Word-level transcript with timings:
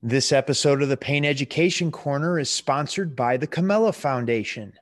This 0.00 0.32
episode 0.32 0.80
of 0.80 0.88
the 0.88 0.96
Pain 0.96 1.26
Education 1.26 1.92
Corner 1.92 2.38
is 2.38 2.48
sponsored 2.48 3.14
by 3.14 3.36
the 3.36 3.46
Camella 3.46 3.92
Foundation. 3.92 4.72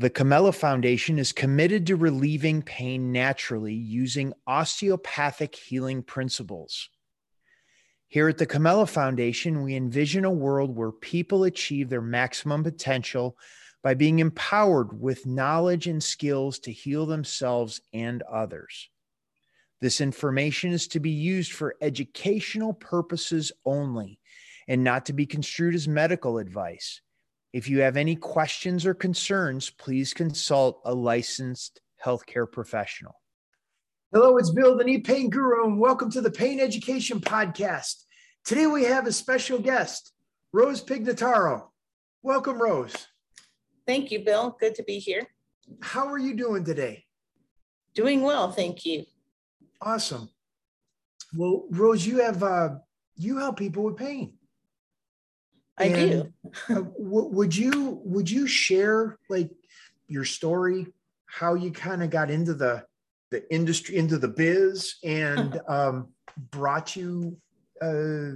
The 0.00 0.08
Camella 0.08 0.52
Foundation 0.52 1.18
is 1.18 1.30
committed 1.30 1.86
to 1.88 1.94
relieving 1.94 2.62
pain 2.62 3.12
naturally 3.12 3.74
using 3.74 4.32
osteopathic 4.46 5.54
healing 5.54 6.02
principles. 6.02 6.88
Here 8.08 8.26
at 8.26 8.38
the 8.38 8.46
Camella 8.46 8.86
Foundation, 8.86 9.62
we 9.62 9.76
envision 9.76 10.24
a 10.24 10.30
world 10.30 10.74
where 10.74 10.90
people 10.90 11.44
achieve 11.44 11.90
their 11.90 12.00
maximum 12.00 12.64
potential 12.64 13.36
by 13.82 13.92
being 13.92 14.20
empowered 14.20 14.98
with 14.98 15.26
knowledge 15.26 15.86
and 15.86 16.02
skills 16.02 16.58
to 16.60 16.72
heal 16.72 17.04
themselves 17.04 17.82
and 17.92 18.22
others. 18.22 18.88
This 19.82 20.00
information 20.00 20.72
is 20.72 20.88
to 20.88 21.00
be 21.00 21.10
used 21.10 21.52
for 21.52 21.76
educational 21.82 22.72
purposes 22.72 23.52
only 23.66 24.18
and 24.66 24.82
not 24.82 25.04
to 25.04 25.12
be 25.12 25.26
construed 25.26 25.74
as 25.74 25.86
medical 25.86 26.38
advice. 26.38 27.02
If 27.52 27.68
you 27.68 27.80
have 27.80 27.96
any 27.96 28.14
questions 28.14 28.86
or 28.86 28.94
concerns, 28.94 29.70
please 29.70 30.14
consult 30.14 30.80
a 30.84 30.94
licensed 30.94 31.80
healthcare 32.04 32.50
professional. 32.50 33.20
Hello, 34.12 34.36
it's 34.36 34.50
Bill, 34.50 34.76
the 34.76 34.84
knee 34.84 34.98
pain 34.98 35.30
guru, 35.30 35.64
and 35.64 35.80
welcome 35.80 36.12
to 36.12 36.20
the 36.20 36.30
Pain 36.30 36.60
Education 36.60 37.20
Podcast. 37.20 38.04
Today 38.44 38.68
we 38.68 38.84
have 38.84 39.08
a 39.08 39.12
special 39.12 39.58
guest, 39.58 40.12
Rose 40.52 40.80
Pignataro. 40.80 41.64
Welcome, 42.22 42.62
Rose. 42.62 43.08
Thank 43.84 44.12
you, 44.12 44.20
Bill. 44.24 44.56
Good 44.60 44.76
to 44.76 44.84
be 44.84 45.00
here. 45.00 45.26
How 45.82 46.06
are 46.06 46.18
you 46.18 46.34
doing 46.34 46.64
today? 46.64 47.04
Doing 47.94 48.22
well, 48.22 48.52
thank 48.52 48.86
you. 48.86 49.06
Awesome. 49.80 50.30
Well, 51.34 51.66
Rose, 51.70 52.06
you 52.06 52.18
have 52.18 52.44
uh, 52.44 52.76
you 53.16 53.38
help 53.38 53.58
people 53.58 53.82
with 53.82 53.96
pain. 53.96 54.34
I 55.80 55.84
and, 55.84 56.10
do. 56.10 56.32
uh, 56.68 56.74
w- 56.74 57.28
would 57.28 57.56
you 57.56 58.00
would 58.04 58.30
you 58.30 58.46
share 58.46 59.18
like 59.28 59.50
your 60.08 60.24
story, 60.24 60.86
how 61.26 61.54
you 61.54 61.70
kind 61.70 62.02
of 62.02 62.10
got 62.10 62.30
into 62.30 62.54
the 62.54 62.84
the 63.30 63.52
industry, 63.52 63.96
into 63.96 64.18
the 64.18 64.28
biz, 64.28 64.96
and 65.02 65.60
um, 65.68 66.08
brought 66.50 66.96
you 66.96 67.36
uh, 67.80 68.32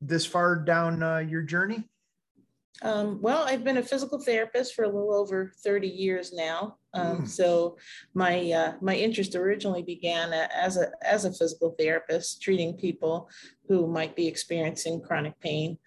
this 0.00 0.26
far 0.26 0.56
down 0.56 1.02
uh, 1.02 1.18
your 1.18 1.42
journey? 1.42 1.84
Um, 2.82 3.20
well, 3.20 3.44
I've 3.44 3.64
been 3.64 3.78
a 3.78 3.82
physical 3.82 4.20
therapist 4.20 4.74
for 4.74 4.84
a 4.84 4.88
little 4.88 5.12
over 5.12 5.52
30 5.64 5.88
years 5.88 6.32
now. 6.32 6.76
Um, 6.94 7.22
mm. 7.22 7.28
So 7.28 7.76
my 8.14 8.52
uh, 8.52 8.72
my 8.80 8.94
interest 8.94 9.34
originally 9.34 9.82
began 9.82 10.32
as 10.32 10.76
a 10.76 10.90
as 11.02 11.24
a 11.24 11.32
physical 11.32 11.74
therapist, 11.78 12.40
treating 12.40 12.76
people 12.76 13.28
who 13.66 13.88
might 13.88 14.14
be 14.14 14.26
experiencing 14.28 15.00
chronic 15.00 15.38
pain. 15.40 15.78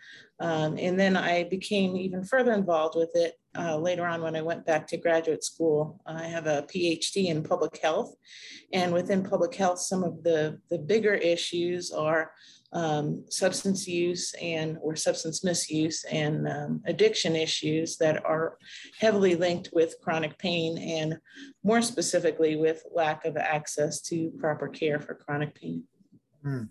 Um, 0.41 0.75
and 0.79 0.99
then 0.99 1.15
I 1.15 1.43
became 1.43 1.95
even 1.95 2.23
further 2.23 2.53
involved 2.53 2.95
with 2.95 3.11
it 3.13 3.35
uh, 3.55 3.77
later 3.77 4.07
on 4.07 4.23
when 4.23 4.35
I 4.35 4.41
went 4.41 4.65
back 4.65 4.87
to 4.87 4.97
graduate 4.97 5.43
school. 5.43 6.01
I 6.07 6.23
have 6.23 6.47
a 6.47 6.63
PhD 6.63 7.27
in 7.27 7.43
public 7.43 7.77
health, 7.77 8.15
and 8.73 8.91
within 8.91 9.23
public 9.23 9.53
health, 9.53 9.79
some 9.79 10.03
of 10.03 10.23
the 10.23 10.59
the 10.71 10.79
bigger 10.79 11.13
issues 11.13 11.91
are 11.91 12.31
um, 12.73 13.23
substance 13.29 13.87
use 13.87 14.33
and 14.41 14.79
or 14.81 14.95
substance 14.95 15.43
misuse 15.43 16.05
and 16.05 16.47
um, 16.47 16.81
addiction 16.87 17.35
issues 17.35 17.97
that 17.97 18.25
are 18.25 18.57
heavily 18.99 19.35
linked 19.35 19.69
with 19.73 19.95
chronic 20.01 20.39
pain 20.39 20.77
and 20.77 21.19
more 21.63 21.83
specifically 21.83 22.55
with 22.55 22.83
lack 22.95 23.25
of 23.25 23.37
access 23.37 24.01
to 24.01 24.31
proper 24.39 24.67
care 24.67 24.99
for 24.99 25.13
chronic 25.13 25.53
pain. 25.53 25.83
Mm. 26.43 26.69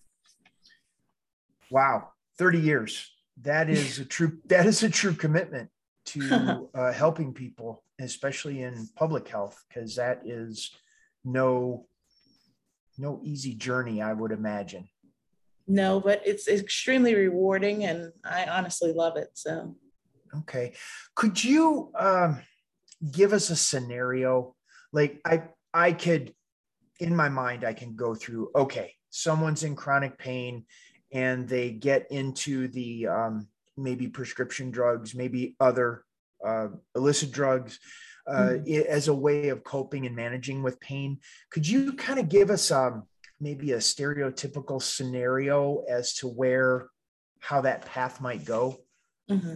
Wow, 1.71 2.09
30 2.37 2.59
years. 2.59 3.13
That 3.43 3.71
is 3.71 3.99
a 3.99 4.05
true 4.05 4.39
that 4.47 4.67
is 4.67 4.83
a 4.83 4.91
true 4.91 5.15
commitment 5.15 5.71
to 6.07 6.69
uh, 6.75 6.93
helping 6.93 7.33
people, 7.33 7.83
especially 8.01 8.63
in 8.63 8.89
public 8.97 9.29
health, 9.29 9.63
because 9.69 9.97
that 9.97 10.23
is 10.25 10.71
no 11.25 11.87
no 12.99 13.21
easy 13.23 13.55
journey, 13.55 14.03
I 14.03 14.13
would 14.13 14.33
imagine 14.33 14.89
no, 15.71 16.01
but 16.01 16.21
it's 16.27 16.49
extremely 16.49 17.15
rewarding 17.15 17.85
and 17.85 18.13
I 18.25 18.45
honestly 18.47 18.93
love 18.93 19.17
it. 19.17 19.31
So, 19.35 19.77
okay. 20.39 20.73
Could 21.15 21.43
you 21.43 21.93
um, 21.97 22.41
give 23.09 23.33
us 23.33 23.51
a 23.51 23.57
scenario? 23.57 24.57
Like, 24.93 25.21
I, 25.25 25.45
I 25.73 25.93
could, 25.93 26.35
in 26.99 27.15
my 27.15 27.29
mind, 27.29 27.65
I 27.65 27.73
can 27.73 27.95
go 27.95 28.17
through, 28.17 28.51
okay, 28.55 28.95
someone's 29.11 29.63
in 29.63 29.77
chronic 29.77 30.19
pain 30.19 30.67
and 31.13 31.49
they 31.49 31.71
get 31.71 32.11
into 32.11 32.69
the 32.69 33.07
um, 33.07 33.49
maybe 33.77 34.09
prescription 34.09 34.71
drugs, 34.71 35.15
maybe 35.15 35.57
other 35.61 36.05
uh, 36.45 36.69
illicit 36.95 37.33
drugs. 37.33 37.79
Uh, 38.27 38.59
mm-hmm. 38.61 38.83
as 38.89 39.09
a 39.09 39.15
way 39.15 39.49
of 39.49 39.65
coping 39.65 40.07
and 40.07 40.15
managing 40.15 40.63
with 40.63 40.79
pain. 40.79 41.19
Could 41.51 41.67
you 41.67 41.95
kind 41.95 42.21
of 42.21 42.29
give 42.29 42.51
us 42.51 42.71
um, 42.71 43.05
maybe 43.41 43.73
a 43.73 43.79
stereotypical 43.79 44.81
scenario 44.81 45.83
as 45.89 46.15
to 46.17 46.29
where 46.29 46.89
how 47.41 47.63
that 47.63 47.87
path 47.87 48.21
might 48.21 48.45
go? 48.45 48.77
Mm-hmm. 49.29 49.55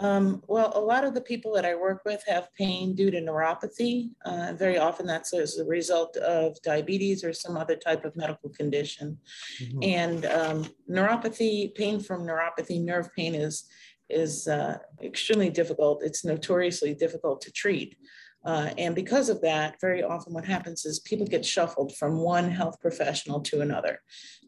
Um, 0.00 0.42
well, 0.48 0.72
a 0.74 0.80
lot 0.80 1.04
of 1.04 1.14
the 1.14 1.20
people 1.20 1.52
that 1.54 1.64
I 1.64 1.74
work 1.74 2.02
with 2.04 2.22
have 2.26 2.48
pain 2.54 2.94
due 2.94 3.10
to 3.10 3.20
neuropathy. 3.20 4.10
Uh, 4.24 4.54
very 4.56 4.78
often 4.78 5.06
that's 5.06 5.34
as 5.34 5.58
a 5.58 5.64
result 5.64 6.16
of 6.16 6.60
diabetes 6.62 7.22
or 7.22 7.32
some 7.32 7.56
other 7.56 7.76
type 7.76 8.04
of 8.04 8.16
medical 8.16 8.50
condition. 8.50 9.18
Mm-hmm. 9.62 9.82
And 9.82 10.26
um, 10.26 10.68
neuropathy, 10.88 11.74
pain 11.74 12.00
from 12.00 12.26
neuropathy, 12.26 12.82
nerve 12.82 13.10
pain 13.14 13.34
is, 13.34 13.64
is 14.08 14.48
uh, 14.48 14.78
extremely 15.02 15.50
difficult. 15.50 16.02
It's 16.02 16.24
notoriously 16.24 16.94
difficult 16.94 17.42
to 17.42 17.52
treat. 17.52 17.96
Uh, 18.44 18.70
and 18.78 18.94
because 18.94 19.28
of 19.28 19.40
that, 19.42 19.78
very 19.80 20.02
often 20.02 20.32
what 20.32 20.46
happens 20.46 20.86
is 20.86 21.00
people 21.00 21.26
get 21.26 21.44
shuffled 21.44 21.94
from 21.96 22.18
one 22.18 22.50
health 22.50 22.80
professional 22.80 23.40
to 23.40 23.60
another. 23.60 24.00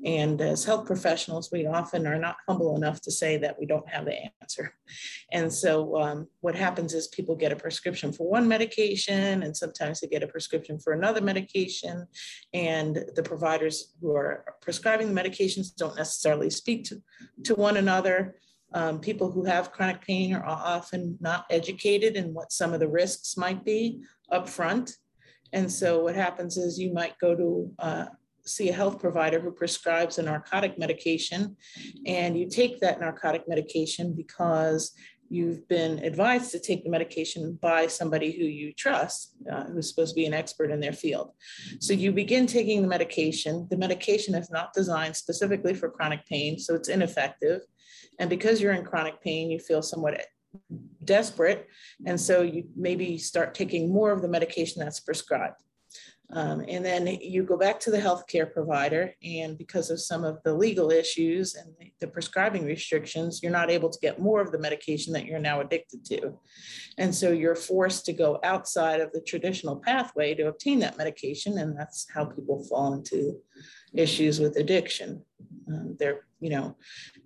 And 0.04 0.40
as 0.40 0.64
health 0.64 0.86
professionals, 0.86 1.50
we 1.52 1.66
often 1.66 2.06
are 2.06 2.18
not 2.18 2.36
humble 2.48 2.74
enough 2.76 3.02
to 3.02 3.10
say 3.10 3.36
that 3.38 3.58
we 3.60 3.66
don't 3.66 3.88
have 3.88 4.04
the 4.06 4.18
answer. 4.40 4.74
And 5.32 5.50
so 5.50 5.98
um, 5.98 6.28
what 6.42 6.54
happens 6.54 6.92
is 6.92 7.08
people 7.08 7.34
get 7.34 7.52
a 7.52 7.56
prescription 7.56 8.12
for 8.12 8.28
one 8.28 8.46
medication, 8.46 9.42
and 9.42 9.56
sometimes 9.56 10.00
they 10.00 10.06
get 10.06 10.22
a 10.22 10.26
prescription 10.26 10.78
for 10.78 10.92
another 10.92 11.22
medication. 11.22 12.06
And 12.52 13.02
the 13.14 13.22
providers 13.22 13.94
who 14.02 14.14
are 14.14 14.44
prescribing 14.60 15.14
the 15.14 15.18
medications 15.18 15.74
don't 15.74 15.96
necessarily 15.96 16.50
speak 16.50 16.84
to, 16.84 17.02
to 17.44 17.54
one 17.54 17.78
another. 17.78 18.36
Um, 18.74 19.00
people 19.00 19.30
who 19.30 19.44
have 19.44 19.72
chronic 19.72 20.00
pain 20.00 20.34
are 20.34 20.44
often 20.44 21.18
not 21.20 21.46
educated 21.50 22.16
in 22.16 22.32
what 22.34 22.52
some 22.52 22.72
of 22.72 22.80
the 22.80 22.88
risks 22.88 23.36
might 23.36 23.64
be 23.64 24.02
up 24.30 24.48
front. 24.48 24.96
And 25.52 25.70
so 25.70 26.04
what 26.04 26.14
happens 26.14 26.56
is 26.56 26.78
you 26.78 26.92
might 26.92 27.18
go 27.18 27.34
to 27.34 27.72
uh, 27.78 28.06
see 28.44 28.68
a 28.70 28.72
health 28.72 28.98
provider 28.98 29.38
who 29.38 29.52
prescribes 29.52 30.18
a 30.18 30.22
narcotic 30.22 30.78
medication 30.78 31.56
and 32.06 32.36
you 32.36 32.48
take 32.48 32.80
that 32.80 33.00
narcotic 33.00 33.48
medication 33.48 34.14
because 34.14 34.92
you've 35.32 35.66
been 35.66 35.98
advised 36.00 36.50
to 36.50 36.58
take 36.58 36.84
the 36.84 36.90
medication 36.90 37.58
by 37.62 37.86
somebody 37.86 38.32
who 38.32 38.44
you 38.44 38.70
trust, 38.74 39.34
uh, 39.50 39.64
who's 39.64 39.88
supposed 39.88 40.10
to 40.10 40.20
be 40.20 40.26
an 40.26 40.34
expert 40.34 40.70
in 40.70 40.78
their 40.78 40.92
field. 40.92 41.30
So 41.80 41.94
you 41.94 42.12
begin 42.12 42.46
taking 42.46 42.82
the 42.82 42.88
medication. 42.88 43.66
The 43.70 43.78
medication 43.78 44.34
is 44.34 44.50
not 44.50 44.74
designed 44.74 45.16
specifically 45.16 45.72
for 45.72 45.88
chronic 45.88 46.26
pain, 46.26 46.58
so 46.58 46.74
it's 46.74 46.90
ineffective. 46.90 47.62
And 48.18 48.28
because 48.30 48.60
you're 48.60 48.72
in 48.72 48.84
chronic 48.84 49.20
pain, 49.22 49.50
you 49.50 49.58
feel 49.58 49.82
somewhat 49.82 50.20
desperate. 51.04 51.68
And 52.06 52.20
so 52.20 52.42
you 52.42 52.64
maybe 52.76 53.18
start 53.18 53.54
taking 53.54 53.92
more 53.92 54.12
of 54.12 54.22
the 54.22 54.28
medication 54.28 54.80
that's 54.80 55.00
prescribed. 55.00 55.62
Um, 56.34 56.64
and 56.66 56.82
then 56.82 57.06
you 57.06 57.42
go 57.42 57.58
back 57.58 57.78
to 57.80 57.90
the 57.90 57.98
healthcare 57.98 58.50
provider, 58.50 59.14
and 59.22 59.58
because 59.58 59.90
of 59.90 60.00
some 60.00 60.24
of 60.24 60.42
the 60.44 60.54
legal 60.54 60.90
issues 60.90 61.54
and 61.56 61.74
the, 61.78 61.92
the, 62.00 62.08
prescribing 62.08 62.64
restrictions, 62.64 63.42
you're 63.42 63.52
not 63.52 63.70
able 63.70 63.90
to 63.90 63.98
get 64.00 64.18
more 64.18 64.40
of 64.40 64.50
the 64.50 64.58
medication 64.58 65.12
that 65.12 65.26
you're 65.26 65.38
now 65.38 65.60
addicted 65.60 66.06
to. 66.06 66.38
And 66.96 67.14
so 67.14 67.32
you're 67.32 67.54
forced 67.54 68.06
to 68.06 68.14
go 68.14 68.40
outside 68.44 69.00
of 69.00 69.12
the 69.12 69.20
traditional 69.20 69.76
pathway 69.76 70.34
to 70.36 70.48
obtain 70.48 70.78
that 70.78 70.96
medication, 70.96 71.58
and 71.58 71.78
that's 71.78 72.06
how 72.14 72.24
people 72.24 72.64
fall 72.64 72.94
into 72.94 73.38
issues 73.92 74.40
with 74.40 74.56
addiction. 74.56 75.22
Um, 75.68 75.96
they're, 75.98 76.26
you 76.40 76.50
know, 76.50 76.76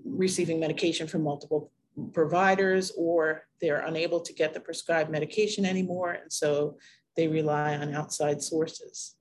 receiving 0.04 0.60
medication 0.60 1.06
from 1.06 1.22
multiple 1.22 1.70
providers, 2.12 2.92
or 2.96 3.46
they're 3.60 3.80
unable 3.86 4.20
to 4.20 4.32
get 4.32 4.52
the 4.52 4.60
prescribed 4.60 5.10
medication 5.10 5.64
anymore, 5.64 6.12
and 6.12 6.32
so 6.32 6.78
they 7.16 7.28
rely 7.28 7.76
on 7.76 7.94
outside 7.94 8.42
sources. 8.42 9.16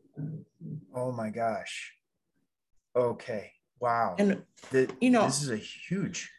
Oh 0.94 1.12
my 1.12 1.30
gosh. 1.30 1.94
Okay. 2.96 3.52
Wow. 3.80 4.16
And 4.18 4.44
the, 4.72 4.90
you 5.00 5.10
know, 5.10 5.26
this 5.26 5.44
is 5.44 5.50
a 5.50 5.58
huge. 5.58 6.32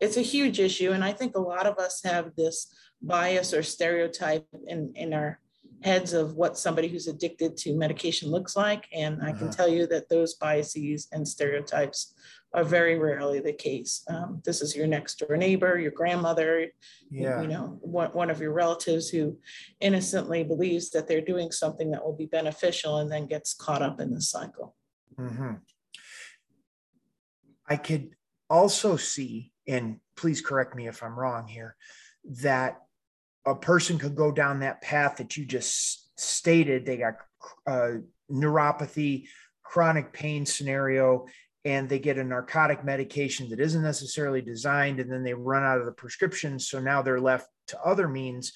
It's 0.00 0.16
a 0.16 0.22
huge 0.22 0.60
issue, 0.60 0.92
and 0.92 1.04
I 1.04 1.12
think 1.12 1.36
a 1.36 1.40
lot 1.40 1.66
of 1.66 1.78
us 1.78 2.02
have 2.04 2.34
this 2.36 2.74
bias 3.00 3.54
or 3.54 3.62
stereotype 3.62 4.46
in 4.66 4.92
in 4.94 5.14
our 5.14 5.40
heads 5.84 6.14
of 6.14 6.34
what 6.34 6.56
somebody 6.56 6.88
who's 6.88 7.08
addicted 7.08 7.58
to 7.58 7.76
medication 7.76 8.30
looks 8.30 8.56
like. 8.56 8.88
And 8.92 9.22
I 9.22 9.32
can 9.32 9.48
uh-huh. 9.48 9.52
tell 9.52 9.68
you 9.68 9.86
that 9.88 10.08
those 10.08 10.34
biases 10.34 11.08
and 11.12 11.28
stereotypes 11.28 12.14
are 12.54 12.64
very 12.64 12.98
rarely 12.98 13.40
the 13.40 13.52
case. 13.52 14.02
Um, 14.08 14.40
this 14.46 14.62
is 14.62 14.74
your 14.74 14.86
next 14.86 15.18
door 15.18 15.36
neighbor, 15.36 15.78
your 15.78 15.90
grandmother, 15.90 16.68
yeah. 17.10 17.42
you 17.42 17.48
know, 17.48 17.78
one, 17.82 18.10
one 18.12 18.30
of 18.30 18.40
your 18.40 18.52
relatives 18.52 19.10
who 19.10 19.36
innocently 19.80 20.42
believes 20.42 20.88
that 20.90 21.06
they're 21.06 21.20
doing 21.20 21.50
something 21.50 21.90
that 21.90 22.02
will 22.02 22.16
be 22.16 22.26
beneficial 22.26 22.98
and 22.98 23.12
then 23.12 23.26
gets 23.26 23.52
caught 23.52 23.82
up 23.82 24.00
in 24.00 24.14
the 24.14 24.22
cycle. 24.22 24.74
Mm-hmm. 25.18 25.54
I 27.68 27.76
could 27.76 28.14
also 28.48 28.96
see, 28.96 29.52
and 29.68 30.00
please 30.16 30.40
correct 30.40 30.74
me 30.74 30.88
if 30.88 31.02
I'm 31.02 31.18
wrong 31.18 31.46
here, 31.46 31.76
that 32.40 32.78
a 33.46 33.54
person 33.54 33.98
could 33.98 34.14
go 34.14 34.32
down 34.32 34.60
that 34.60 34.80
path 34.80 35.16
that 35.16 35.36
you 35.36 35.44
just 35.44 36.18
stated. 36.18 36.86
They 36.86 36.96
got 36.96 37.14
uh, 37.66 37.98
neuropathy, 38.30 39.26
chronic 39.62 40.12
pain 40.12 40.46
scenario, 40.46 41.26
and 41.64 41.88
they 41.88 41.98
get 41.98 42.18
a 42.18 42.24
narcotic 42.24 42.84
medication 42.84 43.48
that 43.50 43.60
isn't 43.60 43.82
necessarily 43.82 44.42
designed, 44.42 45.00
and 45.00 45.10
then 45.10 45.22
they 45.22 45.34
run 45.34 45.62
out 45.62 45.78
of 45.78 45.86
the 45.86 45.92
prescription. 45.92 46.58
So 46.58 46.80
now 46.80 47.02
they're 47.02 47.20
left 47.20 47.48
to 47.68 47.80
other 47.80 48.08
means. 48.08 48.52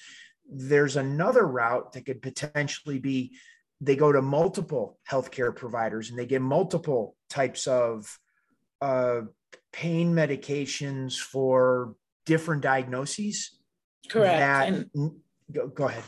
There's 0.51 0.97
another 0.97 1.47
route 1.47 1.93
that 1.93 2.07
could 2.07 2.23
potentially 2.23 2.99
be 2.99 3.33
they 3.81 3.97
go 3.97 4.11
to 4.11 4.23
multiple 4.23 4.99
healthcare 5.09 5.55
providers 5.55 6.11
and 6.11 6.19
they 6.19 6.27
get 6.27 6.43
multiple 6.43 7.15
types 7.31 7.67
of 7.67 8.19
uh, 8.81 9.21
pain 9.73 10.13
medications 10.13 11.17
for 11.17 11.95
different 12.27 12.63
diagnoses 12.63 13.58
Correct. 14.09 14.39
That, 14.39 14.69
and 14.69 15.21
go, 15.53 15.69
go 15.69 15.89
ahead. 15.89 16.05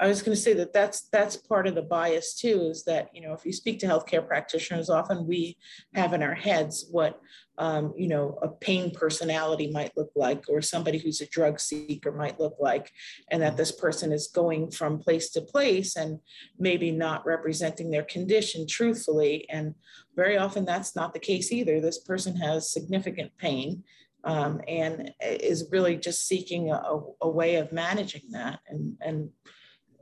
I 0.00 0.06
was 0.06 0.22
going 0.22 0.36
to 0.36 0.40
say 0.40 0.52
that 0.54 0.72
that's 0.72 1.08
that's 1.10 1.36
part 1.36 1.66
of 1.66 1.74
the 1.74 1.82
bias 1.82 2.34
too. 2.34 2.68
Is 2.70 2.84
that 2.84 3.08
you 3.12 3.20
know 3.20 3.32
if 3.32 3.44
you 3.44 3.52
speak 3.52 3.80
to 3.80 3.86
healthcare 3.86 4.24
practitioners, 4.26 4.90
often 4.90 5.26
we 5.26 5.58
have 5.94 6.12
in 6.12 6.22
our 6.22 6.36
heads 6.36 6.86
what 6.90 7.20
um, 7.58 7.92
you 7.96 8.06
know 8.06 8.38
a 8.40 8.48
pain 8.48 8.92
personality 8.92 9.72
might 9.72 9.96
look 9.96 10.10
like, 10.14 10.44
or 10.48 10.62
somebody 10.62 10.98
who's 10.98 11.20
a 11.20 11.26
drug 11.26 11.58
seeker 11.58 12.12
might 12.12 12.38
look 12.38 12.56
like, 12.60 12.92
and 13.32 13.42
that 13.42 13.56
this 13.56 13.72
person 13.72 14.12
is 14.12 14.28
going 14.28 14.70
from 14.70 15.00
place 15.00 15.30
to 15.30 15.40
place 15.40 15.96
and 15.96 16.20
maybe 16.60 16.92
not 16.92 17.26
representing 17.26 17.90
their 17.90 18.04
condition 18.04 18.68
truthfully. 18.68 19.48
And 19.50 19.74
very 20.14 20.38
often 20.38 20.64
that's 20.64 20.94
not 20.94 21.12
the 21.12 21.18
case 21.18 21.50
either. 21.50 21.80
This 21.80 21.98
person 21.98 22.36
has 22.36 22.72
significant 22.72 23.36
pain 23.36 23.82
um, 24.24 24.60
and 24.66 25.12
is 25.22 25.68
really 25.70 25.96
just 25.96 26.26
seeking 26.26 26.70
a, 26.70 27.00
a, 27.20 27.28
way 27.28 27.56
of 27.56 27.72
managing 27.72 28.30
that. 28.30 28.60
And, 28.68 28.96
and 29.00 29.30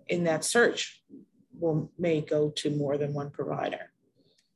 in 0.09 0.25
that 0.25 0.45
search, 0.45 1.03
will 1.59 1.91
may 1.99 2.21
go 2.21 2.51
to 2.51 2.71
more 2.71 2.99
than 2.99 3.15
one 3.15 3.31
provider. 3.31 3.91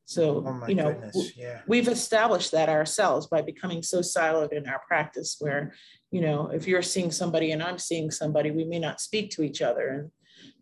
So, 0.05 0.45
oh 0.45 0.67
you 0.67 0.75
know, 0.75 1.01
yeah. 1.37 1.61
we've 1.69 1.89
established 1.89 2.51
that 2.51 2.69
ourselves 2.69 3.29
by 3.29 3.43
becoming 3.43 3.83
so 3.83 4.01
siloed 4.01 4.53
in 4.53 4.69
our 4.69 4.81
practice 4.87 5.37
where, 5.39 5.73
you 6.11 6.21
know, 6.21 6.49
if 6.49 6.67
you're 6.67 6.83
seeing 6.83 7.13
somebody 7.13 7.53
and 7.53 7.63
I'm 7.63 7.79
seeing 7.79 8.11
somebody, 8.11 8.51
we 8.51 8.65
may 8.65 8.81
not 8.81 9.01
speak 9.01 9.31
to 9.33 9.43
each 9.43 9.63
other. 9.63 9.89
And 9.89 10.11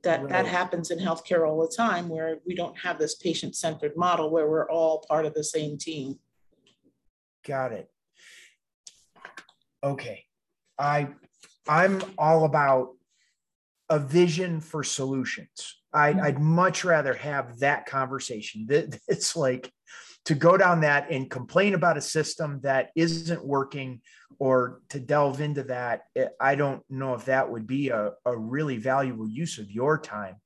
that, 0.02 0.20
right. 0.20 0.28
that 0.28 0.46
happens 0.46 0.90
in 0.90 0.98
healthcare 0.98 1.48
all 1.48 1.60
the 1.66 1.74
time 1.74 2.10
where 2.10 2.38
we 2.46 2.54
don't 2.54 2.78
have 2.78 2.98
this 2.98 3.14
patient 3.14 3.56
centered 3.56 3.96
model 3.96 4.30
where 4.30 4.48
we're 4.48 4.70
all 4.70 5.04
part 5.08 5.24
of 5.24 5.32
the 5.32 5.44
same 5.44 5.78
team. 5.78 6.18
Got 7.42 7.72
it 7.72 7.90
okay, 9.82 10.24
I 10.78 11.08
I'm 11.68 12.02
all 12.16 12.44
about 12.44 12.94
a 13.90 13.98
vision 13.98 14.60
for 14.60 14.82
solutions. 14.82 15.76
I'd, 15.92 16.16
mm-hmm. 16.16 16.24
I'd 16.24 16.40
much 16.40 16.84
rather 16.84 17.14
have 17.14 17.58
that 17.60 17.86
conversation. 17.86 18.66
It's 19.08 19.36
like 19.36 19.72
to 20.26 20.34
go 20.34 20.56
down 20.56 20.82
that 20.82 21.10
and 21.10 21.30
complain 21.30 21.74
about 21.74 21.96
a 21.96 22.02
system 22.02 22.60
that 22.62 22.90
isn't 22.94 23.44
working 23.44 24.02
or 24.38 24.82
to 24.90 25.00
delve 25.00 25.40
into 25.40 25.62
that. 25.64 26.02
Eh, 26.16 26.26
I 26.40 26.54
don't 26.54 26.82
know 26.90 27.14
if 27.14 27.24
that 27.26 27.50
would 27.50 27.66
be 27.66 27.88
a, 27.88 28.12
a 28.26 28.36
really 28.36 28.76
valuable 28.76 29.28
use 29.28 29.58
of 29.58 29.70
your 29.70 29.98
time. 29.98 30.36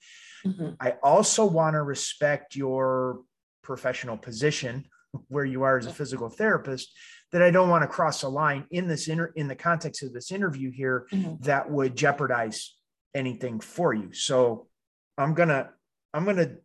Mm-hmm. 0.47 0.71
I 0.81 0.93
also 1.03 1.45
want 1.45 1.75
to 1.75 1.83
respect 1.83 2.55
your 2.55 3.23
professional 3.63 4.17
position 4.17 4.87
where 5.29 5.45
you 5.45 5.63
are 5.63 5.79
as 5.79 5.87
a 5.87 5.93
physical 5.93 6.29
therapist 6.29 6.93
that 7.33 7.43
I 7.43 7.51
don't 7.51 7.71
want 7.71 7.83
to 7.83 7.89
cross 7.89 8.23
a 8.23 8.29
line 8.29 8.67
in 8.71 8.87
this 8.87 9.09
inter- 9.09 9.33
in 9.35 9.49
the 9.49 9.57
context 9.57 10.03
of 10.03 10.13
this 10.13 10.31
interview 10.31 10.71
here 10.71 11.07
mm-hmm. 11.11 11.43
that 11.45 11.71
would 11.71 11.97
jeopardize 11.97 12.75
anything 13.15 13.61
for 13.61 13.95
you. 13.95 14.13
So 14.13 14.69
I'm 15.17 15.35
gonna 15.35 15.71
I'm 16.13 16.25
gonna 16.25 16.57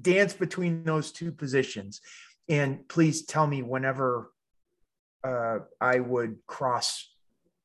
dance 0.00 0.34
between 0.34 0.84
those 0.84 1.12
two 1.12 1.32
positions, 1.32 2.00
and 2.48 2.86
please 2.88 3.24
tell 3.24 3.46
me 3.46 3.62
whenever 3.62 4.32
uh, 5.24 5.58
I 5.80 6.00
would 6.00 6.38
cross 6.46 7.08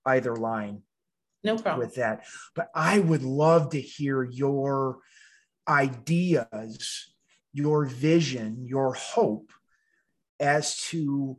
either 0.06 0.36
line. 0.36 0.84
No 1.44 1.58
problem 1.58 1.86
with 1.86 1.96
that. 1.96 2.26
But 2.56 2.70
I 2.74 3.00
would 3.00 3.24
love 3.24 3.72
to 3.72 3.82
hear 3.82 4.24
your 4.24 5.00
ideas, 5.68 7.14
your 7.52 7.86
vision, 7.86 8.66
your 8.66 8.94
hope 8.94 9.52
as 10.40 10.78
to 10.90 11.38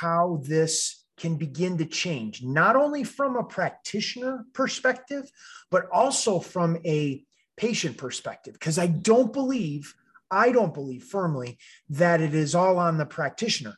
how 0.00 0.40
this 0.42 1.04
can 1.16 1.36
begin 1.36 1.76
to 1.78 1.84
change, 1.84 2.42
not 2.42 2.76
only 2.76 3.04
from 3.04 3.36
a 3.36 3.44
practitioner 3.44 4.46
perspective, 4.54 5.30
but 5.70 5.86
also 5.92 6.40
from 6.40 6.78
a 6.84 7.22
patient 7.56 7.98
perspective. 7.98 8.54
Because 8.54 8.78
I 8.78 8.86
don't 8.86 9.32
believe, 9.32 9.94
I 10.30 10.50
don't 10.50 10.72
believe 10.72 11.04
firmly 11.04 11.58
that 11.90 12.20
it 12.22 12.34
is 12.34 12.54
all 12.54 12.78
on 12.78 12.96
the 12.96 13.04
practitioner. 13.04 13.76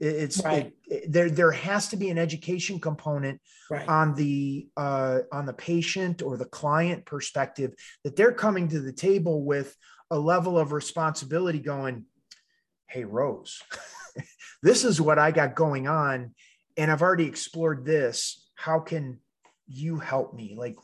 It's 0.00 0.42
right. 0.44 0.72
it, 0.86 1.10
there. 1.10 1.30
There 1.30 1.52
has 1.52 1.88
to 1.88 1.96
be 1.96 2.10
an 2.10 2.18
education 2.18 2.80
component 2.80 3.40
right. 3.70 3.88
on 3.88 4.14
the 4.14 4.66
uh, 4.76 5.20
on 5.32 5.46
the 5.46 5.52
patient 5.52 6.20
or 6.20 6.36
the 6.36 6.44
client 6.44 7.06
perspective 7.06 7.74
that 8.02 8.16
they're 8.16 8.32
coming 8.32 8.68
to 8.68 8.80
the 8.80 8.92
table 8.92 9.44
with 9.44 9.74
a 10.10 10.18
level 10.18 10.58
of 10.58 10.72
responsibility. 10.72 11.60
Going, 11.60 12.06
hey 12.88 13.04
Rose, 13.04 13.62
this 14.64 14.82
is 14.82 14.98
what 14.98 15.18
I 15.18 15.30
got 15.30 15.54
going 15.54 15.86
on, 15.86 16.34
and 16.78 16.90
I've 16.90 17.02
already 17.02 17.26
explored 17.26 17.84
this. 17.84 18.48
How 18.54 18.80
can 18.80 19.20
you 19.68 19.98
help 19.98 20.34
me? 20.34 20.54
Like, 20.56 20.76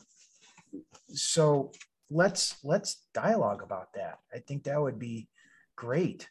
so 1.08 1.72
let's 2.10 2.56
let's 2.62 3.06
dialogue 3.14 3.62
about 3.62 3.94
that. 3.94 4.18
I 4.34 4.40
think 4.40 4.64
that 4.64 4.80
would 4.80 4.98
be 4.98 5.28
great. 5.76 6.28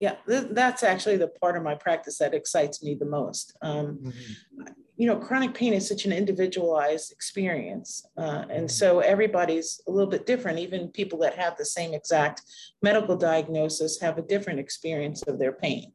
Yeah, 0.00 0.16
th- 0.28 0.48
that's 0.50 0.82
actually 0.82 1.16
the 1.16 1.28
part 1.28 1.56
of 1.56 1.62
my 1.62 1.76
practice 1.76 2.18
that 2.18 2.34
excites 2.34 2.82
me 2.82 2.96
the 2.96 3.06
most. 3.06 3.56
Um, 3.62 3.98
mm-hmm. 4.02 4.72
You 4.96 5.06
know, 5.06 5.16
chronic 5.16 5.54
pain 5.54 5.74
is 5.74 5.88
such 5.88 6.04
an 6.06 6.12
individualized 6.12 7.12
experience. 7.12 8.04
Uh, 8.18 8.44
and 8.50 8.50
mm-hmm. 8.50 8.66
so 8.66 8.98
everybody's 8.98 9.80
a 9.86 9.92
little 9.92 10.10
bit 10.10 10.26
different. 10.26 10.58
Even 10.58 10.88
people 10.88 11.20
that 11.20 11.36
have 11.36 11.56
the 11.56 11.64
same 11.64 11.94
exact 11.94 12.42
medical 12.82 13.16
diagnosis 13.16 14.00
have 14.00 14.18
a 14.18 14.22
different 14.22 14.58
experience 14.58 15.22
of 15.22 15.38
their 15.38 15.52
pain. 15.52 15.92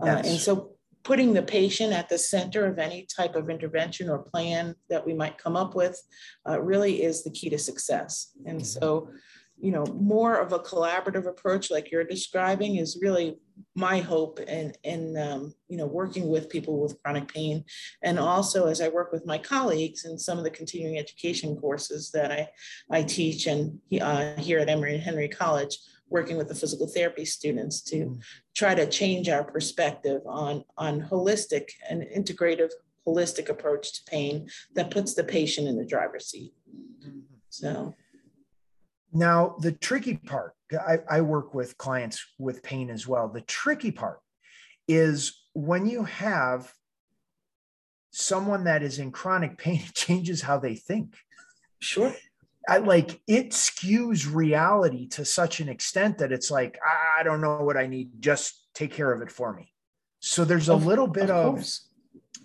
Uh, 0.00 0.22
and 0.24 0.38
so 0.38 0.76
putting 1.06 1.32
the 1.32 1.42
patient 1.42 1.92
at 1.92 2.08
the 2.08 2.18
center 2.18 2.66
of 2.66 2.80
any 2.80 3.06
type 3.16 3.36
of 3.36 3.48
intervention 3.48 4.10
or 4.10 4.18
plan 4.18 4.74
that 4.90 5.06
we 5.06 5.14
might 5.14 5.38
come 5.38 5.56
up 5.56 5.72
with 5.76 6.02
uh, 6.48 6.60
really 6.60 7.04
is 7.04 7.22
the 7.22 7.30
key 7.30 7.48
to 7.48 7.56
success. 7.56 8.32
And 8.44 8.60
mm-hmm. 8.60 8.64
so, 8.64 9.10
you 9.56 9.70
know, 9.70 9.84
more 9.86 10.34
of 10.34 10.52
a 10.52 10.58
collaborative 10.58 11.26
approach 11.26 11.70
like 11.70 11.92
you're 11.92 12.02
describing 12.02 12.76
is 12.76 12.98
really 13.00 13.38
my 13.76 14.00
hope 14.00 14.40
in, 14.40 14.72
in 14.82 15.16
um, 15.16 15.54
you 15.68 15.76
know, 15.76 15.86
working 15.86 16.28
with 16.28 16.50
people 16.50 16.82
with 16.82 17.00
chronic 17.02 17.32
pain. 17.32 17.64
And 18.02 18.18
also 18.18 18.66
as 18.66 18.80
I 18.80 18.88
work 18.88 19.12
with 19.12 19.24
my 19.24 19.38
colleagues 19.38 20.04
in 20.04 20.18
some 20.18 20.38
of 20.38 20.44
the 20.44 20.50
continuing 20.50 20.98
education 20.98 21.56
courses 21.56 22.10
that 22.10 22.32
I, 22.32 22.48
I 22.90 23.04
teach 23.04 23.46
and 23.46 23.78
uh, 24.00 24.34
here 24.38 24.58
at 24.58 24.68
Emory 24.68 24.94
and 24.94 25.02
Henry 25.04 25.28
College, 25.28 25.78
working 26.08 26.36
with 26.36 26.48
the 26.48 26.54
physical 26.54 26.86
therapy 26.86 27.24
students 27.24 27.80
to 27.82 27.96
mm. 27.96 28.22
try 28.54 28.74
to 28.74 28.86
change 28.86 29.28
our 29.28 29.44
perspective 29.44 30.22
on, 30.26 30.64
on 30.76 31.00
holistic 31.00 31.70
and 31.88 32.02
integrative 32.02 32.70
holistic 33.06 33.48
approach 33.48 33.92
to 33.92 34.10
pain 34.10 34.48
that 34.74 34.90
puts 34.90 35.14
the 35.14 35.24
patient 35.24 35.68
in 35.68 35.76
the 35.76 35.84
driver's 35.84 36.26
seat. 36.26 36.52
Mm-hmm. 37.04 37.20
So 37.50 37.94
now 39.12 39.56
the 39.60 39.72
tricky 39.72 40.16
part, 40.16 40.54
I, 40.72 40.98
I 41.08 41.20
work 41.20 41.54
with 41.54 41.78
clients 41.78 42.24
with 42.38 42.62
pain 42.62 42.90
as 42.90 43.06
well. 43.06 43.28
The 43.28 43.40
tricky 43.42 43.92
part 43.92 44.20
is 44.88 45.40
when 45.54 45.86
you 45.86 46.04
have 46.04 46.72
someone 48.10 48.64
that 48.64 48.82
is 48.82 48.98
in 48.98 49.10
chronic 49.12 49.58
pain, 49.58 49.82
it 49.86 49.94
changes 49.94 50.42
how 50.42 50.58
they 50.58 50.74
think. 50.74 51.14
Sure. 51.80 52.14
I 52.68 52.78
like 52.78 53.20
it 53.28 53.50
skews 53.50 54.32
reality 54.32 55.06
to 55.10 55.24
such 55.24 55.60
an 55.60 55.68
extent 55.68 56.18
that 56.18 56.32
it's 56.32 56.50
like, 56.50 56.78
I 57.18 57.22
don't 57.22 57.40
know 57.40 57.58
what 57.62 57.76
I 57.76 57.86
need, 57.86 58.10
just 58.20 58.68
take 58.74 58.92
care 58.92 59.12
of 59.12 59.22
it 59.22 59.30
for 59.30 59.52
me. 59.54 59.72
So 60.20 60.44
there's 60.44 60.68
a 60.68 60.74
Of- 60.74 60.84
little 60.86 61.06
bit 61.06 61.30
of 61.30 61.58
of, 61.58 61.68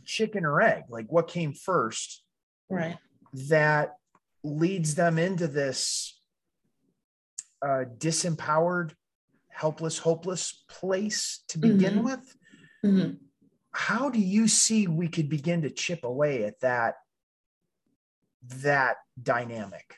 chicken 0.06 0.46
or 0.46 0.62
egg, 0.62 0.84
like 0.90 1.12
what 1.12 1.28
came 1.28 1.54
first 1.54 2.24
Right. 2.70 2.98
that 3.34 3.96
leads 4.44 4.96
them 4.96 5.18
into 5.18 5.48
this 5.48 6.18
uh, 7.64 7.86
disempowered, 7.98 8.96
helpless, 9.50 10.00
hopeless 10.00 10.64
place 10.68 11.44
to 11.48 11.60
begin 11.60 12.00
Mhm. 12.00 12.04
with. 12.04 12.36
Mhm. 12.84 13.20
How 13.72 14.10
do 14.10 14.20
you 14.20 14.48
see 14.48 14.88
we 14.88 15.08
could 15.08 15.30
begin 15.30 15.62
to 15.62 15.70
chip 15.70 16.04
away 16.04 16.44
at 16.44 16.60
that 16.62 16.96
that 18.44 18.98
dynamic? 19.22 19.96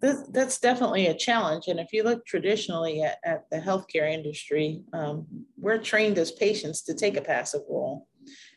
This, 0.00 0.22
that's 0.30 0.58
definitely 0.58 1.06
a 1.08 1.14
challenge. 1.14 1.68
And 1.68 1.78
if 1.78 1.92
you 1.92 2.02
look 2.02 2.24
traditionally 2.24 3.02
at, 3.02 3.18
at 3.22 3.44
the 3.50 3.58
healthcare 3.58 4.10
industry, 4.10 4.82
um, 4.92 5.26
we're 5.58 5.78
trained 5.78 6.16
as 6.18 6.32
patients 6.32 6.82
to 6.82 6.94
take 6.94 7.16
a 7.16 7.20
passive 7.22 7.62
role. 7.68 8.06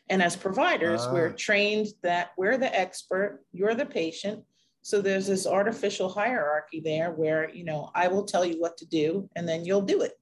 And 0.08 0.22
as 0.22 0.36
providers, 0.36 1.06
we're 1.12 1.32
Ah. 1.32 1.36
trained 1.36 1.88
that 2.02 2.30
we're 2.38 2.56
the 2.58 2.74
expert, 2.78 3.44
you're 3.52 3.74
the 3.74 3.86
patient. 3.86 4.42
So 4.82 5.00
there's 5.00 5.26
this 5.26 5.46
artificial 5.46 6.08
hierarchy 6.08 6.80
there 6.80 7.10
where, 7.12 7.50
you 7.54 7.64
know, 7.64 7.90
I 7.94 8.08
will 8.08 8.24
tell 8.24 8.44
you 8.44 8.60
what 8.60 8.76
to 8.78 8.86
do 8.86 9.28
and 9.36 9.48
then 9.48 9.64
you'll 9.64 9.82
do 9.82 10.02
it. 10.02 10.12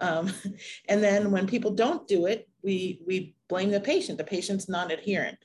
Um, 0.00 0.30
and 0.88 1.02
then 1.02 1.30
when 1.30 1.46
people 1.46 1.70
don't 1.72 2.06
do 2.08 2.26
it, 2.26 2.48
we, 2.62 3.00
we 3.06 3.34
blame 3.48 3.70
the 3.70 3.80
patient. 3.80 4.16
The 4.18 4.24
patient's 4.24 4.68
non 4.68 4.90
adherent. 4.90 5.38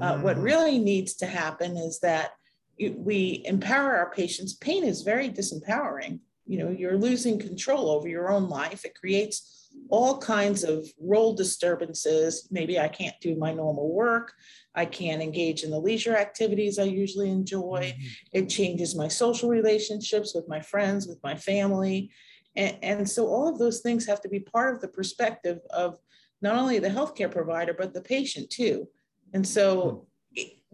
Uh, 0.00 0.18
what 0.18 0.36
Mhm. 0.36 0.42
really 0.42 0.78
needs 0.78 1.14
to 1.14 1.26
happen 1.26 1.76
is 1.76 2.00
that 2.00 2.32
we 2.78 3.42
empower 3.44 3.96
our 3.96 4.10
patients. 4.10 4.54
Pain 4.54 4.84
is 4.84 5.02
very 5.02 5.28
disempowering. 5.30 6.20
You 6.46 6.58
know, 6.58 6.70
you're 6.70 6.98
losing 6.98 7.38
control 7.38 7.90
over 7.90 8.08
your 8.08 8.30
own 8.30 8.48
life. 8.48 8.84
It 8.84 8.94
creates 8.94 9.50
all 9.88 10.18
kinds 10.18 10.62
of 10.64 10.86
role 11.00 11.34
disturbances. 11.34 12.48
Maybe 12.50 12.78
I 12.78 12.88
can't 12.88 13.14
do 13.20 13.36
my 13.36 13.52
normal 13.52 13.92
work. 13.92 14.32
I 14.74 14.84
can't 14.86 15.22
engage 15.22 15.62
in 15.62 15.70
the 15.70 15.78
leisure 15.78 16.16
activities 16.16 16.78
I 16.78 16.84
usually 16.84 17.30
enjoy. 17.30 17.94
Mhm. 17.96 18.04
It 18.32 18.48
changes 18.48 18.94
my 18.94 19.08
social 19.08 19.48
relationships 19.48 20.34
with 20.34 20.48
my 20.48 20.60
friends, 20.60 21.06
with 21.06 21.22
my 21.22 21.34
family. 21.34 22.10
And, 22.56 22.76
and 22.82 23.10
so 23.10 23.26
all 23.26 23.48
of 23.48 23.58
those 23.58 23.80
things 23.80 24.06
have 24.06 24.20
to 24.22 24.28
be 24.28 24.40
part 24.40 24.74
of 24.74 24.80
the 24.80 24.88
perspective 24.88 25.58
of 25.70 25.98
not 26.40 26.56
only 26.56 26.78
the 26.78 26.88
healthcare 26.88 27.30
provider, 27.30 27.74
but 27.74 27.94
the 27.94 28.02
patient 28.02 28.50
too. 28.50 28.88
And 29.32 29.46
so 29.46 29.88
it- 29.88 29.96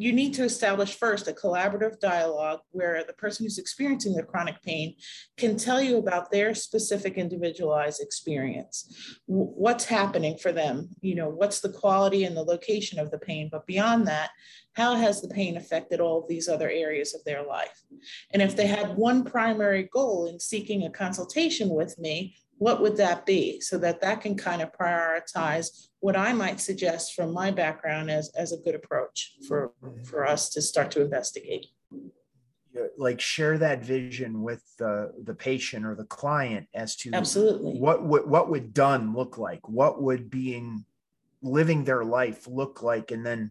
you 0.01 0.13
need 0.15 0.33
to 0.33 0.45
establish 0.45 0.97
first 0.97 1.29
a 1.29 1.33
collaborative 1.33 2.01
dialogue 2.01 2.61
where 2.71 3.05
the 3.07 3.13
person 3.13 3.45
who's 3.45 3.59
experiencing 3.59 4.15
the 4.15 4.23
chronic 4.23 4.63
pain 4.63 4.95
can 5.37 5.59
tell 5.59 5.83
you 5.83 5.99
about 5.99 6.31
their 6.31 6.55
specific 6.55 7.19
individualized 7.19 8.01
experience. 8.01 9.21
What's 9.27 9.85
happening 9.85 10.39
for 10.39 10.53
them? 10.53 10.89
You 11.03 11.17
know, 11.17 11.29
what's 11.29 11.61
the 11.61 11.69
quality 11.69 12.25
and 12.25 12.35
the 12.35 12.43
location 12.43 12.99
of 12.99 13.11
the 13.11 13.19
pain? 13.19 13.51
But 13.53 13.67
beyond 13.67 14.07
that, 14.07 14.31
how 14.73 14.95
has 14.95 15.21
the 15.21 15.29
pain 15.29 15.59
affected 15.59 16.01
all 16.01 16.23
of 16.23 16.29
these 16.29 16.49
other 16.49 16.71
areas 16.71 17.15
of 17.15 17.23
their 17.25 17.45
life? 17.45 17.83
And 18.33 18.41
if 18.41 18.57
they 18.57 18.67
had 18.67 18.97
one 18.97 19.25
primary 19.25 19.83
goal 19.93 20.29
in 20.29 20.41
seeking 20.41 20.85
a 20.85 20.91
consultation 20.91 21.69
with 21.69 21.99
me, 21.99 22.37
what 22.61 22.83
would 22.83 22.99
that 22.99 23.25
be 23.25 23.59
so 23.59 23.79
that 23.79 24.03
that 24.03 24.21
can 24.21 24.37
kind 24.37 24.61
of 24.61 24.71
prioritize 24.71 25.89
what 26.01 26.15
I 26.15 26.35
might 26.35 26.61
suggest 26.61 27.15
from 27.15 27.33
my 27.33 27.51
background 27.51 28.11
as, 28.11 28.31
as 28.37 28.53
a 28.53 28.59
good 28.59 28.75
approach 28.75 29.33
for, 29.49 29.73
for 30.05 30.27
us 30.27 30.51
to 30.51 30.61
start 30.61 30.91
to 30.91 31.01
investigate. 31.01 31.69
Like 32.99 33.19
share 33.19 33.57
that 33.57 33.83
vision 33.83 34.43
with 34.43 34.63
the 34.79 35.13
the 35.25 35.35
patient 35.35 35.85
or 35.85 35.95
the 35.95 36.05
client 36.05 36.69
as 36.75 36.95
to 36.97 37.11
Absolutely. 37.13 37.81
what 37.81 38.05
would 38.05 38.27
what 38.27 38.49
would 38.49 38.73
done 38.73 39.13
look 39.13 39.39
like 39.39 39.69
what 39.69 40.01
would 40.01 40.31
being 40.31 40.85
living 41.43 41.83
their 41.83 42.05
life 42.05 42.47
look 42.47 42.81
like 42.81 43.11
and 43.11 43.27
then 43.27 43.51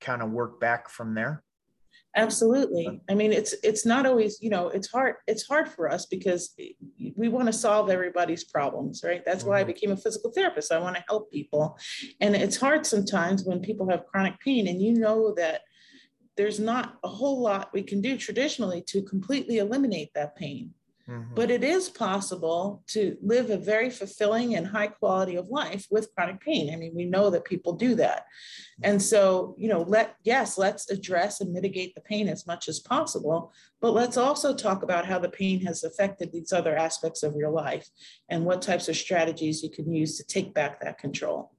kind 0.00 0.22
of 0.22 0.30
work 0.30 0.60
back 0.60 0.88
from 0.88 1.14
there 1.14 1.42
Absolutely. 2.16 3.00
I 3.08 3.14
mean, 3.14 3.32
it's 3.32 3.54
it's 3.62 3.86
not 3.86 4.04
always, 4.04 4.38
you 4.40 4.50
know, 4.50 4.68
it's 4.68 4.90
hard. 4.90 5.16
It's 5.28 5.46
hard 5.46 5.68
for 5.68 5.88
us 5.90 6.06
because 6.06 6.54
we 7.16 7.28
want 7.28 7.46
to 7.46 7.52
solve 7.52 7.88
everybody's 7.88 8.42
problems, 8.44 9.02
right? 9.04 9.22
That's 9.24 9.44
why 9.44 9.60
I 9.60 9.62
Mhm. 9.62 9.68
became 9.68 9.92
a 9.92 9.96
physical 9.96 10.32
therapist. 10.32 10.72
I 10.72 10.78
want 10.80 10.96
to 10.96 11.04
help 11.08 11.30
people, 11.30 11.78
and 12.20 12.34
it's 12.34 12.56
hard 12.56 12.84
sometimes 12.84 13.44
when 13.44 13.60
people 13.60 13.88
have 13.90 14.06
chronic 14.06 14.40
pain, 14.40 14.66
and 14.66 14.82
you 14.82 14.92
know 14.94 15.32
that 15.34 15.62
there's 16.36 16.58
not 16.58 16.98
a 17.04 17.08
whole 17.08 17.40
lot 17.40 17.72
we 17.72 17.82
can 17.82 18.00
do 18.00 18.16
traditionally 18.16 18.82
to 18.88 19.02
completely 19.02 19.58
eliminate 19.58 20.10
that 20.14 20.34
pain. 20.36 20.74
Mhm. 21.10 21.34
But 21.34 21.50
it 21.50 21.64
is 21.64 21.88
possible 21.88 22.84
to 22.88 23.16
live 23.20 23.50
a 23.50 23.56
very 23.56 23.90
fulfilling 23.90 24.54
and 24.54 24.66
high 24.66 24.86
quality 24.86 25.34
of 25.34 25.48
life 25.48 25.88
with 25.90 26.14
chronic 26.14 26.40
pain. 26.40 26.72
I 26.72 26.76
mean, 26.76 26.94
we 26.94 27.04
know 27.04 27.30
that 27.30 27.44
people 27.44 27.72
do 27.72 27.96
that. 27.96 28.26
And 28.82 29.02
so, 29.02 29.56
you 29.58 29.68
know, 29.68 29.82
let, 29.82 30.14
yes, 30.22 30.56
let's 30.56 30.88
address 30.88 31.40
and 31.40 31.52
mitigate 31.52 31.94
the 31.94 32.00
pain 32.00 32.28
as 32.28 32.46
much 32.46 32.68
as 32.68 32.78
possible, 32.78 33.52
but 33.80 33.92
let's 33.92 34.16
also 34.16 34.54
talk 34.54 34.84
about 34.84 35.04
how 35.04 35.18
the 35.18 35.28
pain 35.28 35.60
has 35.62 35.82
affected 35.82 36.30
these 36.32 36.52
other 36.52 36.76
aspects 36.76 37.22
of 37.24 37.34
your 37.34 37.50
life 37.50 37.90
and 38.28 38.44
what 38.44 38.62
types 38.62 38.88
of 38.88 38.96
strategies 38.96 39.62
you 39.62 39.70
can 39.70 39.92
use 39.92 40.16
to 40.16 40.24
take 40.24 40.54
back 40.54 40.80
that 40.80 40.98
control. 40.98 41.50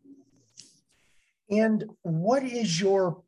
and 1.50 1.84
what 2.04 2.44
is 2.44 2.80
your 2.80 3.22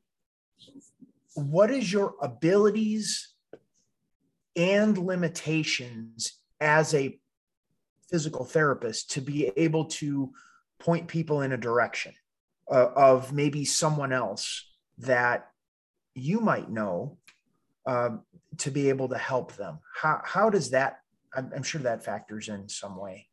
what 1.36 1.70
is 1.70 1.92
your 1.92 2.16
abilities 2.22 3.33
and 4.56 4.98
limitations 4.98 6.40
as 6.60 6.94
a 6.94 7.20
physical 8.10 8.46
therapist 8.46 9.12
to 9.12 9.22
be 9.22 9.52
able 9.58 9.86
to 9.86 10.32
point 10.80 11.08
people 11.08 11.42
in 11.42 11.52
a 11.52 11.58
direction 11.58 12.14
uh, 12.72 12.90
of 12.96 13.34
maybe 13.34 13.66
someone 13.66 14.14
else 14.14 14.72
that 15.00 15.50
you 16.14 16.40
might 16.40 16.70
know 16.70 17.18
um, 17.88 18.22
to 18.58 18.70
be 18.70 18.90
able 18.90 19.10
to 19.10 19.18
help 19.18 19.56
them 19.56 19.80
how, 19.96 20.22
how 20.24 20.50
does 20.50 20.70
that 20.70 21.00
I'm, 21.36 21.52
I'm 21.56 21.64
sure 21.64 21.82
that 21.82 22.04
factors 22.04 22.50
in 22.50 22.70
some 22.70 22.96
way 22.98 23.28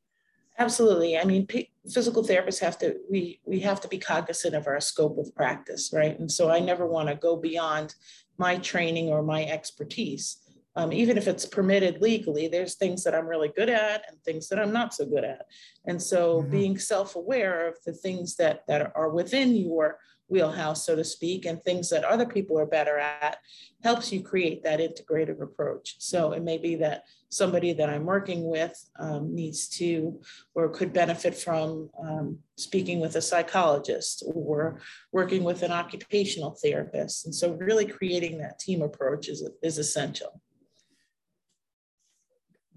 Absolutely. 0.61 1.17
I 1.17 1.25
mean, 1.25 1.47
p- 1.47 1.71
physical 1.91 2.23
therapists 2.23 2.61
have 2.61 2.79
to, 2.81 2.97
we, 3.11 3.41
we 3.47 3.61
have 3.61 3.81
to 3.81 3.89
be 3.89 3.97
cognizant 3.97 4.55
of 4.55 4.67
our 4.67 4.79
scope 4.79 5.17
of 5.17 5.35
practice, 5.35 5.91
right? 5.91 6.19
And 6.19 6.31
so 6.31 6.51
I 6.51 6.61
never 6.61 6.87
want 6.87 7.09
to 7.09 7.15
go 7.15 7.35
beyond 7.35 7.95
my 8.37 8.59
training 8.59 9.09
or 9.09 9.23
my 9.23 9.47
expertise. 9.47 10.37
Um, 10.77 10.93
even 10.93 11.19
if 11.19 11.27
it's 11.27 11.47
permitted 11.47 12.01
legally, 12.01 12.49
there's 12.49 12.77
things 12.77 13.03
that 13.05 13.15
I'm 13.15 13.27
really 13.27 13.49
good 13.49 13.69
at 13.69 14.05
and 14.09 14.23
things 14.23 14.49
that 14.49 14.59
I'm 14.59 14.73
not 14.73 14.95
so 14.95 15.05
good 15.05 15.25
at. 15.25 15.47
And 15.85 16.01
so 16.01 16.43
Mhm. 16.43 16.51
being 16.51 16.79
self-aware 16.79 17.69
of 17.69 17.77
the 17.85 17.93
things 17.93 18.37
that, 18.37 18.67
that 18.69 18.93
are 18.95 19.11
within 19.11 19.57
your 19.57 19.99
wheelhouse, 20.29 20.87
so 20.87 20.95
to 20.95 21.03
speak, 21.03 21.45
and 21.45 21.63
things 21.65 21.91
that 21.91 22.05
other 22.05 22.25
people 22.25 22.57
are 22.57 22.67
better 22.67 22.99
at 22.99 23.39
helps 23.83 24.13
you 24.13 24.23
create 24.23 24.63
that 24.63 24.79
integrative 24.79 25.41
approach. 25.41 25.97
So 25.99 26.33
it 26.33 26.43
may 26.43 26.57
be 26.57 26.77
that 26.77 27.03
somebody 27.31 27.73
that 27.73 27.91
I'm 27.91 28.07
working 28.07 28.49
with 28.49 28.75
um, 28.99 29.35
needs 29.35 29.69
to 29.79 30.21
or 30.55 30.69
could 30.69 30.93
benefit 30.93 31.35
from 31.35 31.91
um, 32.01 32.39
speaking 32.57 33.01
with 33.01 33.17
a 33.17 33.23
psychologist 33.23 34.23
or 34.35 34.81
working 35.11 35.43
with 35.43 35.63
an 35.63 35.73
occupational 35.73 36.53
therapist. 36.63 37.25
And 37.25 37.35
so, 37.35 37.53
really 37.55 37.87
creating 37.87 38.39
that 38.39 38.59
team 38.61 38.83
approach 38.83 39.29
is, 39.29 39.49
is 39.63 39.79
essential. 39.79 40.41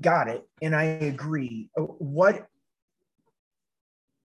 Got 0.04 0.28
it. 0.28 0.48
And 0.62 0.76
i 0.76 0.84
agree. 0.84 1.70
Uh, 1.78 1.82
what 1.84 2.46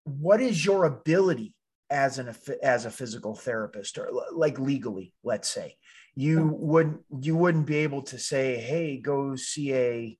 what 0.04 0.40
is 0.40 0.64
your 0.64 0.84
ability 0.84 1.54
as 1.90 2.18
an 2.18 2.34
as 2.62 2.84
a 2.84 2.90
physical 2.90 3.34
therapist 3.34 3.96
or 3.98 4.10
like 4.32 4.58
legally 4.58 5.14
let's 5.24 5.48
say? 5.48 5.76
You 6.14 6.50
wouldn't 6.52 7.00
you 7.20 7.36
wouldn't 7.36 7.66
be 7.66 7.76
able 7.76 8.02
to 8.02 8.18
say 8.18 8.56
hey 8.56 8.98
go 8.98 9.36
see 9.36 9.72
a 9.74 10.18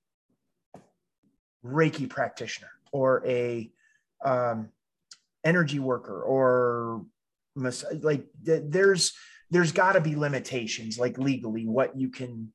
reiki 1.64 2.08
practitioner 2.08 2.70
or 2.92 3.26
a 3.26 3.70
um, 4.24 4.68
energy 5.44 5.78
worker 5.78 6.22
or 6.22 7.04
like 8.00 8.26
there's 8.42 9.12
there's 9.50 9.72
got 9.72 9.92
to 9.92 10.00
be 10.00 10.14
limitations 10.14 10.98
like 10.98 11.18
legally 11.18 11.66
what 11.66 11.98
you 11.98 12.08
can 12.10 12.52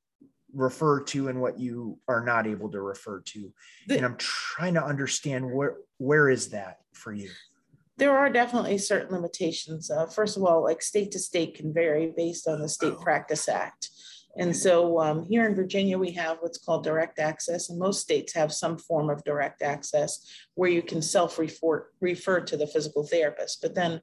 refer 0.54 1.02
to 1.02 1.28
and 1.30 1.42
what 1.42 1.60
you 1.60 1.98
are 2.08 2.24
not 2.24 2.46
able 2.48 2.70
to 2.72 2.82
refer 2.82 3.22
to 3.22 3.52
The- 3.88 3.98
and 3.98 4.06
i'm 4.06 4.18
trying 4.18 4.76
to 4.76 4.84
understand 4.84 5.52
where 5.52 5.78
where 5.98 6.30
is 6.30 6.50
that 6.50 6.80
for 6.94 7.14
you 7.14 7.30
there 7.98 8.18
are 8.18 8.30
definitely 8.30 8.80
certain 8.80 9.14
limitations. 9.14 9.92
Uh, 9.92 10.08
first 10.08 10.36
of 10.36 10.44
all, 10.44 10.64
like 10.64 10.82
state 10.82 11.12
to 11.12 11.20
state 11.20 11.54
can 11.54 11.72
vary 11.72 12.12
based 12.18 12.48
on 12.48 12.60
the 12.60 12.68
State 12.68 12.96
Oh. 12.98 13.04
Practice 13.04 13.48
Act. 13.48 13.90
And 14.36 14.56
so 14.56 15.00
um, 15.00 15.24
here 15.26 15.46
in 15.46 15.54
Virginia, 15.54 16.00
we 16.00 16.12
have 16.14 16.38
what's 16.40 16.58
called 16.58 16.84
direct 16.84 17.20
access, 17.20 17.70
and 17.70 17.78
most 17.78 18.02
states 18.02 18.34
have 18.34 18.52
some 18.52 18.80
form 18.80 19.12
of 19.12 19.24
direct 19.24 19.62
access 19.62 20.26
where 20.56 20.72
you 20.72 20.82
can 20.82 21.04
self 21.04 21.38
refer 21.38 21.88
refer 22.02 22.40
to 22.42 22.58
the 22.58 22.66
physical 22.66 23.06
therapist. 23.06 23.62
But 23.62 23.76
then 23.76 24.02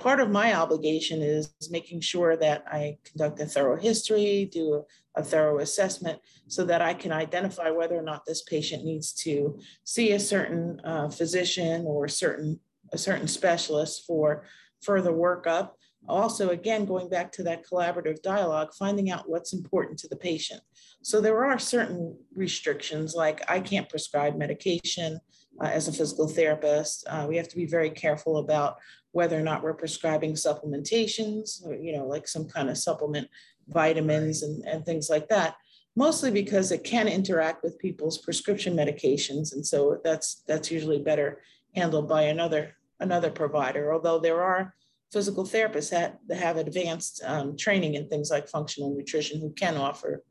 part 0.00 0.20
of 0.20 0.30
my 0.30 0.54
obligation 0.54 1.22
is 1.22 1.52
making 1.70 2.00
sure 2.00 2.36
that 2.36 2.64
I 2.66 2.98
conduct 3.04 3.40
a 3.40 3.46
thorough 3.46 3.76
history, 3.76 4.48
do 4.50 4.84
a, 5.16 5.20
a, 5.20 5.22
thorough 5.22 5.58
assessment 5.60 6.18
so 6.48 6.64
that 6.64 6.82
I 6.82 6.94
can 6.94 7.12
identify 7.12 7.70
whether 7.70 7.96
or 7.96 8.02
not 8.02 8.24
this 8.26 8.42
patient 8.42 8.84
needs 8.84 9.12
to 9.24 9.58
see 9.84 10.12
a 10.12 10.20
certain 10.20 10.80
uh, 10.84 11.10
physician 11.10 11.84
or 11.86 12.08
certain, 12.08 12.58
a 12.92 12.98
certain 12.98 13.28
specialist 13.28 14.04
for 14.06 14.44
further 14.82 15.12
workup. 15.12 15.70
Also, 16.08 16.48
again, 16.48 16.86
going 16.86 17.10
back 17.10 17.30
to 17.32 17.42
that 17.42 17.64
collaborative 17.66 18.22
dialogue, 18.22 18.72
finding 18.78 19.10
out 19.10 19.28
what's 19.28 19.52
important 19.52 19.98
to 19.98 20.08
the 20.08 20.16
patient. 20.16 20.62
So 21.02 21.20
there 21.20 21.44
are 21.44 21.58
certain 21.58 22.16
restrictions, 22.34 23.14
like 23.14 23.42
I 23.50 23.60
can't 23.60 23.88
prescribe 23.88 24.36
medication 24.36 25.20
uh, 25.60 25.70
as 25.72 25.88
a 25.88 25.92
physical 25.92 26.28
therapist. 26.28 27.04
Uh, 27.08 27.26
we 27.28 27.36
have 27.36 27.48
to 27.48 27.56
be 27.56 27.66
very 27.66 27.90
careful 27.90 28.38
about 28.38 28.78
whether 29.12 29.36
or 29.36 29.42
not 29.42 29.62
we're 29.62 29.74
prescribing 29.74 30.34
supplementations, 30.34 31.64
or, 31.66 31.74
you 31.74 31.92
know, 31.96 32.06
like 32.06 32.28
some 32.28 32.46
kind 32.48 32.70
of 32.70 32.78
supplement 32.78 33.28
vitamins 33.68 34.42
and, 34.42 34.64
and 34.66 34.84
things 34.84 35.10
like 35.10 35.28
that, 35.28 35.56
mostly 35.96 36.30
because 36.30 36.72
it 36.72 36.84
can 36.84 37.08
interact 37.08 37.62
with 37.62 37.78
people's 37.78 38.18
prescription 38.18 38.74
medications. 38.74 39.52
And 39.52 39.66
so 39.66 40.00
that's 40.04 40.42
that's 40.46 40.70
usually 40.70 40.98
better 40.98 41.42
handled 41.74 42.08
by 42.08 42.22
another 42.22 42.76
another 43.00 43.30
provider, 43.30 43.92
although 43.92 44.18
there 44.18 44.42
are 44.42 44.74
physical 45.12 45.44
therapists 45.44 45.90
that, 45.90 46.20
that 46.28 46.38
have 46.38 46.56
advanced 46.56 47.20
um, 47.24 47.56
training 47.56 47.94
in 47.94 48.08
things 48.08 48.30
like 48.30 48.48
functional 48.48 48.94
nutrition 48.94 49.40
who 49.40 49.50
can 49.52 49.76
offer 49.76 50.22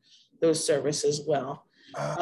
those 0.41 0.65
services 0.65 1.23
well. 1.27 1.65
Uh, 1.95 2.15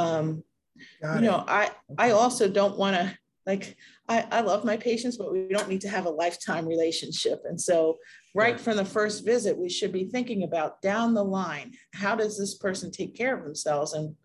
you 1.16 1.22
know, 1.22 1.44
I 1.48 1.72
I 1.98 2.12
also 2.12 2.50
don't 2.50 2.78
want 2.78 2.96
to 2.96 3.18
like 3.46 3.78
I, 4.10 4.26
I 4.32 4.42
love 4.42 4.66
my 4.66 4.78
patients, 4.78 5.18
but 5.18 5.32
we 5.32 5.48
don't 5.50 5.70
need 5.70 5.82
to 5.82 5.90
have 5.90 6.06
a 6.06 6.10
lifetime 6.10 6.68
relationship. 6.68 7.42
And 7.46 7.60
so, 7.60 7.98
right 8.36 8.60
from 8.60 8.78
the 8.78 8.86
first 8.86 9.26
visit, 9.26 9.58
we 9.58 9.70
should 9.70 9.92
be 9.92 10.06
thinking 10.06 10.44
about 10.44 10.82
down 10.82 11.14
the 11.14 11.24
line 11.24 11.74
how 11.94 12.16
does 12.16 12.38
this 12.38 12.56
person 12.56 12.92
take 12.92 13.16
care 13.16 13.38
of 13.38 13.44
themselves? 13.44 13.94
And 13.94 14.16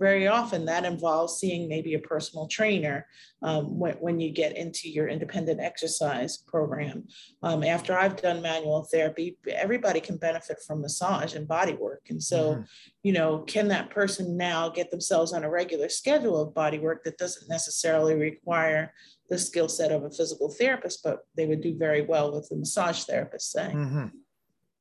very 0.00 0.26
often 0.26 0.64
that 0.64 0.86
involves 0.86 1.38
seeing 1.38 1.68
maybe 1.68 1.92
a 1.92 1.98
personal 1.98 2.48
trainer 2.48 3.06
um, 3.42 3.78
when, 3.78 3.94
when, 3.96 4.18
you 4.18 4.30
get 4.30 4.56
into 4.56 4.90
your 4.90 5.08
independent 5.08 5.60
exercise 5.60 6.38
program. 6.38 7.06
Um, 7.42 7.62
after 7.62 7.96
I've 7.96 8.20
done 8.20 8.40
manual 8.40 8.84
therapy, 8.90 9.36
everybody 9.52 10.00
can 10.00 10.16
benefit 10.16 10.58
from 10.66 10.80
massage 10.80 11.34
and 11.34 11.46
body 11.46 11.74
work. 11.74 12.06
And 12.08 12.22
so, 12.22 12.54
mm-hmm. 12.54 12.62
you 13.02 13.12
know, 13.12 13.40
can 13.40 13.68
that 13.68 13.90
person 13.90 14.36
now 14.36 14.70
get 14.70 14.90
themselves 14.90 15.34
on 15.34 15.44
a 15.44 15.50
regular 15.50 15.90
schedule 15.90 16.40
of 16.40 16.54
body 16.54 16.78
work 16.78 17.04
that 17.04 17.18
doesn't 17.18 17.48
necessarily 17.48 18.14
require 18.14 18.92
the 19.28 19.38
skill 19.38 19.68
set 19.68 19.92
of 19.92 20.04
a 20.04 20.10
physical 20.10 20.50
therapist, 20.50 21.02
but 21.04 21.26
they 21.36 21.46
would 21.46 21.60
do 21.60 21.76
very 21.76 22.02
well 22.02 22.32
with 22.32 22.48
the 22.48 22.56
massage 22.56 23.04
therapist, 23.04 23.52
say. 23.52 23.70
Mm-hmm. 23.72 24.06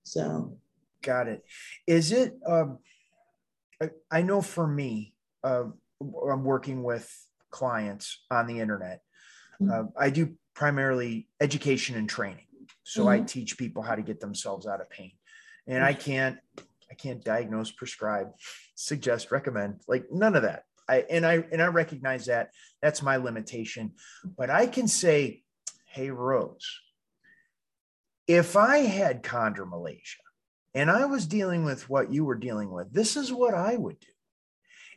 So, 0.03 0.57
got 1.03 1.27
it. 1.27 1.43
Is 1.85 2.13
it? 2.13 2.33
Um, 2.47 2.79
I 4.11 4.21
know 4.21 4.41
for 4.41 4.67
me, 4.67 5.13
uh, 5.43 5.65
I'm 6.01 6.43
working 6.43 6.83
with 6.83 7.09
clients 7.49 8.19
on 8.29 8.47
the 8.47 8.59
internet. 8.59 9.01
Mm-hmm. 9.61 9.71
Uh, 9.71 9.91
I 9.97 10.09
do 10.09 10.35
primarily 10.53 11.27
education 11.39 11.95
and 11.95 12.09
training. 12.09 12.45
So 12.83 13.01
mm-hmm. 13.01 13.09
I 13.09 13.19
teach 13.21 13.57
people 13.57 13.81
how 13.81 13.95
to 13.95 14.01
get 14.01 14.19
themselves 14.19 14.67
out 14.67 14.81
of 14.81 14.89
pain. 14.89 15.11
And 15.67 15.83
I 15.83 15.93
can't, 15.93 16.37
I 16.89 16.95
can't 16.95 17.23
diagnose, 17.23 17.71
prescribe, 17.71 18.31
suggest, 18.75 19.31
recommend, 19.31 19.81
like 19.87 20.05
none 20.11 20.35
of 20.35 20.43
that. 20.43 20.63
I 20.87 21.05
and 21.09 21.25
I 21.25 21.43
and 21.51 21.61
I 21.61 21.67
recognize 21.67 22.25
that 22.25 22.49
that's 22.81 23.03
my 23.03 23.17
limitation. 23.17 23.91
But 24.37 24.49
I 24.49 24.65
can 24.65 24.87
say, 24.87 25.43
hey, 25.85 26.09
Rose, 26.09 26.67
if 28.27 28.55
I 28.55 28.79
had 28.79 29.21
chondromalacia 29.21 30.15
and 30.73 30.89
I 30.91 31.05
was 31.05 31.25
dealing 31.25 31.63
with 31.63 31.89
what 31.89 32.11
you 32.11 32.25
were 32.25 32.35
dealing 32.35 32.71
with, 32.71 32.93
this 32.93 33.17
is 33.17 33.31
what 33.31 33.53
I 33.53 33.75
would 33.75 33.99
do. 33.99 34.07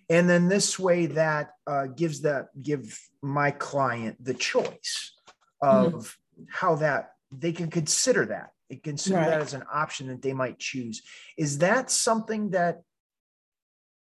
And 0.09 0.29
then 0.29 0.49
this 0.49 0.79
way 0.79 1.07
that 1.07 1.53
uh, 1.67 1.87
gives 1.87 2.23
that 2.23 2.49
give 2.61 2.99
my 3.23 3.51
client 3.51 4.23
the 4.23 4.35
choice 4.35 5.13
of 5.63 5.93
mm-hmm. 5.93 6.45
how 6.51 6.75
that 6.77 7.13
they 7.31 7.53
can 7.53 7.71
consider 7.71 8.27
that. 8.27 8.51
They 8.69 8.77
consider 8.77 9.17
right. 9.17 9.31
that 9.31 9.41
as 9.41 9.55
an 9.55 9.65
option 9.73 10.09
that 10.09 10.23
they 10.23 10.33
might 10.33 10.59
choose. 10.59 11.03
Is 11.39 11.59
that 11.59 11.91
something 11.91 12.51
that 12.51 12.83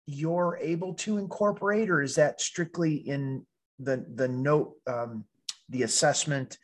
you're 0.07 0.59
able 0.61 0.95
to 0.95 1.19
incorporate, 1.19 1.91
or 1.91 2.03
is 2.03 2.15
that 2.15 2.41
strictly 2.41 2.97
in 2.97 3.47
the 3.79 4.05
the 4.15 4.29
note, 4.29 4.75
um, 4.87 5.25
the 5.69 5.83
assessment, 5.83 6.59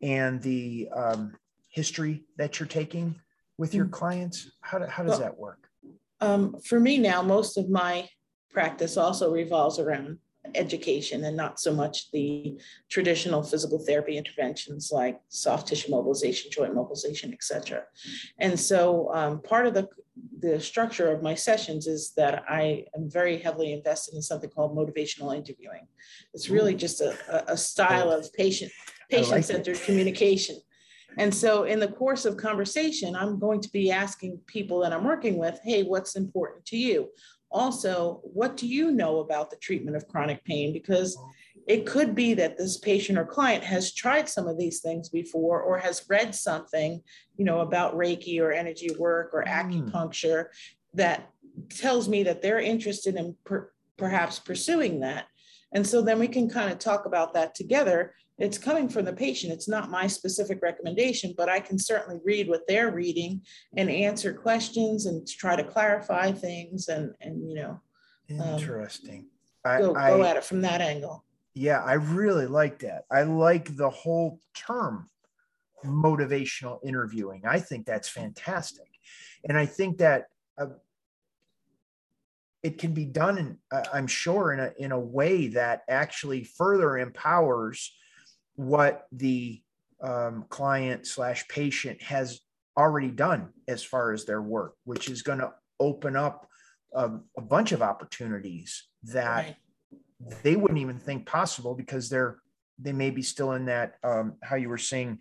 and 0.00 0.42
the 0.42 0.88
um, 0.94 1.36
history 1.68 2.24
that 2.36 2.58
you're 2.58 2.66
taking? 2.66 3.16
With 3.62 3.74
your 3.74 3.86
clients? 3.86 4.50
How, 4.60 4.80
do, 4.80 4.86
how 4.86 5.04
does 5.04 5.10
well, 5.10 5.20
that 5.20 5.38
work? 5.38 5.68
Um, 6.20 6.56
for 6.64 6.80
me 6.80 6.98
now, 6.98 7.22
most 7.22 7.56
of 7.56 7.70
my 7.70 8.08
practice 8.50 8.96
also 8.96 9.30
revolves 9.32 9.78
around 9.78 10.18
education 10.56 11.22
and 11.26 11.36
not 11.36 11.60
so 11.60 11.72
much 11.72 12.10
the 12.10 12.58
traditional 12.90 13.40
physical 13.40 13.78
therapy 13.78 14.18
interventions 14.18 14.90
like 14.92 15.20
soft 15.28 15.68
tissue 15.68 15.92
mobilization, 15.92 16.50
joint 16.50 16.74
mobilization, 16.74 17.32
etc. 17.32 17.84
And 18.40 18.58
so 18.58 19.14
um, 19.14 19.40
part 19.42 19.66
of 19.68 19.74
the, 19.74 19.86
the 20.40 20.58
structure 20.58 21.12
of 21.12 21.22
my 21.22 21.36
sessions 21.36 21.86
is 21.86 22.14
that 22.16 22.42
I 22.48 22.86
am 22.96 23.08
very 23.08 23.38
heavily 23.38 23.72
invested 23.72 24.14
in 24.16 24.22
something 24.22 24.50
called 24.50 24.76
motivational 24.76 25.36
interviewing. 25.36 25.86
It's 26.34 26.50
really 26.50 26.74
just 26.74 27.00
a, 27.00 27.14
a 27.46 27.56
style 27.56 28.10
of 28.10 28.32
patient 28.32 28.72
patient-centered 29.08 29.76
like 29.76 29.84
communication 29.84 30.56
and 31.18 31.34
so, 31.34 31.64
in 31.64 31.80
the 31.80 31.88
course 31.88 32.24
of 32.24 32.36
conversation, 32.36 33.14
I'm 33.14 33.38
going 33.38 33.60
to 33.60 33.70
be 33.70 33.90
asking 33.90 34.40
people 34.46 34.80
that 34.80 34.92
I'm 34.92 35.04
working 35.04 35.36
with, 35.36 35.60
hey, 35.62 35.82
what's 35.82 36.16
important 36.16 36.64
to 36.66 36.76
you? 36.76 37.08
Also, 37.50 38.20
what 38.22 38.56
do 38.56 38.66
you 38.66 38.90
know 38.90 39.20
about 39.20 39.50
the 39.50 39.56
treatment 39.56 39.96
of 39.96 40.08
chronic 40.08 40.42
pain? 40.44 40.72
Because 40.72 41.18
it 41.68 41.86
could 41.86 42.14
be 42.14 42.34
that 42.34 42.56
this 42.56 42.78
patient 42.78 43.18
or 43.18 43.24
client 43.24 43.62
has 43.62 43.94
tried 43.94 44.28
some 44.28 44.48
of 44.48 44.58
these 44.58 44.80
things 44.80 45.08
before 45.08 45.60
or 45.60 45.78
has 45.78 46.04
read 46.08 46.34
something, 46.34 47.00
you 47.36 47.44
know, 47.44 47.60
about 47.60 47.94
Reiki 47.94 48.40
or 48.40 48.52
energy 48.52 48.90
work 48.98 49.30
or 49.32 49.44
mm. 49.44 49.48
acupuncture 49.48 50.46
that 50.94 51.30
tells 51.68 52.08
me 52.08 52.22
that 52.22 52.42
they're 52.42 52.58
interested 52.58 53.16
in 53.16 53.36
per- 53.44 53.70
perhaps 53.96 54.38
pursuing 54.38 55.00
that. 55.00 55.26
And 55.74 55.86
so 55.86 56.02
then 56.02 56.18
we 56.18 56.28
can 56.28 56.48
kind 56.48 56.70
of 56.72 56.78
talk 56.78 57.06
about 57.06 57.34
that 57.34 57.54
together 57.54 58.14
it's 58.38 58.58
coming 58.58 58.88
from 58.88 59.04
the 59.04 59.12
patient. 59.12 59.52
It's 59.52 59.68
not 59.68 59.90
my 59.90 60.06
specific 60.06 60.60
recommendation, 60.62 61.34
but 61.36 61.48
I 61.48 61.60
can 61.60 61.78
certainly 61.78 62.20
read 62.24 62.48
what 62.48 62.62
they're 62.66 62.90
reading 62.90 63.42
and 63.76 63.90
answer 63.90 64.32
questions 64.32 65.06
and 65.06 65.26
try 65.26 65.54
to 65.56 65.64
clarify 65.64 66.32
things 66.32 66.88
and 66.88 67.14
and 67.20 67.48
you 67.48 67.54
know. 67.54 67.80
Um, 68.30 68.58
Interesting. 68.58 69.26
Um, 69.64 69.80
go, 69.80 69.94
I, 69.94 70.10
go 70.10 70.24
at 70.24 70.36
it 70.36 70.44
from 70.44 70.62
that 70.62 70.80
angle. 70.80 71.24
Yeah, 71.54 71.82
I 71.82 71.94
really 71.94 72.46
like 72.46 72.78
that. 72.80 73.04
I 73.10 73.22
like 73.22 73.76
the 73.76 73.90
whole 73.90 74.40
term 74.54 75.08
motivational 75.84 76.78
interviewing. 76.84 77.42
I 77.46 77.60
think 77.60 77.86
that's 77.86 78.08
fantastic. 78.08 78.88
And 79.46 79.58
I 79.58 79.66
think 79.66 79.98
that 79.98 80.28
uh, 80.56 80.66
it 82.62 82.78
can 82.78 82.94
be 82.94 83.04
done 83.04 83.38
in, 83.38 83.58
uh, 83.70 83.82
I'm 83.92 84.06
sure 84.06 84.52
in 84.52 84.60
a, 84.60 84.72
in 84.78 84.92
a 84.92 85.00
way 85.00 85.48
that 85.48 85.82
actually 85.88 86.44
further 86.44 86.96
empowers 86.96 87.92
what 88.56 89.06
the 89.12 89.60
um, 90.02 90.44
client 90.48 91.06
slash 91.06 91.46
patient 91.48 92.02
has 92.02 92.40
already 92.76 93.10
done 93.10 93.50
as 93.68 93.82
far 93.82 94.12
as 94.12 94.24
their 94.24 94.42
work, 94.42 94.74
which 94.84 95.08
is 95.08 95.22
going 95.22 95.38
to 95.38 95.52
open 95.78 96.16
up 96.16 96.48
a, 96.94 97.10
a, 97.36 97.40
bunch 97.40 97.72
of 97.72 97.82
opportunities 97.82 98.88
that 99.04 99.56
right. 100.26 100.42
they 100.42 100.56
wouldn't 100.56 100.80
even 100.80 100.98
think 100.98 101.26
possible 101.26 101.74
because 101.74 102.08
they're 102.08 102.38
they 102.78 102.92
may 102.92 103.10
be 103.10 103.22
still 103.22 103.52
in 103.52 103.66
that 103.66 103.94
um, 104.02 104.34
how 104.42 104.56
you 104.56 104.68
were 104.68 104.78
saying 104.78 105.18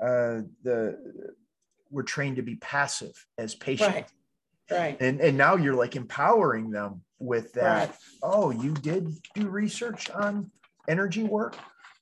uh, 0.00 0.40
the 0.62 0.96
we're 1.90 2.02
trained 2.02 2.36
to 2.36 2.42
be 2.42 2.56
passive 2.56 3.12
as 3.38 3.54
patients. 3.54 3.94
Right. 3.94 4.06
Right. 4.70 5.00
And 5.00 5.20
and 5.20 5.36
now 5.36 5.56
you're 5.56 5.74
like 5.74 5.96
empowering 5.96 6.70
them 6.70 7.02
with 7.18 7.52
that. 7.54 7.88
Right. 7.88 7.98
Oh, 8.22 8.50
you 8.50 8.72
did 8.72 9.12
do 9.34 9.48
research 9.48 10.08
on 10.10 10.50
energy 10.88 11.24
work? 11.24 11.56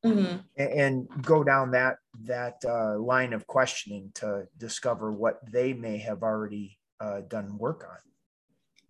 Mm-hmm. 0.04 0.36
and, 0.56 1.08
go 1.22 1.44
down 1.44 1.70
that 1.72 1.96
that 2.24 2.56
uh, 2.66 2.98
line 2.98 3.32
of 3.32 3.46
questioning 3.46 4.10
to 4.14 4.46
discover 4.58 5.12
what 5.12 5.40
they 5.50 5.72
may 5.72 5.98
have 5.98 6.22
already 6.22 6.78
uh, 7.00 7.20
done 7.28 7.56
work 7.58 7.84
on. 7.88 7.98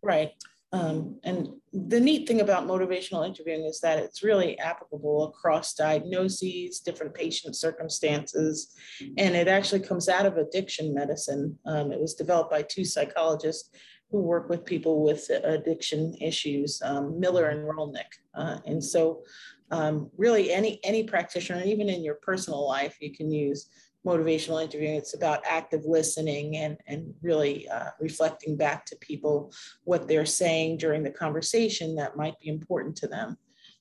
Right. 0.02 0.32
Um, 0.72 1.18
and 1.24 1.48
the 1.72 1.98
neat 1.98 2.28
thing 2.28 2.40
about 2.40 2.66
motivational 2.66 3.26
interviewing 3.26 3.64
is 3.64 3.80
that 3.80 3.98
it's 3.98 4.22
really 4.22 4.56
applicable 4.60 5.24
across 5.24 5.74
diagnoses, 5.74 6.78
different 6.78 7.12
patient 7.12 7.56
circumstances, 7.56 8.72
and 9.18 9.34
it 9.34 9.48
actually 9.48 9.80
comes 9.80 10.08
out 10.08 10.26
of 10.26 10.36
addiction 10.36 10.94
medicine. 10.94 11.58
Um, 11.66 11.90
it 11.90 12.00
was 12.00 12.14
developed 12.14 12.52
by 12.52 12.62
two 12.62 12.84
psychologists 12.84 13.70
who 14.10 14.20
work 14.20 14.48
with 14.48 14.64
people 14.64 15.02
with 15.02 15.28
addiction 15.30 16.14
issues, 16.20 16.80
um, 16.84 17.18
Miller 17.18 17.48
and 17.48 17.66
Rollnick. 17.66 18.12
Uh, 18.34 18.58
and 18.66 18.82
so 18.82 19.22
um, 19.70 20.10
really 20.16 20.52
any 20.52 20.80
any 20.84 21.04
practitioner, 21.04 21.62
even 21.64 21.88
in 21.88 22.02
your 22.02 22.16
personal 22.16 22.66
life, 22.66 22.96
you 23.00 23.12
can 23.12 23.30
use 23.30 23.70
motivational 24.06 24.62
interviewing. 24.62 24.94
It's 24.94 25.14
about 25.14 25.42
active 25.46 25.84
listening 25.84 26.56
and, 26.56 26.78
and 26.86 27.12
really 27.22 27.68
uh, 27.68 27.90
reflecting 28.00 28.56
back 28.56 28.86
to 28.86 28.96
people 28.96 29.52
what 29.84 30.08
they're 30.08 30.26
saying 30.26 30.78
during 30.78 31.02
the 31.02 31.10
conversation 31.10 31.94
that 31.96 32.16
might 32.16 32.38
be 32.40 32.48
important 32.48 32.96
to 32.96 33.08
them. 33.08 33.36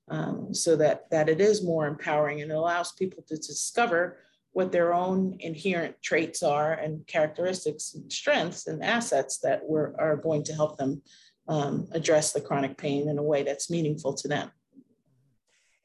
Um, 0.09 0.53
so 0.53 0.75
that, 0.75 1.09
that 1.11 1.29
it 1.29 1.39
is 1.39 1.63
more 1.63 1.85
empowering 1.85 2.41
and 2.41 2.51
allows 2.51 2.93
people 2.93 3.23
to 3.27 3.35
discover 3.35 4.17
what 4.53 4.71
their 4.71 4.91
own 4.91 5.37
inherent 5.39 6.01
traits 6.01 6.41
are 6.41 6.73
and 6.73 7.05
characteristics 7.05 7.93
and 7.93 8.11
strengths 8.11 8.65
and 8.65 8.83
assets 8.83 9.37
that 9.43 9.61
were, 9.63 9.95
are 9.99 10.17
going 10.17 10.43
to 10.45 10.53
help 10.53 10.77
them 10.77 11.01
um, 11.47 11.87
address 11.91 12.33
the 12.33 12.41
chronic 12.41 12.75
pain 12.75 13.07
in 13.07 13.19
a 13.19 13.23
way 13.23 13.43
that's 13.43 13.69
meaningful 13.69 14.15
to 14.15 14.27
them. 14.27 14.51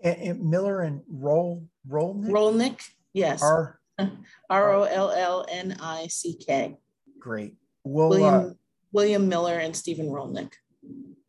And, 0.04 0.16
and 0.18 0.50
Miller 0.50 0.82
and 0.82 1.00
Roll 1.08 1.66
Rollnick? 1.88 2.30
Rollnick, 2.30 2.80
yes. 3.12 3.42
R 3.42 3.80
R 4.50 4.72
O 4.72 4.82
L 4.84 5.10
L 5.10 5.46
N 5.50 5.76
I 5.80 6.06
C 6.08 6.36
K. 6.36 6.76
Great. 7.18 7.54
We'll, 7.84 8.10
William, 8.10 8.34
uh, 8.34 8.50
William 8.92 9.28
Miller 9.28 9.58
and 9.58 9.74
Stephen 9.74 10.06
Rollnick. 10.06 10.52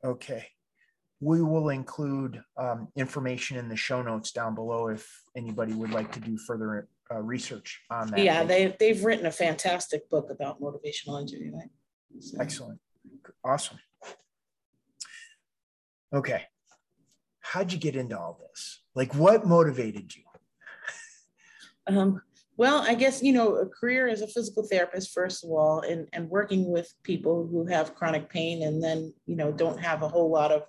Okay. 0.04 0.46
We 1.22 1.42
will 1.42 1.70
include 1.70 2.42
um, 2.58 2.90
information 2.96 3.58
in 3.58 3.70
the 3.70 3.76
show 3.76 4.02
notes 4.02 4.32
down 4.32 4.54
below 4.54 4.90
if 4.90 5.10
anybody 5.36 5.74
would 5.74 5.92
like 5.92 6.12
to 6.12 6.20
do 6.20 6.38
further 6.38 6.88
uh, 7.12 7.22
research 7.22 7.82
on 7.90 8.12
that. 8.12 8.20
Yeah, 8.20 8.44
they, 8.44 8.76
they've 8.80 9.04
written 9.04 9.26
a 9.26 9.32
fantastic 9.32 10.10
book 10.10 10.30
about 10.30 10.62
motivational 10.62 11.22
interviewing. 11.22 11.70
So. 12.20 12.38
Excellent. 12.40 12.80
Awesome. 13.44 13.80
Okay. 16.14 16.44
How'd 17.56 17.72
you 17.72 17.80
get 17.80 17.96
into 17.96 18.20
all 18.20 18.38
this? 18.50 18.82
Like, 18.96 19.16
what 19.16 19.48
motivated 19.48 20.14
you? 20.14 20.24
Um, 21.88 22.22
well, 22.58 22.80
I 22.82 22.96
guess, 22.96 23.24
you 23.24 23.32
know, 23.32 23.56
a 23.56 23.66
career 23.66 24.10
as 24.10 24.22
a 24.22 24.28
physical 24.28 24.68
therapist, 24.68 25.14
first 25.14 25.46
of 25.46 25.52
all, 25.52 25.80
and, 25.80 26.10
and 26.12 26.30
working 26.30 26.70
with 26.70 26.94
people 27.04 27.48
who 27.50 27.66
have 27.68 27.96
chronic 27.96 28.28
pain 28.28 28.64
and 28.64 28.84
then, 28.84 29.14
you 29.26 29.38
know, 29.38 29.54
don't 29.54 29.80
have 29.80 30.04
a 30.04 30.10
whole 30.10 30.30
lot 30.30 30.52
of 30.52 30.64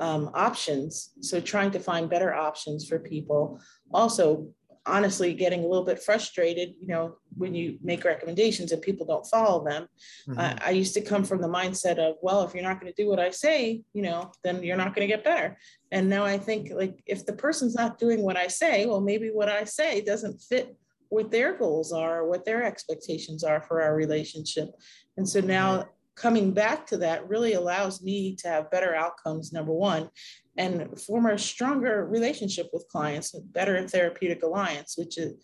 um, 0.00 0.30
options. 0.32 1.10
So 1.20 1.42
trying 1.42 1.72
to 1.72 1.78
find 1.78 2.08
better 2.08 2.32
options 2.32 2.88
for 2.88 2.98
people. 2.98 3.60
Also, 3.92 4.48
honestly, 4.86 5.32
getting 5.32 5.64
a 5.64 5.66
little 5.66 5.84
bit 5.84 6.02
frustrated, 6.02 6.74
you 6.78 6.88
know, 6.88 7.16
when 7.36 7.54
you 7.54 7.78
make 7.82 8.04
recommendations 8.04 8.70
and 8.70 8.82
people 8.82 9.06
don't 9.06 9.26
follow 9.26 9.64
them. 9.64 9.88
Mm-hmm. 10.28 10.38
Uh, 10.38 10.54
I 10.64 10.70
used 10.70 10.94
to 10.94 11.00
come 11.00 11.24
from 11.24 11.40
the 11.40 11.48
mindset 11.48 11.98
of, 11.98 12.16
well, 12.22 12.42
if 12.42 12.54
you're 12.54 12.62
not 12.62 12.80
going 12.80 12.92
to 12.92 13.02
do 13.02 13.08
what 13.08 13.18
I 13.18 13.30
say, 13.30 13.82
you 13.92 14.02
know, 14.02 14.30
then 14.42 14.62
you're 14.62 14.76
not 14.76 14.94
going 14.94 15.08
to 15.08 15.14
get 15.14 15.24
better. 15.24 15.56
And 15.90 16.08
now 16.08 16.24
I 16.24 16.38
think, 16.38 16.70
like, 16.72 17.02
if 17.06 17.24
the 17.24 17.32
person's 17.32 17.74
not 17.74 17.98
doing 17.98 18.22
what 18.22 18.36
I 18.36 18.46
say, 18.46 18.86
well, 18.86 19.00
maybe 19.00 19.28
what 19.28 19.48
I 19.48 19.64
say 19.64 20.00
doesn't 20.00 20.40
fit 20.42 20.76
what 21.08 21.30
their 21.30 21.56
goals 21.56 21.92
are, 21.92 22.26
what 22.26 22.44
their 22.44 22.64
expectations 22.64 23.44
are 23.44 23.62
for 23.62 23.80
our 23.82 23.94
relationship. 23.94 24.70
And 25.16 25.28
so 25.28 25.40
now 25.40 25.86
coming 26.16 26.52
back 26.52 26.86
to 26.86 26.96
that 26.98 27.28
really 27.28 27.54
allows 27.54 28.02
me 28.02 28.36
to 28.36 28.48
have 28.48 28.70
better 28.70 28.94
outcomes, 28.94 29.52
number 29.52 29.72
one, 29.72 30.10
and 30.56 31.00
form 31.00 31.26
a 31.26 31.38
stronger 31.38 32.06
relationship 32.06 32.70
with 32.72 32.88
clients, 32.88 33.34
a 33.34 33.40
better 33.40 33.86
therapeutic 33.88 34.42
alliance, 34.42 34.96
which 34.96 35.18
is, 35.18 35.34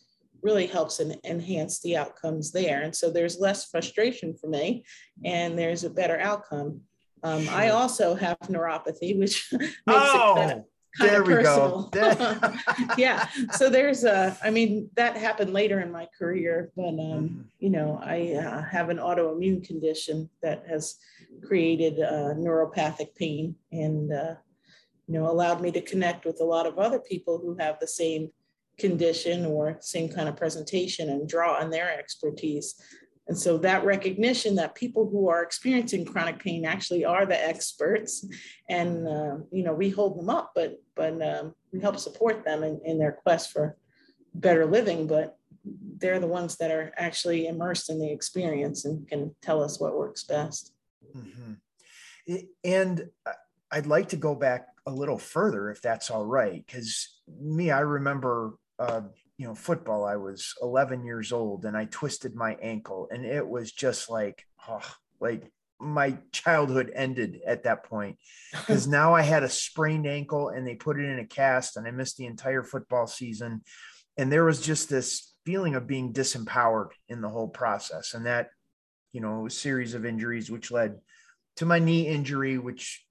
really 0.42 0.66
helps 0.66 1.00
and 1.00 1.18
enhance 1.24 1.80
the 1.80 1.96
outcomes 1.96 2.52
there. 2.52 2.82
And 2.82 2.94
so 2.94 3.10
there's 3.10 3.38
less 3.38 3.68
frustration 3.68 4.34
for 4.36 4.48
me 4.48 4.84
and 5.24 5.58
there's 5.58 5.84
a 5.84 5.90
better 5.90 6.18
outcome. 6.18 6.80
Um, 7.22 7.46
I 7.50 7.70
also 7.70 8.14
have 8.14 8.38
neuropathy, 8.40 9.18
which 9.18 9.48
makes 9.52 9.74
oh. 9.86 10.36
it 10.38 10.64
there 10.98 11.20
of 11.20 11.26
personal. 11.26 11.92
yeah. 12.98 13.28
So 13.52 13.68
there's 13.68 14.04
a, 14.04 14.36
I 14.42 14.50
mean, 14.50 14.90
that 14.96 15.16
happened 15.16 15.52
later 15.52 15.80
in 15.80 15.92
my 15.92 16.08
career, 16.18 16.72
but, 16.74 16.88
um, 16.88 16.96
mm-hmm. 16.96 17.40
you 17.58 17.70
know, 17.70 18.00
I 18.02 18.32
uh, 18.34 18.62
have 18.62 18.88
an 18.88 18.96
autoimmune 18.96 19.64
condition 19.64 20.30
that 20.42 20.64
has 20.68 20.96
created 21.46 22.00
uh, 22.00 22.34
neuropathic 22.34 23.14
pain 23.14 23.54
and, 23.70 24.12
uh, 24.12 24.34
you 25.10 25.18
know, 25.18 25.28
allowed 25.28 25.60
me 25.60 25.72
to 25.72 25.80
connect 25.80 26.24
with 26.24 26.40
a 26.40 26.44
lot 26.44 26.66
of 26.66 26.78
other 26.78 27.00
people 27.00 27.36
who 27.36 27.56
have 27.58 27.80
the 27.80 27.86
same 27.86 28.30
condition 28.78 29.44
or 29.44 29.76
same 29.80 30.08
kind 30.08 30.28
of 30.28 30.36
presentation 30.36 31.10
and 31.10 31.28
draw 31.28 31.54
on 31.60 31.68
their 31.68 31.90
expertise. 31.98 32.80
And 33.26 33.36
so 33.36 33.58
that 33.58 33.84
recognition 33.84 34.54
that 34.54 34.76
people 34.76 35.08
who 35.10 35.28
are 35.28 35.42
experiencing 35.42 36.04
chronic 36.04 36.38
pain 36.38 36.64
actually 36.64 37.04
are 37.04 37.26
the 37.26 37.44
experts, 37.44 38.24
and 38.68 39.06
uh, 39.08 39.36
you 39.50 39.64
know 39.64 39.74
we 39.74 39.90
hold 39.90 40.16
them 40.16 40.30
up, 40.30 40.52
but 40.54 40.80
but 40.94 41.20
um, 41.20 41.54
we 41.72 41.80
help 41.80 41.98
support 41.98 42.44
them 42.44 42.62
in, 42.62 42.80
in 42.84 42.98
their 42.98 43.12
quest 43.12 43.52
for 43.52 43.76
better 44.34 44.64
living. 44.64 45.08
But 45.08 45.36
they're 45.98 46.20
the 46.20 46.26
ones 46.26 46.56
that 46.58 46.70
are 46.70 46.92
actually 46.96 47.48
immersed 47.48 47.90
in 47.90 47.98
the 47.98 48.10
experience 48.10 48.84
and 48.84 49.08
can 49.08 49.34
tell 49.42 49.62
us 49.62 49.80
what 49.80 49.96
works 49.96 50.22
best. 50.22 50.72
Mm-hmm. 51.16 52.36
And 52.64 53.08
I'd 53.70 53.86
like 53.86 54.08
to 54.10 54.16
go 54.16 54.34
back 54.34 54.68
a 54.90 54.94
little 54.94 55.18
further, 55.18 55.70
if 55.70 55.80
that's 55.80 56.10
all 56.10 56.26
right, 56.26 56.64
because 56.66 57.20
me, 57.40 57.70
I 57.70 57.80
remember 57.80 58.54
uh, 58.78 59.02
you 59.40 59.46
know, 59.46 59.54
football, 59.54 60.04
I 60.04 60.16
was 60.16 60.54
11 60.60 61.02
years 61.04 61.32
old 61.32 61.64
and 61.64 61.74
I 61.74 61.86
twisted 61.86 62.34
my 62.34 62.58
ankle 62.60 63.08
and 63.10 63.24
it 63.24 63.48
was 63.48 63.72
just 63.72 64.10
like, 64.10 64.46
oh, 64.68 64.84
like 65.18 65.50
my 65.78 66.18
childhood 66.30 66.92
ended 66.94 67.40
at 67.46 67.62
that 67.62 67.84
point 67.84 68.18
because 68.52 68.86
now 68.86 69.14
I 69.14 69.22
had 69.22 69.42
a 69.42 69.48
sprained 69.48 70.06
ankle 70.06 70.50
and 70.50 70.66
they 70.66 70.74
put 70.74 70.98
it 70.98 71.06
in 71.06 71.20
a 71.20 71.26
cast 71.26 71.78
and 71.78 71.86
I 71.86 71.90
missed 71.90 72.18
the 72.18 72.26
entire 72.26 72.62
football 72.62 73.06
season. 73.06 73.62
And 74.18 74.30
there 74.30 74.44
was 74.44 74.60
just 74.60 74.90
this 74.90 75.32
feeling 75.46 75.74
of 75.74 75.86
being 75.86 76.12
disempowered 76.12 76.90
in 77.08 77.22
the 77.22 77.30
whole 77.30 77.48
process. 77.48 78.12
And 78.12 78.26
that, 78.26 78.50
you 79.12 79.22
know, 79.22 79.48
series 79.48 79.94
of 79.94 80.04
injuries, 80.04 80.50
which 80.50 80.70
led 80.70 80.98
to 81.56 81.64
my 81.64 81.78
knee 81.78 82.08
injury, 82.08 82.58
which 82.58 83.02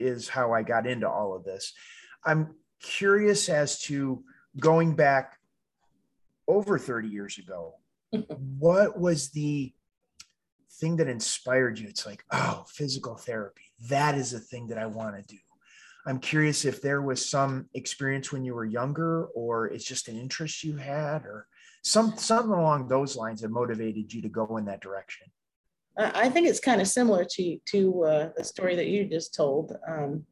is 0.00 0.28
how 0.28 0.52
I 0.52 0.62
got 0.62 0.86
into 0.86 1.08
all 1.08 1.34
of 1.34 1.44
this. 1.44 1.72
I'm 2.24 2.54
curious 2.82 3.48
as 3.48 3.80
to 3.82 4.24
going 4.58 4.94
back 4.94 5.38
over 6.48 6.78
30 6.78 7.08
years 7.08 7.38
ago, 7.38 7.74
what 8.58 8.98
was 8.98 9.30
the 9.30 9.72
thing 10.80 10.96
that 10.96 11.08
inspired 11.08 11.78
you? 11.78 11.88
It's 11.88 12.06
like, 12.06 12.24
oh, 12.32 12.64
physical 12.68 13.14
therapy. 13.14 13.62
That 13.88 14.16
is 14.16 14.32
a 14.32 14.40
thing 14.40 14.68
that 14.68 14.78
I 14.78 14.86
want 14.86 15.16
to 15.16 15.22
do. 15.22 15.40
I'm 16.06 16.18
curious 16.18 16.64
if 16.64 16.80
there 16.80 17.02
was 17.02 17.28
some 17.28 17.68
experience 17.74 18.32
when 18.32 18.42
you 18.42 18.54
were 18.54 18.64
younger, 18.64 19.26
or 19.26 19.66
it's 19.66 19.84
just 19.84 20.08
an 20.08 20.18
interest 20.18 20.64
you 20.64 20.76
had, 20.76 21.26
or 21.26 21.46
some 21.82 22.16
something 22.16 22.52
along 22.52 22.88
those 22.88 23.16
lines 23.16 23.42
that 23.42 23.50
motivated 23.50 24.12
you 24.12 24.22
to 24.22 24.28
go 24.28 24.56
in 24.56 24.64
that 24.64 24.80
direction. 24.80 25.26
I 25.98 26.28
think 26.28 26.48
it's 26.48 26.60
kind 26.60 26.80
of 26.80 26.88
similar 26.88 27.24
to 27.24 27.58
to 27.70 28.04
uh, 28.04 28.28
the 28.36 28.44
story 28.44 28.76
that 28.76 28.86
you 28.86 29.04
just 29.04 29.34
told. 29.34 29.76
Um, 29.86 30.24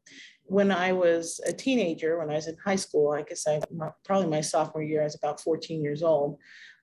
when 0.45 0.71
I 0.71 0.93
was 0.93 1.39
a 1.45 1.53
teenager, 1.53 2.17
when 2.17 2.31
I 2.31 2.35
was 2.35 2.47
in 2.47 2.57
high 2.57 2.75
school, 2.75 3.11
I 3.11 3.21
guess 3.21 3.47
I 3.47 3.61
probably 4.03 4.27
my 4.27 4.41
sophomore 4.41 4.83
year, 4.83 5.01
I 5.01 5.03
was 5.03 5.15
about 5.15 5.39
14 5.41 5.83
years 5.83 6.01
old. 6.01 6.39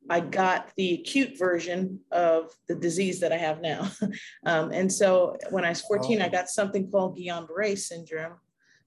I 0.08 0.20
got 0.20 0.70
the 0.76 0.94
acute 0.94 1.36
version 1.36 1.98
of 2.12 2.52
the 2.68 2.76
disease 2.76 3.18
that 3.20 3.32
I 3.32 3.36
have 3.38 3.60
now. 3.60 3.90
um, 4.46 4.70
and 4.70 4.92
so 4.92 5.36
when 5.50 5.64
I 5.64 5.70
was 5.70 5.80
14, 5.80 6.22
oh. 6.22 6.24
I 6.24 6.28
got 6.28 6.48
something 6.48 6.88
called 6.90 7.18
Guillain 7.18 7.48
Barre 7.48 7.74
syndrome, 7.74 8.34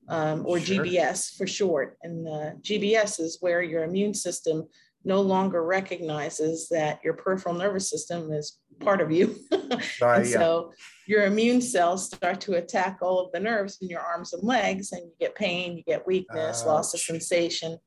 um, 0.08 0.46
or 0.46 0.60
sure. 0.60 0.86
GBS 0.86 1.36
for 1.36 1.46
short. 1.46 1.98
And 2.04 2.28
uh, 2.28 2.52
GBS 2.62 3.20
is 3.20 3.38
where 3.42 3.62
your 3.62 3.84
immune 3.84 4.14
system 4.14 4.68
no 5.04 5.22
longer 5.22 5.64
recognizes 5.64 6.68
that 6.70 7.00
your 7.04 7.14
peripheral 7.14 7.56
nervous 7.56 7.90
system 7.90 8.32
is 8.32 8.60
part 8.80 9.02
of 9.02 9.12
you. 9.12 9.36
uh, 9.52 9.58
and 10.02 10.26
yeah. 10.26 10.38
so 10.38 10.74
your 11.08 11.26
immune 11.26 11.62
cells 11.62 12.06
start 12.06 12.42
to 12.42 12.56
attack 12.56 13.00
all 13.02 13.20
of 13.20 13.32
the 13.32 13.40
nerves 13.40 13.78
in 13.82 13.90
your 13.90 14.02
arms 14.02 14.34
and 14.34 14.44
legs, 14.44 14.92
and 14.92 15.02
you 15.04 15.12
get 15.20 15.36
pain, 15.36 15.78
you 15.78 15.84
get 15.84 16.06
weakness, 16.06 16.66
loss 16.66 16.94
of 16.94 17.00
sensation. 17.00 17.78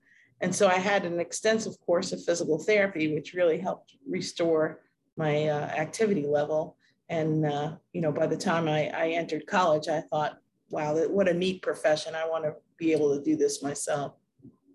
And 0.40 0.55
so 0.55 0.66
I 0.66 0.75
had 0.75 1.05
an 1.05 1.20
extensive 1.20 1.75
course 1.87 2.12
of 2.12 2.25
physical 2.25 2.59
therapy, 2.59 3.14
which 3.14 3.33
really 3.33 3.59
helped 3.59 3.94
restore 4.09 4.81
my 5.16 5.46
uh, 5.46 5.66
activity 5.66 6.27
level. 6.27 6.77
And, 7.09 7.46
uh, 7.46 7.77
you 7.92 8.01
know, 8.01 8.11
by 8.11 8.27
the 8.27 8.37
time 8.37 8.66
I, 8.68 8.88
I 8.88 9.09
entered 9.11 9.46
college, 9.46 9.88
I 9.88 10.01
thought, 10.01 10.38
wow, 10.70 10.96
what 11.09 11.29
a 11.29 11.35
neat 11.35 11.62
profession. 11.62 12.14
I 12.14 12.27
want 12.27 12.44
to 12.44 12.55
be 12.77 12.92
able 12.92 13.16
to 13.16 13.22
do 13.22 13.37
this 13.37 13.62
myself. 13.62 14.14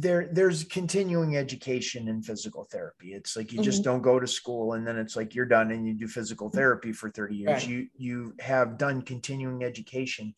there 0.00 0.28
there's 0.32 0.64
continuing 0.64 1.36
education 1.36 2.08
in 2.08 2.22
physical 2.22 2.64
therapy 2.64 3.14
it's 3.14 3.36
like 3.36 3.52
you 3.52 3.58
mm-hmm. 3.58 3.64
just 3.64 3.82
don't 3.82 4.02
go 4.02 4.18
to 4.20 4.26
school 4.26 4.74
and 4.74 4.86
then 4.86 4.96
it's 4.96 5.16
like 5.16 5.34
you're 5.34 5.46
done 5.46 5.70
and 5.70 5.86
you 5.86 5.94
do 5.94 6.06
physical 6.06 6.48
mm-hmm. 6.48 6.58
therapy 6.58 6.92
for 6.92 7.10
30 7.10 7.36
years 7.36 7.48
right. 7.48 7.68
you 7.68 7.88
you 7.96 8.34
have 8.40 8.78
done 8.78 9.02
continuing 9.02 9.64
education 9.64 10.34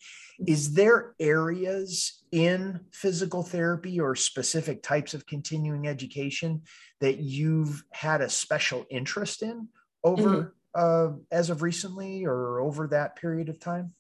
is 0.47 0.73
there 0.73 1.15
areas 1.21 2.23
in 2.33 2.81
physical 2.93 3.43
therapy 3.43 4.01
or 4.01 4.15
specific 4.15 4.83
types 4.83 5.15
of 5.15 5.27
continuing 5.27 5.87
education 5.87 6.63
that 7.01 7.19
you've 7.19 7.85
had 7.93 8.21
a 8.21 8.29
special 8.29 8.87
interest 8.91 9.43
in 9.43 9.69
over 10.05 10.29
mm-hmm. 10.31 10.49
uh, 10.75 11.17
as 11.31 11.51
of 11.51 11.63
recently 11.63 12.25
or 12.25 12.61
over 12.61 12.87
that 12.89 13.17
period 13.17 13.49
of 13.49 13.59
time 13.59 13.93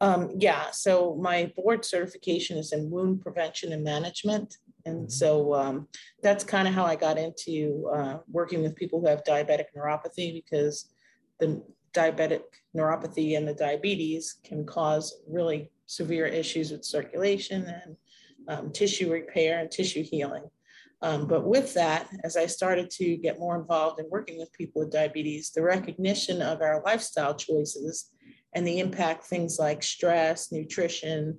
um, 0.00 0.30
yeah, 0.36 0.70
so 0.70 1.16
my 1.20 1.52
board 1.56 1.84
certification 1.84 2.56
is 2.56 2.72
in 2.72 2.90
wound 2.90 3.20
prevention 3.20 3.72
and 3.72 3.82
management. 3.82 4.56
And 4.86 5.02
mm-hmm. 5.02 5.10
so 5.10 5.54
um, 5.54 5.88
that's 6.22 6.44
kind 6.44 6.68
of 6.68 6.74
how 6.74 6.84
I 6.84 6.96
got 6.96 7.18
into 7.18 7.90
uh, 7.94 8.18
working 8.30 8.62
with 8.62 8.76
people 8.76 9.00
who 9.00 9.08
have 9.08 9.24
diabetic 9.24 9.66
neuropathy 9.76 10.42
because 10.42 10.90
the 11.40 11.62
diabetic 11.94 12.42
neuropathy 12.76 13.36
and 13.36 13.46
the 13.46 13.54
diabetes 13.54 14.36
can 14.44 14.64
cause 14.64 15.22
really 15.28 15.70
severe 15.86 16.26
issues 16.26 16.70
with 16.70 16.84
circulation 16.84 17.64
and 17.64 17.96
um, 18.48 18.72
tissue 18.72 19.10
repair 19.12 19.60
and 19.60 19.70
tissue 19.70 20.02
healing. 20.02 20.44
Um, 21.00 21.26
but 21.28 21.46
with 21.46 21.74
that, 21.74 22.08
as 22.24 22.36
I 22.36 22.46
started 22.46 22.90
to 22.90 23.16
get 23.16 23.38
more 23.38 23.58
involved 23.60 24.00
in 24.00 24.06
working 24.10 24.38
with 24.38 24.52
people 24.52 24.80
with 24.80 24.90
diabetes, 24.90 25.50
the 25.50 25.62
recognition 25.62 26.42
of 26.42 26.60
our 26.60 26.82
lifestyle 26.84 27.36
choices 27.36 28.10
and 28.54 28.66
the 28.66 28.80
impact 28.80 29.24
things 29.24 29.58
like 29.58 29.82
stress, 29.82 30.50
nutrition, 30.50 31.38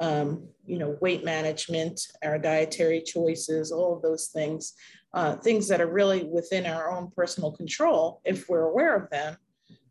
um, 0.00 0.48
you 0.64 0.78
know, 0.78 0.96
weight 1.00 1.24
management, 1.24 2.00
our 2.22 2.38
dietary 2.38 3.00
choices, 3.00 3.72
all 3.72 3.96
of 3.96 4.02
those 4.02 4.28
things, 4.28 4.74
uh, 5.14 5.36
things 5.36 5.66
that 5.68 5.80
are 5.80 5.90
really 5.90 6.24
within 6.24 6.66
our 6.66 6.90
own 6.90 7.10
personal 7.10 7.50
control, 7.50 8.20
if 8.24 8.48
we're 8.48 8.68
aware 8.68 8.94
of 8.94 9.10
them, 9.10 9.36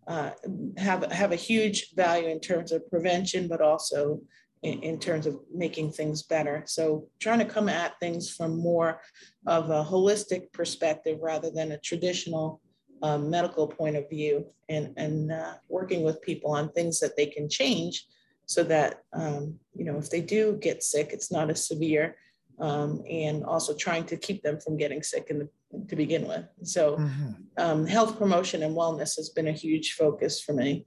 uh, 0.07 0.31
have, 0.77 1.11
have 1.11 1.31
a 1.31 1.37
huge 1.37 1.93
value 1.95 2.29
in 2.29 2.39
terms 2.39 2.71
of 2.71 2.89
prevention, 2.89 3.47
but 3.47 3.59
also 3.59 4.21
in, 4.63 4.81
in, 4.81 4.99
terms 4.99 5.25
of 5.25 5.37
making 5.53 5.91
things 5.91 6.23
better. 6.23 6.63
So 6.65 7.09
trying 7.19 7.39
to 7.39 7.45
come 7.45 7.67
at 7.67 7.99
things 7.99 8.29
from 8.29 8.57
more 8.57 9.01
of 9.45 9.69
a 9.69 9.83
holistic 9.83 10.51
perspective 10.53 11.19
rather 11.21 11.51
than 11.51 11.73
a 11.73 11.79
traditional 11.79 12.61
um, 13.03 13.29
medical 13.29 13.67
point 13.67 13.95
of 13.95 14.09
view 14.09 14.47
and, 14.69 14.93
and 14.97 15.31
uh, 15.31 15.55
working 15.69 16.03
with 16.03 16.21
people 16.21 16.51
on 16.51 16.71
things 16.71 16.99
that 17.01 17.15
they 17.17 17.27
can 17.27 17.49
change 17.49 18.05
so 18.47 18.63
that, 18.63 19.03
um, 19.13 19.59
you 19.75 19.85
know, 19.85 19.97
if 19.97 20.09
they 20.09 20.21
do 20.21 20.57
get 20.59 20.81
sick, 20.81 21.11
it's 21.11 21.31
not 21.31 21.49
as 21.49 21.67
severe 21.67 22.15
um, 22.59 23.03
and 23.09 23.43
also 23.43 23.75
trying 23.75 24.05
to 24.05 24.17
keep 24.17 24.41
them 24.41 24.59
from 24.59 24.77
getting 24.77 25.03
sick 25.03 25.27
in 25.29 25.39
the, 25.39 25.49
to 25.89 25.95
begin 25.95 26.27
with. 26.27 26.45
So 26.63 26.97
mm-hmm. 26.97 27.31
Um, 27.59 27.87
health 27.87 28.17
promotion 28.17 28.61
and 28.63 28.75
wellness 28.75 29.15
has 29.17 29.29
been 29.29 29.47
a 29.47 29.51
huge 29.51 29.93
focus 29.93 30.39
for 30.39 30.53
me. 30.53 30.85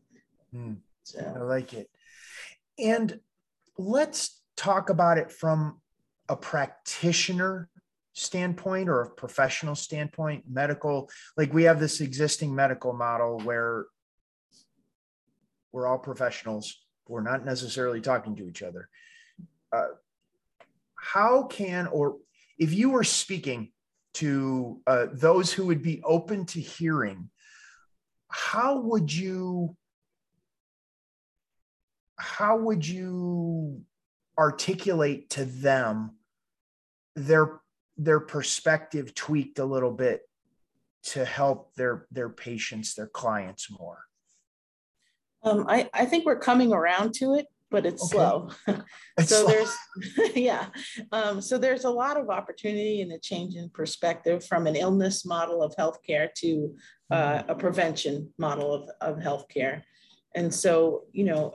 Mm, 0.54 0.76
so. 1.02 1.18
I 1.20 1.40
like 1.40 1.74
it. 1.74 1.90
And 2.78 3.18
let's 3.76 4.40
talk 4.56 4.88
about 4.88 5.18
it 5.18 5.32
from 5.32 5.80
a 6.28 6.36
practitioner 6.36 7.68
standpoint 8.12 8.88
or 8.88 9.02
a 9.02 9.10
professional 9.10 9.74
standpoint 9.74 10.44
medical 10.48 11.08
like 11.36 11.52
we 11.52 11.62
have 11.62 11.80
this 11.80 12.00
existing 12.00 12.54
medical 12.54 12.92
model 12.92 13.38
where 13.40 13.86
we're 15.72 15.86
all 15.86 15.98
professionals 15.98 16.76
we're 17.10 17.20
not 17.20 17.44
necessarily 17.44 18.00
talking 18.00 18.36
to 18.36 18.48
each 18.48 18.62
other. 18.62 18.88
Uh, 19.72 19.88
how 20.94 21.42
can 21.44 21.86
or 21.88 22.16
if 22.58 22.72
you 22.72 22.90
were 22.90 23.04
speaking 23.04 23.72
to 24.14 24.80
uh, 24.86 25.06
those 25.12 25.52
who 25.52 25.66
would 25.66 25.82
be 25.82 26.00
open 26.04 26.44
to 26.44 26.60
hearing 26.60 27.30
how 28.28 28.78
would 28.80 29.12
you 29.12 29.76
how 32.16 32.56
would 32.56 32.86
you 32.86 33.82
articulate 34.38 35.30
to 35.30 35.44
them 35.44 36.12
their 37.16 37.60
their 37.96 38.20
perspective 38.20 39.14
tweaked 39.14 39.58
a 39.58 39.64
little 39.64 39.90
bit 39.90 40.22
to 41.02 41.24
help 41.24 41.74
their 41.74 42.06
their 42.10 42.28
patients 42.28 42.94
their 42.94 43.08
clients 43.08 43.70
more 43.70 44.04
um, 45.42 45.66
I, 45.68 45.88
I 45.94 46.04
think 46.04 46.26
we're 46.26 46.38
coming 46.38 46.72
around 46.72 47.14
to 47.14 47.34
it 47.34 47.46
but 47.70 47.86
it's 47.86 48.02
okay. 48.02 48.16
slow 48.16 48.48
it's 49.18 49.28
so 49.28 49.44
slow. 49.44 49.46
there's 49.46 50.34
yeah 50.36 50.66
um, 51.12 51.40
so 51.40 51.58
there's 51.58 51.84
a 51.84 51.90
lot 51.90 52.18
of 52.18 52.30
opportunity 52.30 53.00
and 53.00 53.12
a 53.12 53.18
change 53.18 53.54
in 53.54 53.68
perspective 53.70 54.44
from 54.44 54.66
an 54.66 54.76
illness 54.76 55.24
model 55.24 55.62
of 55.62 55.74
healthcare 55.76 56.32
to 56.34 56.74
uh, 57.10 57.16
mm-hmm. 57.16 57.50
a 57.50 57.54
prevention 57.54 58.32
model 58.38 58.74
of, 58.74 58.88
of 59.00 59.22
healthcare 59.22 59.82
and 60.34 60.52
so 60.52 61.04
you 61.12 61.24
know 61.24 61.54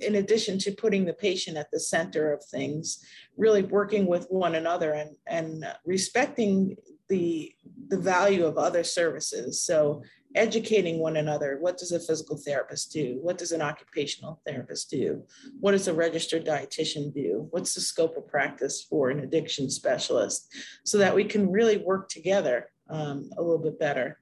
in 0.00 0.16
addition 0.16 0.58
to 0.58 0.72
putting 0.72 1.04
the 1.04 1.12
patient 1.12 1.56
at 1.56 1.70
the 1.70 1.80
center 1.80 2.32
of 2.32 2.44
things, 2.44 3.04
really 3.36 3.62
working 3.62 4.06
with 4.06 4.26
one 4.28 4.54
another 4.54 4.92
and, 4.92 5.16
and 5.26 5.66
respecting 5.84 6.76
the, 7.08 7.52
the 7.88 7.98
value 7.98 8.44
of 8.44 8.58
other 8.58 8.84
services. 8.84 9.62
So 9.62 10.02
educating 10.36 10.98
one 10.98 11.16
another. 11.16 11.58
What 11.60 11.78
does 11.78 11.92
a 11.92 12.00
physical 12.00 12.36
therapist 12.36 12.92
do? 12.92 13.18
What 13.22 13.38
does 13.38 13.52
an 13.52 13.62
occupational 13.62 14.40
therapist 14.46 14.90
do? 14.90 15.24
What 15.60 15.72
does 15.72 15.88
a 15.88 15.94
registered 15.94 16.46
dietitian 16.46 17.12
do? 17.12 17.48
What's 17.50 17.74
the 17.74 17.80
scope 17.80 18.16
of 18.16 18.28
practice 18.28 18.86
for 18.88 19.10
an 19.10 19.20
addiction 19.20 19.70
specialist? 19.70 20.54
So 20.84 20.98
that 20.98 21.14
we 21.14 21.24
can 21.24 21.50
really 21.50 21.78
work 21.78 22.08
together 22.08 22.70
um, 22.88 23.30
a 23.36 23.42
little 23.42 23.58
bit 23.58 23.78
better 23.78 24.18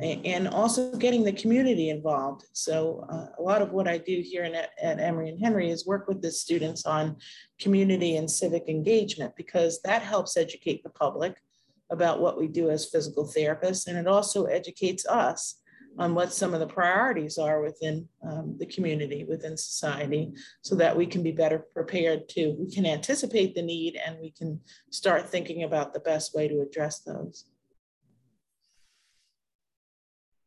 and 0.00 0.46
also 0.46 0.94
getting 0.96 1.24
the 1.24 1.32
community 1.32 1.90
involved. 1.90 2.44
So 2.52 3.04
uh, 3.10 3.26
a 3.38 3.42
lot 3.42 3.60
of 3.60 3.72
what 3.72 3.88
I 3.88 3.98
do 3.98 4.22
here 4.24 4.44
in, 4.44 4.54
at, 4.54 4.70
at 4.80 5.00
Emory 5.00 5.30
and 5.30 5.40
Henry 5.40 5.68
is 5.70 5.86
work 5.86 6.06
with 6.06 6.22
the 6.22 6.30
students 6.30 6.86
on 6.86 7.16
community 7.60 8.16
and 8.16 8.30
civic 8.30 8.68
engagement 8.68 9.34
because 9.36 9.80
that 9.82 10.02
helps 10.02 10.36
educate 10.36 10.84
the 10.84 10.90
public 10.90 11.42
about 11.90 12.20
what 12.20 12.38
we 12.38 12.46
do 12.46 12.70
as 12.70 12.88
physical 12.88 13.26
therapists. 13.26 13.86
And 13.86 13.98
it 13.98 14.06
also 14.06 14.44
educates 14.44 15.06
us 15.06 15.60
on 15.98 16.14
what 16.14 16.32
some 16.32 16.54
of 16.54 16.60
the 16.60 16.66
priorities 16.66 17.36
are 17.36 17.60
within 17.60 18.08
um, 18.22 18.56
the 18.58 18.66
community, 18.66 19.24
within 19.24 19.56
society, 19.56 20.32
so 20.62 20.74
that 20.76 20.96
we 20.96 21.06
can 21.06 21.22
be 21.22 21.32
better 21.32 21.58
prepared 21.74 22.28
to, 22.28 22.56
we 22.58 22.72
can 22.72 22.86
anticipate 22.86 23.54
the 23.54 23.62
need 23.62 23.98
and 24.06 24.18
we 24.20 24.30
can 24.30 24.60
start 24.90 25.28
thinking 25.28 25.64
about 25.64 25.92
the 25.92 26.00
best 26.00 26.34
way 26.34 26.48
to 26.48 26.60
address 26.62 27.00
those. 27.00 27.46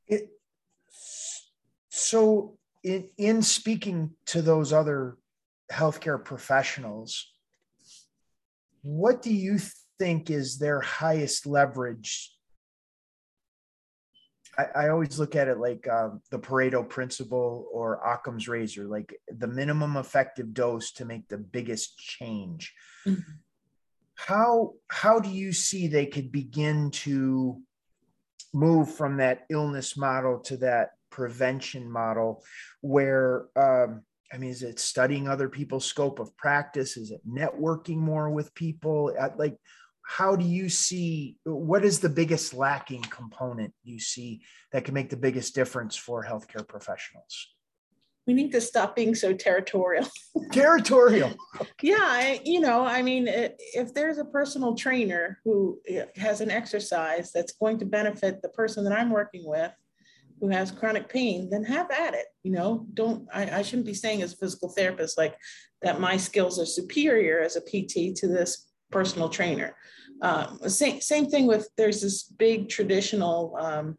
It, 0.08 0.29
so, 1.89 2.58
in, 2.82 3.10
in 3.17 3.41
speaking 3.41 4.12
to 4.27 4.41
those 4.41 4.73
other 4.73 5.17
healthcare 5.71 6.23
professionals, 6.23 7.32
what 8.82 9.21
do 9.21 9.34
you 9.34 9.60
think 9.99 10.29
is 10.29 10.58
their 10.58 10.79
highest 10.82 11.45
leverage? 11.45 12.32
I, 14.58 14.65
I 14.75 14.89
always 14.89 15.19
look 15.19 15.36
at 15.36 15.47
it 15.47 15.58
like 15.58 15.88
um, 15.88 16.21
the 16.32 16.39
Pareto 16.39 16.88
principle 16.88 17.67
or 17.71 17.99
Occam's 18.06 18.47
razor, 18.47 18.86
like 18.86 19.15
the 19.27 19.47
minimum 19.47 19.97
effective 19.97 20.53
dose 20.53 20.91
to 20.93 21.06
make 21.06 21.27
the 21.27 21.38
biggest 21.38 21.97
change. 21.97 22.73
Mm-hmm. 23.08 23.21
How 24.15 24.73
how 24.89 25.19
do 25.19 25.29
you 25.29 25.51
see 25.53 25.88
they 25.88 26.06
could 26.06 26.32
begin 26.32 26.91
to 26.91 27.62
move 28.53 28.93
from 28.93 29.17
that 29.17 29.45
illness 29.49 29.97
model 29.97 30.39
to 30.39 30.58
that 30.58 30.91
prevention 31.10 31.91
model 31.91 32.43
where 32.82 33.45
um, 33.56 34.01
i 34.32 34.38
mean 34.38 34.49
is 34.49 34.63
it 34.63 34.79
studying 34.79 35.27
other 35.27 35.49
people's 35.49 35.86
scope 35.86 36.19
of 36.19 36.36
practice 36.38 36.97
is 36.97 37.12
it 37.12 37.21
networking 37.27 37.97
more 37.97 38.29
with 38.29 38.53
people 38.56 39.15
like 39.38 39.56
how 40.04 40.36
do 40.36 40.46
you 40.46 40.70
see 40.70 41.38
what 41.46 41.86
is 41.86 42.00
the 42.00 42.10
biggest 42.10 42.54
lacking 42.54 43.02
component 43.04 43.74
you 43.84 44.00
see 44.00 44.42
that 44.72 44.84
can 44.84 44.94
make 44.94 45.10
the 45.10 45.18
biggest 45.18 45.56
difference 45.56 45.96
for 45.96 46.24
healthcare 46.24 46.68
professionals? 46.68 47.50
We 48.28 48.34
need 48.34 48.52
to 48.54 48.62
stop 48.62 48.96
being 48.96 49.16
so 49.16 49.34
territorial. 49.34 50.08
Territorial. 50.54 51.34
Yeah 51.82 51.98
I, 52.00 52.39
you 52.46 52.60
know 52.60 52.86
i 52.86 53.02
mean 53.02 53.28
if 53.28 53.94
there's 53.94 54.18
a 54.18 54.26
personal 54.26 54.76
trainer 54.76 55.39
who 55.44 55.80
eh, 55.88 56.06
has 56.16 56.42
an 56.42 56.52
exercise 56.52 57.32
that's 57.32 57.54
going 57.54 57.80
to 57.80 57.86
benefit 57.86 58.42
the 58.42 58.50
person 58.50 58.84
that 58.84 58.94
i'm 58.94 59.10
working 59.10 59.44
with 59.46 59.72
who 60.39 60.50
has 60.50 60.72
chronic 60.72 61.08
pain 61.10 61.50
then 61.50 61.63
have 61.63 61.89
at 61.92 62.13
it 62.13 62.26
you 62.44 62.52
know? 62.52 62.86
Don't 62.94 63.28
I, 63.34 63.60
I 63.60 63.62
shouldn't 63.62 63.86
be 63.86 63.94
saying 63.94 64.22
as 64.22 64.34
a 64.34 64.38
physical 64.38 64.70
therapist 64.70 65.18
like 65.18 65.38
that 65.82 66.00
my 66.00 66.18
skills 66.18 66.60
are 66.60 66.66
superior 66.66 67.39
as 67.39 67.56
a 67.56 67.62
pt 67.62 68.16
to 68.18 68.28
this 68.28 68.72
personal 68.93 69.29
trainer 69.29 69.75
um, 70.23 70.58
same, 70.67 71.01
same 71.01 71.25
thing 71.25 71.47
with 71.47 71.69
there's 71.75 72.01
this 72.01 72.23
big 72.23 72.69
traditional 72.69 73.58
um, 73.60 73.97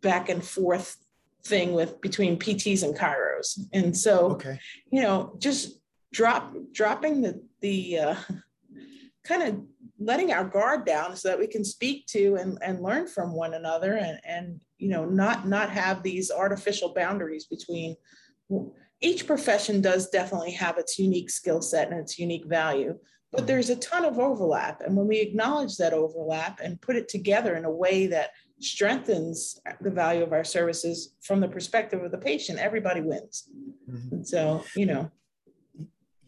back 0.00 0.30
and 0.30 0.42
forth 0.42 0.96
thing 1.44 1.74
with 1.74 2.00
between 2.00 2.38
PTs 2.38 2.82
and 2.82 2.96
chiros. 2.96 3.58
And 3.74 3.94
so, 3.94 4.32
okay. 4.32 4.58
you 4.90 5.02
know, 5.02 5.34
just 5.38 5.80
drop 6.12 6.54
dropping 6.72 7.20
the 7.20 7.42
the 7.60 7.98
uh, 7.98 8.14
kind 9.24 9.42
of 9.42 9.60
letting 9.98 10.32
our 10.32 10.44
guard 10.44 10.86
down 10.86 11.14
so 11.14 11.28
that 11.28 11.38
we 11.38 11.46
can 11.46 11.64
speak 11.64 12.06
to 12.06 12.36
and, 12.36 12.58
and 12.62 12.82
learn 12.82 13.06
from 13.06 13.32
one 13.32 13.54
another 13.54 13.94
and, 13.94 14.18
and 14.26 14.60
you 14.78 14.88
know 14.88 15.04
not 15.04 15.46
not 15.46 15.70
have 15.70 16.02
these 16.02 16.30
artificial 16.30 16.92
boundaries 16.94 17.46
between 17.46 17.96
each 19.00 19.26
profession 19.26 19.80
does 19.80 20.10
definitely 20.10 20.52
have 20.52 20.78
its 20.78 20.98
unique 20.98 21.30
skill 21.30 21.62
set 21.62 21.90
and 21.90 22.00
its 22.00 22.18
unique 22.18 22.46
value 22.46 22.98
but 23.34 23.46
there's 23.46 23.70
a 23.70 23.76
ton 23.76 24.04
of 24.04 24.18
overlap. 24.18 24.80
And 24.80 24.96
when 24.96 25.06
we 25.06 25.18
acknowledge 25.18 25.76
that 25.76 25.92
overlap 25.92 26.60
and 26.62 26.80
put 26.80 26.96
it 26.96 27.08
together 27.08 27.56
in 27.56 27.64
a 27.64 27.70
way 27.70 28.06
that 28.08 28.30
strengthens 28.60 29.60
the 29.80 29.90
value 29.90 30.22
of 30.22 30.32
our 30.32 30.44
services 30.44 31.14
from 31.22 31.40
the 31.40 31.48
perspective 31.48 32.02
of 32.02 32.10
the 32.10 32.18
patient, 32.18 32.58
everybody 32.58 33.00
wins. 33.00 33.48
Mm-hmm. 33.90 34.22
so, 34.22 34.64
you 34.76 34.86
know. 34.86 35.10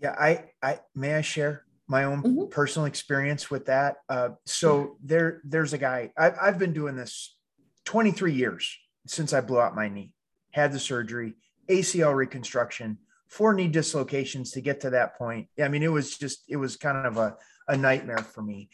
Yeah, 0.02 0.14
I, 0.18 0.44
I 0.62 0.80
may 0.94 1.14
I 1.14 1.22
share 1.22 1.64
my 1.88 2.04
own 2.04 2.22
mm-hmm. 2.22 2.46
personal 2.50 2.86
experience 2.86 3.50
with 3.50 3.66
that. 3.66 3.96
Uh, 4.08 4.30
so 4.44 4.96
there, 5.02 5.40
there's 5.44 5.72
a 5.72 5.78
guy. 5.78 6.12
I've, 6.16 6.36
I've 6.40 6.58
been 6.58 6.72
doing 6.72 6.96
this 6.96 7.36
23 7.84 8.32
years 8.32 8.76
since 9.06 9.32
I 9.32 9.40
blew 9.40 9.60
out 9.60 9.74
my 9.74 9.88
knee, 9.88 10.12
had 10.50 10.72
the 10.72 10.80
surgery, 10.80 11.34
ACL 11.68 12.14
reconstruction, 12.14 12.98
four 13.28 13.54
knee 13.54 13.68
dislocations 13.68 14.52
to 14.52 14.60
get 14.60 14.80
to 14.80 14.90
that 14.90 15.16
point. 15.16 15.48
I 15.62 15.68
mean, 15.68 15.82
it 15.82 15.92
was 15.92 16.16
just, 16.16 16.44
it 16.48 16.56
was 16.56 16.76
kind 16.76 17.06
of 17.06 17.16
a, 17.16 17.36
a 17.68 17.76
nightmare 17.76 18.18
for 18.18 18.42
me. 18.42 18.68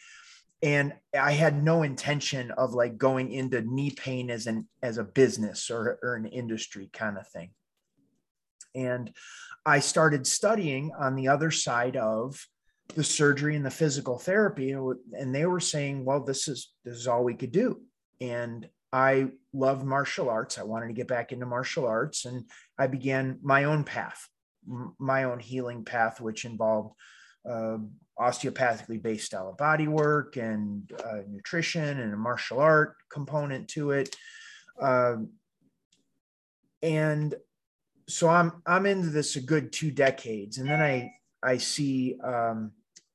And 0.61 0.93
I 1.19 1.33
had 1.33 1.61
no 1.61 1.83
intention 1.83 2.51
of 2.51 2.73
like 2.73 2.97
going 2.97 3.31
into 3.31 3.61
knee 3.61 3.91
pain 3.91 4.31
as 4.31 4.47
an 4.47 4.67
as 4.81 4.97
a 4.97 5.03
business 5.03 5.69
or, 5.69 5.99
or 6.01 6.15
an 6.15 6.25
industry 6.25 6.89
kind 6.93 7.17
of 7.17 7.27
thing. 7.27 7.49
And 8.73 9.11
I 9.65 9.79
started 9.79 10.25
studying 10.25 10.91
on 10.97 11.15
the 11.15 11.27
other 11.27 11.51
side 11.51 11.97
of 11.97 12.47
the 12.95 13.03
surgery 13.03 13.55
and 13.55 13.65
the 13.65 13.71
physical 13.71 14.17
therapy 14.17 14.71
and 14.71 15.33
they 15.33 15.45
were 15.45 15.59
saying 15.59 16.05
well 16.05 16.23
this 16.23 16.47
is 16.47 16.73
this 16.83 16.95
is 16.95 17.07
all 17.07 17.23
we 17.23 17.33
could 17.33 17.51
do 17.51 17.81
and 18.21 18.67
i 18.91 19.27
love 19.53 19.85
martial 19.85 20.29
arts 20.29 20.59
i 20.59 20.63
wanted 20.63 20.87
to 20.87 20.93
get 20.93 21.07
back 21.07 21.31
into 21.31 21.45
martial 21.45 21.87
arts 21.87 22.25
and 22.25 22.43
i 22.77 22.85
began 22.85 23.39
my 23.41 23.63
own 23.63 23.83
path 23.83 24.27
my 24.99 25.23
own 25.23 25.39
healing 25.39 25.83
path, 25.85 26.21
which 26.21 26.45
involved 26.45 26.93
uh, 27.49 27.77
osteopathically 28.19 29.01
based 29.01 29.25
style 29.25 29.49
of 29.49 29.57
body 29.57 29.87
work 29.87 30.37
and 30.37 30.91
uh, 31.05 31.21
nutrition 31.29 31.99
and 31.99 32.13
a 32.13 32.17
martial 32.17 32.59
art 32.59 32.95
component 33.11 33.67
to 33.69 33.91
it. 33.91 34.15
Um, 34.81 35.31
and 36.81 37.33
so 38.07 38.27
I'm 38.27 38.61
I'm 38.65 38.85
into 38.85 39.09
this 39.09 39.35
a 39.35 39.41
good 39.41 39.71
two 39.71 39.91
decades, 39.91 40.57
and 40.57 40.69
then 40.69 40.81
I 40.81 41.11
I 41.41 41.57
see 41.57 42.19
um, 42.21 42.71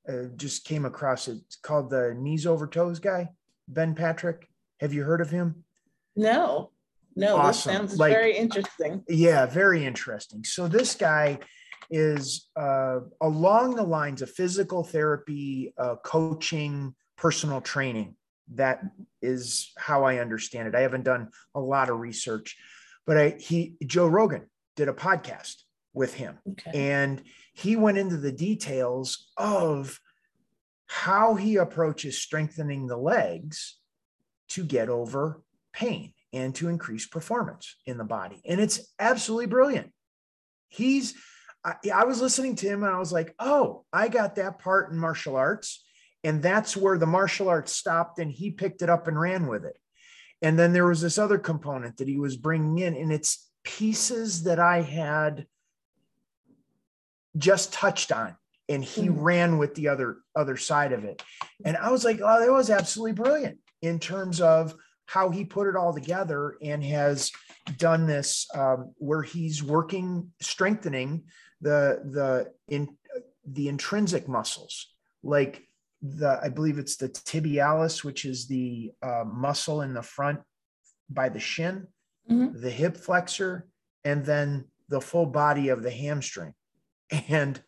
uh, 0.09 0.25
just 0.37 0.65
came 0.65 0.85
across 0.85 1.29
it. 1.29 1.39
Called 1.63 1.91
the 1.91 2.15
knees 2.19 2.47
over 2.47 2.67
toes 2.67 2.99
guy, 2.99 3.29
Ben 3.69 3.95
Patrick. 3.95 4.49
Have 4.81 4.93
you 4.95 5.05
heard 5.05 5.21
of 5.21 5.31
him? 5.31 5.65
No. 6.17 6.71
No, 7.19 7.37
awesome. 7.37 7.73
this 7.73 7.79
sounds 7.79 7.99
like, 7.99 8.13
very 8.13 8.37
interesting. 8.37 9.03
Yeah, 9.09 9.47
very 9.47 9.85
interesting. 9.85 10.45
So 10.45 10.69
this 10.69 10.95
guy 10.95 11.41
is 11.91 12.49
uh, 12.55 13.01
along 13.21 13.75
the 13.75 13.83
lines 13.83 14.23
of 14.23 14.31
physical 14.31 14.85
therapy, 14.85 15.75
uh, 15.77 15.97
coaching, 15.97 16.95
personal 17.17 17.61
training. 17.61 18.15
That 18.55 18.83
is 19.21 19.73
how 19.77 20.05
I 20.05 20.19
understand 20.19 20.69
it. 20.69 20.77
I 20.77 20.81
haven't 20.81 21.03
done 21.03 21.31
a 21.55 21.61
lot 21.61 21.91
of 21.91 21.99
research, 21.99 22.57
but 23.05 23.19
I 23.19 23.31
he 23.39 23.75
Joe 23.85 24.07
Rogan 24.07 24.49
did 24.77 24.89
a 24.89 24.93
podcast 24.93 25.57
with 25.93 26.15
him, 26.15 26.39
okay. 26.51 26.71
and 26.73 27.21
he 27.53 27.75
went 27.75 27.99
into 27.99 28.17
the 28.17 28.33
details 28.33 29.31
of 29.37 30.01
how 30.87 31.35
he 31.35 31.57
approaches 31.57 32.17
strengthening 32.17 32.87
the 32.87 32.97
legs 32.97 33.77
to 34.51 34.65
get 34.65 34.89
over 34.89 35.43
pain 35.75 36.13
and 36.33 36.55
to 36.57 36.69
increase 36.69 37.07
performance 37.07 37.77
in 37.87 37.99
the 37.99 38.05
body. 38.05 38.41
And 38.45 38.61
it's 38.61 38.81
absolutely 38.99 39.47
brilliant. 39.47 39.93
He's, 40.69 41.15
I, 41.65 41.75
I, 41.93 42.05
was 42.05 42.21
listening 42.21 42.57
to 42.57 42.69
him 42.69 42.83
and 42.83 42.93
I 42.93 42.99
was 42.99 43.13
like, 43.13 43.35
oh, 43.39 43.85
I 43.93 44.09
got 44.09 44.37
that 44.37 44.59
part 44.59 44.91
in 44.91 44.99
martial 44.99 45.37
arts. 45.37 45.85
And 46.25 46.43
that's 46.43 46.77
where 46.77 46.99
the 46.99 47.07
martial 47.07 47.49
arts 47.49 47.73
stopped 47.73 48.19
and 48.19 48.31
he 48.31 48.51
picked 48.51 48.83
it 48.83 48.91
up 48.91 49.09
and 49.09 49.19
ran 49.19 49.47
with 49.47 49.65
it. 49.65 49.79
And 50.43 50.59
then 50.59 50.73
there 50.73 50.87
was 50.87 51.01
this 51.01 51.19
other 51.19 51.39
component 51.39 51.97
that 51.97 52.09
he 52.09 52.19
was 52.19 52.37
bringing 52.37 52.79
in, 52.79 52.95
and 52.95 53.13
it's 53.13 53.49
pieces 53.65 54.45
that 54.45 54.61
I 54.61 54.83
had 54.83 55.47
just 57.37 57.73
touched 57.73 58.13
on 58.13 58.37
and 58.69 58.85
he 58.85 59.03
mm-hmm. 59.09 59.21
ran 59.21 59.59
with 59.59 59.75
the 59.75 59.89
other 59.89 60.19
other 60.35 60.57
side 60.57 60.93
of 60.93 61.05
it 61.05 61.23
and 61.65 61.77
i 61.77 61.91
was 61.91 62.05
like 62.05 62.21
oh 62.23 62.41
that 62.41 62.51
was 62.51 62.71
absolutely 62.71 63.13
brilliant 63.13 63.59
in 63.83 63.99
terms 63.99 64.41
of 64.41 64.75
how 65.09 65.31
he 65.31 65.43
put 65.43 65.67
it 65.67 65.75
all 65.75 65.95
together 65.95 66.57
and 66.63 66.85
has 66.85 67.33
done 67.79 68.07
this 68.07 68.47
um, 68.55 68.93
where 68.99 69.23
he's 69.23 69.63
working 69.63 70.31
strengthening 70.41 71.25
the 71.63 72.03
the 72.05 72.53
in 72.69 72.97
the 73.47 73.69
intrinsic 73.69 74.29
muscles. 74.29 74.95
Like 75.23 75.65
the 76.01 76.39
i 76.45 76.49
believe 76.49 76.79
it's 76.79 76.97
the 76.97 77.09
tibialis 77.09 78.05
which 78.05 78.25
is 78.25 78.47
the 78.47 78.93
uh, 79.03 79.25
muscle 79.25 79.83
in 79.83 79.93
the 79.93 80.03
front 80.03 80.39
by 81.11 81.29
the 81.29 81.41
shin 81.41 81.89
mm-hmm. 82.31 82.61
the 82.61 82.71
hip 82.71 82.97
flexor 82.97 83.67
and 84.05 84.25
then 84.25 84.65
the 84.89 85.01
full 85.01 85.27
body 85.27 85.71
of 85.71 85.83
the 85.83 85.91
hamstring. 85.91 86.53
And 87.29 87.61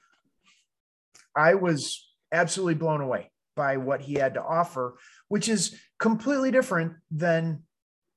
i 1.34 1.54
was 1.54 2.06
absolutely 2.30 2.74
blown 2.74 3.00
away 3.00 3.30
by 3.60 3.76
what 3.76 4.00
he 4.00 4.14
had 4.14 4.32
to 4.32 4.42
offer 4.42 4.96
which 5.28 5.48
is 5.48 5.78
completely 5.98 6.50
different 6.50 6.94
than 7.10 7.62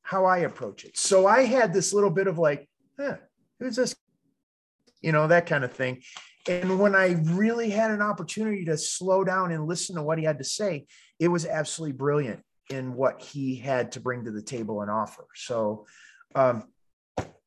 how 0.02 0.26
I 0.26 0.40
approach 0.40 0.84
it. 0.84 0.98
So 0.98 1.28
I 1.28 1.44
had 1.44 1.74
this 1.74 1.94
little 1.94 2.10
bit 2.10 2.28
of 2.28 2.40
like, 2.40 2.68
huh, 3.00 3.18
who's 3.60 3.76
this? 3.76 3.96
You 5.02 5.12
know, 5.12 5.28
that 5.28 5.46
kind 5.46 5.64
of 5.64 5.72
thing. 5.72 6.02
And 6.48 6.80
when 6.80 6.96
I 6.96 7.12
really 7.24 7.70
had 7.70 7.92
an 7.92 8.02
opportunity 8.02 8.66
to 8.66 8.78
slow 8.78 9.24
down 9.24 9.52
and 9.52 9.68
listen 9.68 9.96
to 9.96 10.02
what 10.02 10.18
he 10.18 10.24
had 10.26 10.40
to 10.40 10.44
say, 10.44 10.88
it 11.20 11.28
was 11.28 11.46
absolutely 11.46 11.98
brilliant 11.98 12.42
in 12.70 12.96
what 12.96 13.22
he 13.22 13.56
had 13.56 13.92
to 13.92 14.00
bring 14.00 14.26
to 14.26 14.32
the 14.32 14.42
table 14.42 14.82
and 14.82 14.90
offer. 14.90 15.28
So 15.36 15.86
um, 16.34 16.64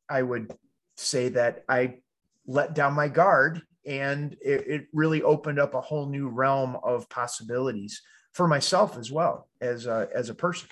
I 0.08 0.22
would 0.22 0.54
say 0.96 1.30
that 1.30 1.64
I 1.68 1.98
let 2.46 2.74
down 2.74 2.94
my 2.94 3.08
guard 3.08 3.62
and 3.86 4.36
it, 4.40 4.66
it 4.66 4.86
really 4.92 5.22
opened 5.22 5.58
up 5.58 5.74
a 5.74 5.80
whole 5.80 6.06
new 6.06 6.28
realm 6.28 6.76
of 6.82 7.08
possibilities 7.08 8.02
for 8.32 8.48
myself 8.48 8.98
as 8.98 9.10
well 9.10 9.48
as 9.60 9.86
a, 9.86 10.08
as 10.14 10.28
a 10.28 10.34
person. 10.34 10.68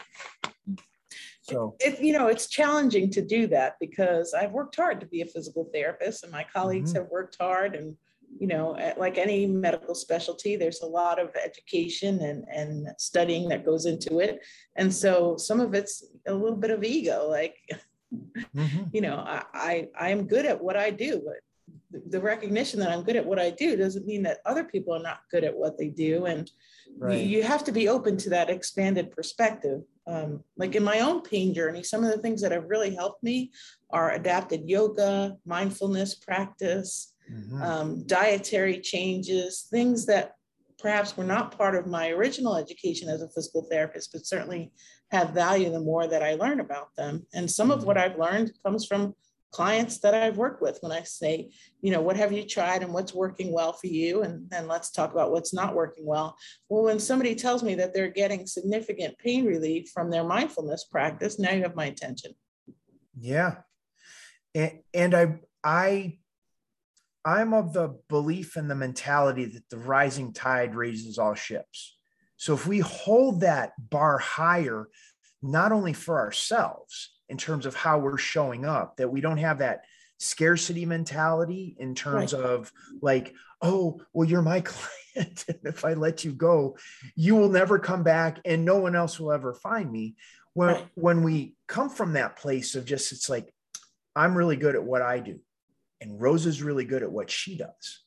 So 1.42 1.76
it, 1.78 2.00
you 2.00 2.14
know, 2.14 2.28
it's 2.28 2.46
challenging 2.46 3.10
to 3.10 3.22
do 3.22 3.46
that 3.48 3.76
because 3.78 4.32
I've 4.34 4.52
worked 4.52 4.76
hard 4.76 5.00
to 5.00 5.06
be 5.06 5.20
a 5.20 5.26
physical 5.26 5.68
therapist 5.72 6.22
and 6.22 6.32
my 6.32 6.44
colleagues 6.52 6.92
mm-hmm. 6.92 7.02
have 7.02 7.10
worked 7.10 7.36
hard 7.38 7.74
and 7.74 7.96
you 8.38 8.46
know, 8.46 8.76
like 8.96 9.18
any 9.18 9.46
medical 9.46 9.94
specialty, 9.94 10.56
there's 10.56 10.80
a 10.82 10.86
lot 10.86 11.20
of 11.20 11.30
education 11.36 12.20
and, 12.20 12.44
and 12.52 12.88
studying 12.98 13.48
that 13.48 13.64
goes 13.64 13.86
into 13.86 14.18
it. 14.18 14.40
And 14.76 14.92
so 14.92 15.36
some 15.36 15.60
of 15.60 15.74
it's 15.74 16.04
a 16.26 16.34
little 16.34 16.56
bit 16.56 16.70
of 16.70 16.82
ego, 16.82 17.28
like, 17.28 17.56
mm-hmm. 18.56 18.84
you 18.92 19.00
know, 19.00 19.16
I, 19.16 19.44
I, 19.54 19.88
I 19.98 20.10
am 20.10 20.26
good 20.26 20.46
at 20.46 20.62
what 20.62 20.76
I 20.76 20.90
do, 20.90 21.22
but 21.24 21.36
the 22.08 22.20
recognition 22.20 22.80
that 22.80 22.90
I'm 22.90 23.02
good 23.02 23.16
at 23.16 23.26
what 23.26 23.38
I 23.38 23.50
do 23.50 23.76
doesn't 23.76 24.06
mean 24.06 24.22
that 24.24 24.38
other 24.46 24.64
people 24.64 24.94
are 24.94 25.02
not 25.02 25.20
good 25.30 25.44
at 25.44 25.56
what 25.56 25.78
they 25.78 25.88
do. 25.88 26.26
And 26.26 26.50
right. 26.98 27.20
you, 27.20 27.42
have 27.42 27.64
to 27.64 27.72
be 27.72 27.88
open 27.88 28.16
to 28.18 28.30
that 28.30 28.50
expanded 28.50 29.10
perspective. 29.10 29.82
Um, 30.06 30.42
like 30.56 30.74
in 30.74 30.84
my 30.84 31.00
own 31.00 31.22
pain 31.22 31.54
journey, 31.54 31.82
some 31.82 32.04
of 32.04 32.10
the 32.10 32.20
things 32.20 32.42
that 32.42 32.52
have 32.52 32.68
really 32.68 32.94
helped 32.94 33.22
me 33.22 33.52
are 33.90 34.12
adapted 34.12 34.68
yoga, 34.68 35.36
mindfulness 35.46 36.14
practice, 36.14 37.14
mm-hmm. 37.30 37.62
um, 37.62 38.06
dietary 38.06 38.80
changes, 38.80 39.66
things 39.70 40.06
that 40.06 40.34
perhaps 40.78 41.16
were 41.16 41.24
not 41.24 41.56
part 41.56 41.74
of 41.74 41.86
my 41.86 42.10
original 42.10 42.56
education 42.56 43.08
as 43.08 43.22
a 43.22 43.28
physical 43.30 43.66
therapist, 43.70 44.12
but 44.12 44.26
certainly 44.26 44.70
have 45.10 45.30
value 45.30 45.70
the 45.70 45.80
more 45.80 46.06
that 46.06 46.22
I 46.22 46.34
learn 46.34 46.60
about 46.60 46.94
them. 46.96 47.26
And 47.32 47.50
some 47.50 47.70
mm-hmm. 47.70 47.78
of 47.78 47.84
what 47.84 47.96
mm-hmm. 47.96 48.12
I've 48.12 48.18
learned 48.18 48.52
comes 48.64 48.84
from 48.84 49.14
clients 49.54 49.98
that 49.98 50.14
I've 50.14 50.36
worked 50.36 50.60
with 50.60 50.78
when 50.80 50.90
I 50.90 51.04
say, 51.04 51.52
you 51.80 51.92
know, 51.92 52.02
what 52.02 52.16
have 52.16 52.32
you 52.32 52.44
tried 52.44 52.82
and 52.82 52.92
what's 52.92 53.14
working 53.14 53.52
well 53.52 53.72
for 53.72 53.86
you? 53.86 54.22
And 54.22 54.50
then 54.50 54.66
let's 54.66 54.90
talk 54.90 55.12
about 55.12 55.30
what's 55.30 55.54
not 55.54 55.76
working 55.76 56.04
well. 56.04 56.36
Well, 56.68 56.82
when 56.82 56.98
somebody 56.98 57.36
tells 57.36 57.62
me 57.62 57.76
that 57.76 57.94
they're 57.94 58.10
getting 58.10 58.48
significant 58.48 59.16
pain 59.18 59.46
relief 59.46 59.90
from 59.94 60.10
their 60.10 60.24
mindfulness 60.24 60.82
practice, 60.90 61.38
now 61.38 61.52
you 61.52 61.62
have 61.62 61.76
my 61.76 61.84
attention. 61.84 62.32
Yeah. 63.16 63.58
And, 64.56 64.80
and 64.92 65.14
I, 65.14 65.40
I, 65.62 66.18
I'm 67.24 67.54
of 67.54 67.72
the 67.72 67.96
belief 68.08 68.56
and 68.56 68.68
the 68.68 68.74
mentality 68.74 69.44
that 69.44 69.70
the 69.70 69.78
rising 69.78 70.32
tide 70.32 70.74
raises 70.74 71.16
all 71.16 71.34
ships. 71.34 71.96
So 72.36 72.54
if 72.54 72.66
we 72.66 72.80
hold 72.80 73.42
that 73.42 73.74
bar 73.78 74.18
higher, 74.18 74.88
not 75.42 75.70
only 75.70 75.92
for 75.92 76.18
ourselves, 76.18 77.13
in 77.28 77.36
terms 77.36 77.66
of 77.66 77.74
how 77.74 77.98
we're 77.98 78.18
showing 78.18 78.64
up, 78.64 78.96
that 78.96 79.10
we 79.10 79.20
don't 79.20 79.38
have 79.38 79.58
that 79.58 79.84
scarcity 80.18 80.86
mentality 80.86 81.76
in 81.78 81.94
terms 81.94 82.32
right. 82.32 82.42
of 82.42 82.72
like, 83.00 83.34
oh, 83.62 84.00
well, 84.12 84.28
you're 84.28 84.42
my 84.42 84.60
client. 84.64 85.44
and 85.48 85.58
if 85.64 85.84
I 85.84 85.94
let 85.94 86.24
you 86.24 86.32
go, 86.32 86.76
you 87.14 87.36
will 87.36 87.48
never 87.48 87.78
come 87.78 88.02
back 88.02 88.40
and 88.44 88.64
no 88.64 88.78
one 88.78 88.94
else 88.94 89.18
will 89.18 89.32
ever 89.32 89.54
find 89.54 89.90
me. 89.90 90.16
When, 90.54 90.68
right. 90.68 90.86
when 90.94 91.22
we 91.22 91.54
come 91.66 91.90
from 91.90 92.12
that 92.12 92.36
place 92.36 92.74
of 92.74 92.84
just, 92.84 93.10
it's 93.12 93.28
like, 93.28 93.52
I'm 94.14 94.36
really 94.36 94.56
good 94.56 94.76
at 94.76 94.84
what 94.84 95.02
I 95.02 95.18
do. 95.18 95.40
And 96.00 96.20
Rose 96.20 96.46
is 96.46 96.62
really 96.62 96.84
good 96.84 97.02
at 97.02 97.10
what 97.10 97.30
she 97.30 97.56
does. 97.56 98.00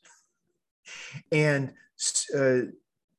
And 1.32 1.74
uh, 2.38 2.72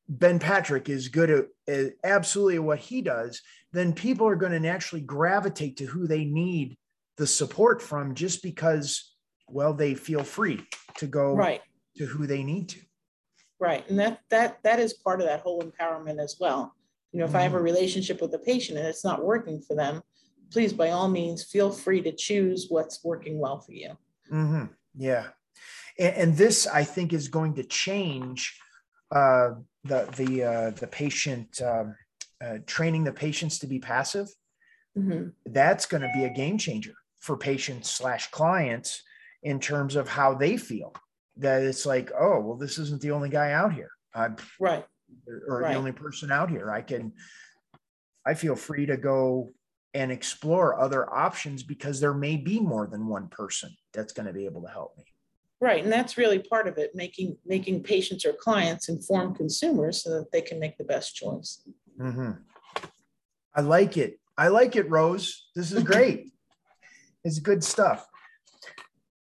Ben 0.09 0.38
Patrick 0.38 0.88
is 0.88 1.09
good 1.09 1.30
at, 1.30 1.46
at 1.66 1.92
absolutely 2.03 2.59
what 2.61 2.78
he 2.78 3.03
does 3.03 3.42
then 3.73 3.93
people 3.93 4.27
are 4.27 4.37
going 4.37 4.53
to 4.53 4.61
naturally 4.61 5.03
gravitate 5.03 5.77
to 5.77 5.85
who 5.85 6.07
they 6.07 6.25
need 6.25 6.77
the 7.16 7.27
support 7.27 7.83
from 7.83 8.14
just 8.14 8.43
because 8.43 9.14
well 9.49 9.75
they 9.75 9.95
feel 9.95 10.23
free 10.23 10.64
to 10.97 11.07
go 11.07 11.35
right 11.35 11.62
to 11.97 12.07
who 12.07 12.27
they 12.27 12.43
need 12.43 12.69
to 12.69 12.79
right 13.59 13.89
and 13.89 13.99
that 13.99 14.21
that 14.31 14.59
that 14.62 14.79
is 14.79 14.93
part 14.93 15.21
of 15.21 15.27
that 15.27 15.41
whole 15.41 15.62
empowerment 15.62 16.23
as 16.23 16.37
well 16.41 16.75
you 17.12 17.19
know 17.19 17.25
if 17.25 17.31
mm-hmm. 17.31 17.39
i 17.39 17.43
have 17.43 17.55
a 17.55 17.57
mm-hmm. 17.57 17.64
relationship 17.64 18.21
with 18.21 18.33
a 18.35 18.39
patient 18.39 18.79
and 18.79 18.87
it's 18.87 19.05
not 19.05 19.25
working 19.25 19.61
for 19.61 19.75
them 19.75 20.01
please 20.53 20.73
by 20.73 20.91
all 20.91 21.09
means 21.09 21.45
feel 21.45 21.71
free 21.71 22.01
to 22.01 22.12
choose 22.12 22.66
what's 22.69 23.05
working 23.05 23.39
well 23.39 23.59
for 23.59 23.73
you 23.73 23.91
mm-hmm. 24.31 24.64
yeah 24.97 25.27
and, 25.99 26.14
and, 26.14 26.37
this 26.37 26.66
i 26.66 26.85
think 26.85 27.12
is 27.12 27.29
going 27.29 27.55
to 27.55 27.64
change 27.64 28.59
uh, 29.11 29.51
the 29.85 30.07
the 30.16 30.45
uh, 30.45 30.71
the 30.71 30.87
patient 30.87 31.61
um, 31.62 31.97
uh, 32.45 32.59
training 32.66 33.05
the 33.05 33.12
patients 33.12 33.59
to 33.61 33.66
be 33.66 33.78
passive, 33.78 34.28
mm-hmm. 34.97 35.28
that's 35.47 35.86
going 35.86 36.03
to 36.03 36.11
be 36.14 36.24
a 36.24 36.30
game 36.30 36.59
changer 36.59 36.95
for 37.20 37.36
patients 37.36 37.91
slash 37.91 38.30
clients 38.30 39.03
in 39.43 39.61
terms 39.61 39.97
of 39.97 40.09
how 40.09 40.34
they 40.34 40.57
feel. 40.57 40.95
That 41.36 41.62
it's 41.62 41.86
like, 41.86 42.11
oh, 42.18 42.41
well, 42.41 42.57
this 42.57 42.78
isn't 42.78 43.01
the 43.01 43.12
only 43.12 43.28
guy 43.28 43.53
out 43.53 43.72
here. 43.72 43.91
I'm, 44.14 44.36
right. 44.59 44.84
Or, 45.49 45.61
right. 45.62 45.72
the 45.72 45.78
only 45.78 45.93
person 45.93 46.32
out 46.32 46.51
here. 46.51 46.70
I 46.70 46.82
can, 46.82 47.12
I 48.26 48.34
feel 48.34 48.57
free 48.57 48.86
to 48.86 48.97
go 48.97 49.53
and 49.95 50.12
explore 50.12 50.78
other 50.80 51.12
options 51.12 51.62
because 51.62 52.01
there 52.01 52.14
may 52.14 52.36
be 52.36 52.61
more 52.61 52.86
than 52.86 53.07
one 53.07 53.28
person 53.28 53.74
that's 53.95 54.12
going 54.12 54.26
to 54.26 54.32
be 54.32 54.45
able 54.45 54.62
to 54.62 54.68
help 54.68 54.97
me. 54.99 55.05
Right, 55.61 55.82
and 55.82 55.93
that's 55.93 56.16
really 56.16 56.39
part 56.39 56.68
of 56.68 56.78
it, 56.78 56.95
making 56.95 57.36
making 57.45 57.82
patients 57.82 58.24
or 58.24 58.32
clients 58.32 58.89
informed 58.89 59.36
consumers 59.36 60.05
so 60.05 60.11
that 60.11 60.30
they 60.30 60.41
can 60.41 60.61
make 60.61 60.78
the 60.78 60.84
best 60.84 61.16
choice. 61.16 61.66
Mm-hmm. 61.99 62.30
I 63.55 63.61
like 63.61 63.96
it. 63.96 64.20
I 64.36 64.49
like 64.49 64.76
it, 64.76 64.88
Rose. 64.90 65.49
This 65.55 65.72
is 65.72 65.82
great. 65.82 66.32
it's 67.24 67.38
good 67.40 67.64
stuff. 67.64 68.07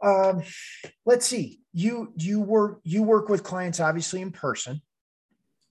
Um, 0.02 0.42
let's 1.04 1.26
see. 1.26 1.60
You 1.72 2.12
you 2.16 2.40
work 2.40 2.80
you 2.82 3.02
work 3.02 3.28
with 3.28 3.44
clients 3.44 3.78
obviously 3.78 4.20
in 4.20 4.32
person. 4.32 4.82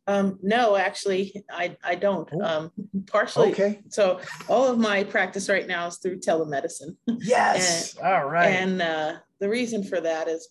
Um, 0.07 0.39
no, 0.41 0.75
actually, 0.75 1.43
I, 1.49 1.77
I 1.83 1.95
don't. 1.95 2.27
Oh. 2.33 2.41
Um, 2.41 2.71
partially. 3.07 3.51
Okay. 3.51 3.79
So 3.89 4.19
all 4.47 4.67
of 4.67 4.79
my 4.79 5.03
practice 5.03 5.47
right 5.47 5.67
now 5.67 5.87
is 5.87 5.97
through 5.97 6.19
telemedicine. 6.19 6.95
Yes. 7.19 7.95
and, 7.95 8.05
all 8.05 8.25
right. 8.27 8.47
And 8.47 8.81
uh, 8.81 9.13
the 9.39 9.47
reason 9.47 9.83
for 9.83 10.01
that 10.01 10.27
is, 10.27 10.49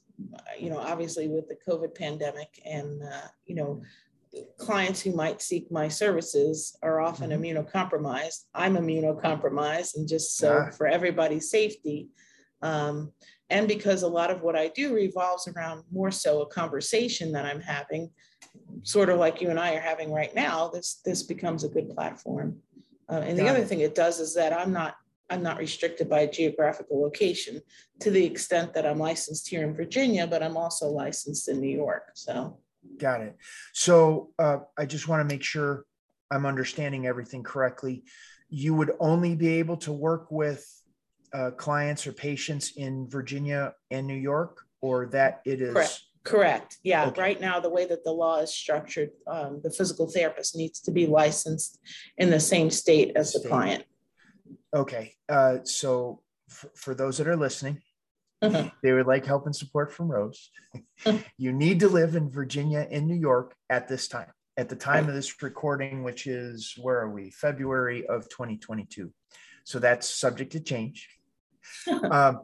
you 0.59 0.71
know, 0.71 0.79
obviously 0.79 1.29
with 1.29 1.49
the 1.49 1.57
COVID 1.69 1.95
pandemic 1.95 2.61
and, 2.65 3.03
uh, 3.03 3.27
you 3.45 3.57
know, 3.57 3.83
clients 4.59 5.01
who 5.01 5.15
might 5.15 5.43
seek 5.43 5.71
my 5.71 5.89
services 5.89 6.77
are 6.83 7.01
often 7.01 7.31
mm-hmm. 7.31 7.43
immunocompromised. 7.43 8.45
I'm 8.55 8.77
immunocompromised, 8.77 9.97
and 9.97 10.09
just 10.09 10.37
so 10.37 10.53
yeah. 10.53 10.71
for 10.71 10.87
everybody's 10.87 11.51
safety, 11.51 12.09
um, 12.63 13.13
and 13.49 13.67
because 13.67 14.03
a 14.03 14.09
lot 14.09 14.31
of 14.31 14.43
what 14.43 14.57
I 14.57 14.69
do 14.69 14.95
revolves 14.95 15.49
around 15.49 15.83
more 15.91 16.11
so 16.11 16.43
a 16.43 16.47
conversation 16.47 17.33
that 17.33 17.45
I'm 17.45 17.61
having, 17.61 18.11
sort 18.83 19.09
of 19.09 19.19
like 19.19 19.41
you 19.41 19.51
and 19.51 19.59
I 19.59 19.75
are 19.75 19.81
having 19.81 20.13
right 20.13 20.35
now. 20.35 20.69
This 20.69 21.01
this 21.05 21.23
becomes 21.23 21.65
a 21.65 21.69
good 21.69 21.91
platform. 21.91 22.59
Uh, 23.09 23.23
and 23.27 23.37
Got 23.37 23.43
the 23.43 23.51
other 23.51 23.63
it. 23.63 23.67
thing 23.67 23.81
it 23.81 23.97
does 23.97 24.21
is 24.21 24.35
that 24.35 24.53
I'm 24.53 24.73
not 24.73 24.95
I'm 25.31 25.43
not 25.43 25.59
restricted 25.59 26.09
by 26.09 26.21
a 26.21 26.31
geographical 26.31 27.01
location 27.01 27.61
to 28.01 28.11
the 28.11 28.25
extent 28.25 28.75
that 28.75 28.87
I'm 28.87 28.99
licensed 28.99 29.49
here 29.49 29.63
in 29.63 29.75
Virginia, 29.75 30.27
but 30.27 30.43
I'm 30.43 30.57
also 30.57 30.89
licensed 30.89 31.49
in 31.49 31.61
New 31.61 31.75
York. 31.75 32.11
So 32.15 32.59
Got 32.99 33.23
it. 33.23 33.37
So 33.73 34.31
uh, 34.39 34.59
I 34.79 34.87
just 34.87 35.09
want 35.09 35.21
to 35.21 35.35
make 35.35 35.43
sure 35.43 35.85
I'm 36.31 36.47
understanding 36.47 37.07
everything 37.07 37.43
correctly. 37.43 38.05
You 38.49 38.75
would 38.75 38.93
only 39.01 39.35
be 39.35 39.49
able 39.59 39.77
to 39.79 39.93
work 39.93 40.31
with 40.31 40.67
uh, 41.33 41.51
clients 41.53 42.07
or 42.07 42.13
patients 42.13 42.73
in 42.77 43.09
Virginia 43.09 43.75
and 43.91 44.07
New 44.07 44.15
York, 44.15 44.65
or 44.81 45.07
that 45.07 45.41
it 45.45 45.61
is. 45.61 45.73
Correct. 45.73 46.01
Correct. 46.23 46.77
Yeah. 46.83 47.07
Okay. 47.07 47.21
Right 47.21 47.41
now, 47.41 47.61
the 47.61 47.71
way 47.71 47.87
that 47.87 48.05
the 48.05 48.11
law 48.11 48.41
is 48.41 48.55
structured, 48.55 49.11
um, 49.27 49.61
the 49.63 49.71
physical 49.71 50.07
therapist 50.07 50.55
needs 50.55 50.81
to 50.81 50.91
be 50.91 51.07
licensed 51.07 51.79
in 52.19 52.29
the 52.29 52.41
same 52.41 52.71
state 52.71 53.13
as 53.17 53.33
the 53.33 53.49
client. 53.49 53.85
Okay. 54.75 55.15
Uh, 55.29 55.59
so 55.65 56.21
f- 56.51 56.67
for 56.75 56.95
those 56.95 57.17
that 57.19 57.27
are 57.27 57.37
listening. 57.37 57.81
They 58.83 58.93
would 58.93 59.07
like 59.07 59.27
help 59.27 59.47
and 59.47 59.55
support 59.55 59.93
from 59.93 60.11
Rose. 60.11 60.51
you 61.37 61.53
need 61.53 61.81
to 61.81 61.89
live 61.89 62.17
in 62.17 62.31
Virginia 62.31 62.87
and 62.91 63.07
New 63.07 63.17
York 63.17 63.55
at 63.69 63.89
this 63.89 64.09
time. 64.09 64.33
At 64.57 64.69
the 64.69 64.77
time 64.77 65.09
of 65.09 65.15
this 65.15 65.43
recording, 65.43 66.03
which 66.03 66.27
is 66.27 66.75
where 66.81 67.01
are 67.01 67.11
we? 67.11 67.31
February 67.31 68.07
of 68.07 68.29
2022. 68.29 69.13
So 69.65 69.79
that's 69.79 70.09
subject 70.09 70.53
to 70.53 70.61
change. 70.61 71.09
um, 72.11 72.43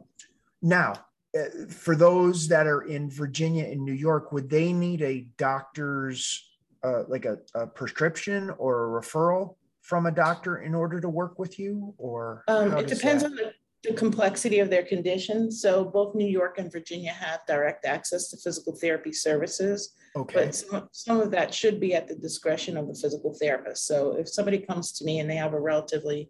now, 0.61 0.93
uh, 1.37 1.67
for 1.69 1.95
those 1.95 2.47
that 2.47 2.67
are 2.67 2.81
in 2.81 3.09
Virginia 3.09 3.65
and 3.65 3.83
New 3.83 3.93
York, 3.93 4.31
would 4.31 4.49
they 4.49 4.73
need 4.73 5.01
a 5.01 5.27
doctor's, 5.37 6.49
uh, 6.83 7.03
like 7.07 7.25
a, 7.25 7.37
a, 7.53 7.67
prescription 7.67 8.49
or 8.57 8.97
a 8.97 9.01
referral 9.01 9.55
from 9.81 10.05
a 10.05 10.11
doctor 10.11 10.57
in 10.57 10.73
order 10.73 10.99
to 10.99 11.09
work 11.09 11.37
with 11.37 11.59
you? 11.59 11.93
Or 11.97 12.43
um, 12.47 12.77
it 12.77 12.87
depends 12.87 13.23
that... 13.23 13.31
on 13.31 13.35
the 13.35 13.53
the 13.83 13.93
complexity 13.93 14.59
of 14.59 14.69
their 14.69 14.83
condition. 14.83 15.51
So 15.51 15.85
both 15.85 16.15
New 16.15 16.27
York 16.27 16.57
and 16.57 16.71
Virginia 16.71 17.11
have 17.11 17.41
direct 17.47 17.85
access 17.85 18.29
to 18.29 18.37
physical 18.37 18.75
therapy 18.75 19.13
services. 19.13 19.93
Okay. 20.15 20.45
But 20.45 20.55
some, 20.55 20.89
some 20.91 21.19
of 21.21 21.31
that 21.31 21.53
should 21.53 21.79
be 21.79 21.93
at 21.93 22.07
the 22.07 22.15
discretion 22.15 22.75
of 22.77 22.87
the 22.87 22.95
physical 22.95 23.33
therapist. 23.33 23.85
So 23.85 24.13
if 24.17 24.27
somebody 24.27 24.57
comes 24.59 24.91
to 24.93 25.05
me 25.05 25.19
and 25.19 25.29
they 25.29 25.35
have 25.35 25.53
a 25.53 25.59
relatively 25.59 26.29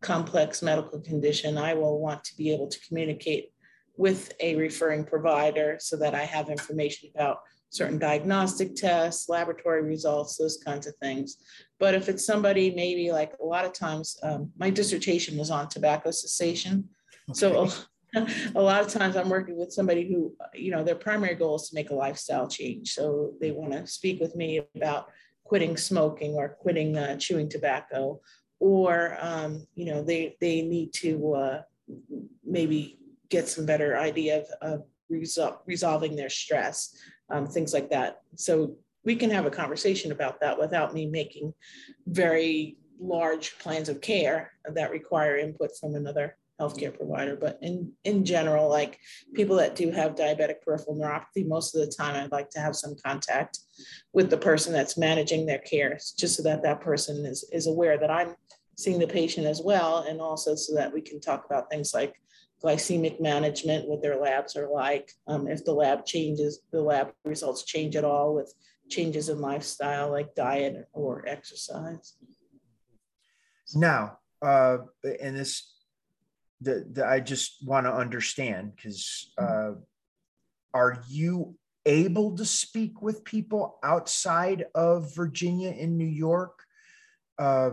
complex 0.00 0.62
medical 0.62 1.00
condition, 1.00 1.56
I 1.56 1.74
will 1.74 2.00
want 2.00 2.24
to 2.24 2.36
be 2.36 2.52
able 2.52 2.68
to 2.68 2.80
communicate 2.86 3.52
with 3.96 4.32
a 4.40 4.54
referring 4.56 5.04
provider 5.04 5.76
so 5.80 5.96
that 5.96 6.14
I 6.14 6.24
have 6.24 6.48
information 6.48 7.10
about 7.14 7.40
certain 7.70 7.98
diagnostic 7.98 8.74
tests, 8.74 9.28
laboratory 9.28 9.82
results, 9.82 10.36
those 10.36 10.58
kinds 10.64 10.86
of 10.86 10.94
things. 10.96 11.36
But 11.78 11.94
if 11.94 12.08
it's 12.08 12.26
somebody, 12.26 12.72
maybe 12.74 13.12
like 13.12 13.34
a 13.40 13.44
lot 13.44 13.64
of 13.64 13.72
times, 13.72 14.16
um, 14.22 14.50
my 14.58 14.70
dissertation 14.70 15.38
was 15.38 15.50
on 15.50 15.68
tobacco 15.68 16.10
cessation. 16.10 16.88
Okay. 17.30 17.38
So 17.38 17.68
a, 18.54 18.60
lot 18.60 18.80
of 18.80 18.88
times 18.88 19.16
I'm 19.16 19.28
working 19.28 19.56
with 19.56 19.72
somebody 19.72 20.08
who, 20.08 20.34
you 20.54 20.70
know, 20.70 20.82
their 20.82 20.94
primary 20.94 21.34
goal 21.34 21.56
is 21.56 21.68
to 21.68 21.74
make 21.74 21.90
a 21.90 21.94
lifestyle 21.94 22.48
change. 22.48 22.94
So 22.94 23.32
they 23.40 23.50
want 23.50 23.72
to 23.72 23.86
speak 23.86 24.20
with 24.20 24.34
me 24.34 24.60
about 24.74 25.08
quitting 25.44 25.76
smoking 25.76 26.34
or 26.34 26.48
quitting 26.48 26.96
uh, 26.96 27.16
chewing 27.16 27.48
tobacco, 27.48 28.20
or, 28.60 29.16
um, 29.20 29.66
you 29.74 29.86
know, 29.86 30.02
they, 30.02 30.36
they 30.40 30.62
need 30.62 30.92
to 30.94 31.34
uh, 31.34 31.62
maybe 32.44 32.98
get 33.30 33.48
some 33.48 33.66
better 33.66 33.96
idea 33.96 34.40
of, 34.40 34.46
of 34.60 34.82
resol- 35.12 35.58
resolving 35.66 36.16
their 36.16 36.28
stress 36.28 36.94
um, 37.30 37.46
things 37.46 37.72
like 37.72 37.90
that. 37.90 38.22
So 38.36 38.76
we 39.04 39.16
can 39.16 39.30
have 39.30 39.46
a 39.46 39.50
conversation 39.50 40.12
about 40.12 40.40
that 40.40 40.58
without 40.58 40.94
me 40.94 41.06
making 41.06 41.54
very 42.06 42.76
large 43.00 43.58
plans 43.58 43.88
of 43.88 44.00
care 44.00 44.52
that 44.64 44.90
require 44.90 45.36
input 45.36 45.70
from 45.80 45.94
another 45.94 46.36
healthcare 46.60 46.96
provider. 46.96 47.36
But 47.36 47.58
in, 47.62 47.92
in 48.04 48.24
general, 48.24 48.68
like 48.68 48.98
people 49.34 49.56
that 49.56 49.76
do 49.76 49.90
have 49.90 50.16
diabetic 50.16 50.60
peripheral 50.62 50.96
neuropathy, 50.96 51.46
most 51.46 51.74
of 51.74 51.80
the 51.80 51.92
time 51.92 52.16
I'd 52.16 52.32
like 52.32 52.50
to 52.50 52.60
have 52.60 52.74
some 52.74 52.96
contact 53.04 53.60
with 54.12 54.28
the 54.30 54.36
person 54.36 54.72
that's 54.72 54.98
managing 54.98 55.46
their 55.46 55.58
care, 55.60 55.98
just 56.16 56.36
so 56.36 56.42
that 56.42 56.62
that 56.64 56.80
person 56.80 57.24
is, 57.24 57.48
is 57.52 57.68
aware 57.68 57.98
that 57.98 58.10
I'm 58.10 58.34
seeing 58.76 58.98
the 58.98 59.06
patient 59.06 59.46
as 59.46 59.62
well. 59.62 59.98
And 60.08 60.20
also 60.20 60.54
so 60.54 60.74
that 60.74 60.92
we 60.92 61.00
can 61.00 61.20
talk 61.20 61.44
about 61.46 61.70
things 61.70 61.94
like 61.94 62.14
glycemic 62.62 63.20
management, 63.20 63.88
what 63.88 64.02
their 64.02 64.20
labs 64.20 64.56
are 64.56 64.68
like, 64.68 65.12
um, 65.28 65.46
if 65.46 65.64
the 65.64 65.72
lab 65.72 66.04
changes, 66.04 66.60
the 66.72 66.82
lab 66.82 67.12
results 67.24 67.64
change 67.64 67.94
at 67.94 68.04
all 68.04 68.34
with 68.34 68.52
changes 68.88 69.28
in 69.28 69.40
lifestyle 69.40 70.10
like 70.10 70.34
diet 70.34 70.88
or 70.92 71.24
exercise. 71.26 72.14
Now, 73.74 74.18
uh, 74.42 74.78
and 75.20 75.36
this 75.36 75.74
that 76.60 77.06
I 77.06 77.20
just 77.20 77.64
want 77.64 77.86
to 77.86 77.94
understand 77.94 78.72
because 78.74 79.30
uh, 79.38 79.72
are 80.74 81.02
you 81.08 81.56
able 81.86 82.36
to 82.36 82.44
speak 82.44 83.00
with 83.00 83.24
people 83.24 83.78
outside 83.82 84.66
of 84.74 85.14
Virginia 85.14 85.70
in 85.70 85.96
New 85.96 86.04
York 86.04 86.64
uh, 87.38 87.70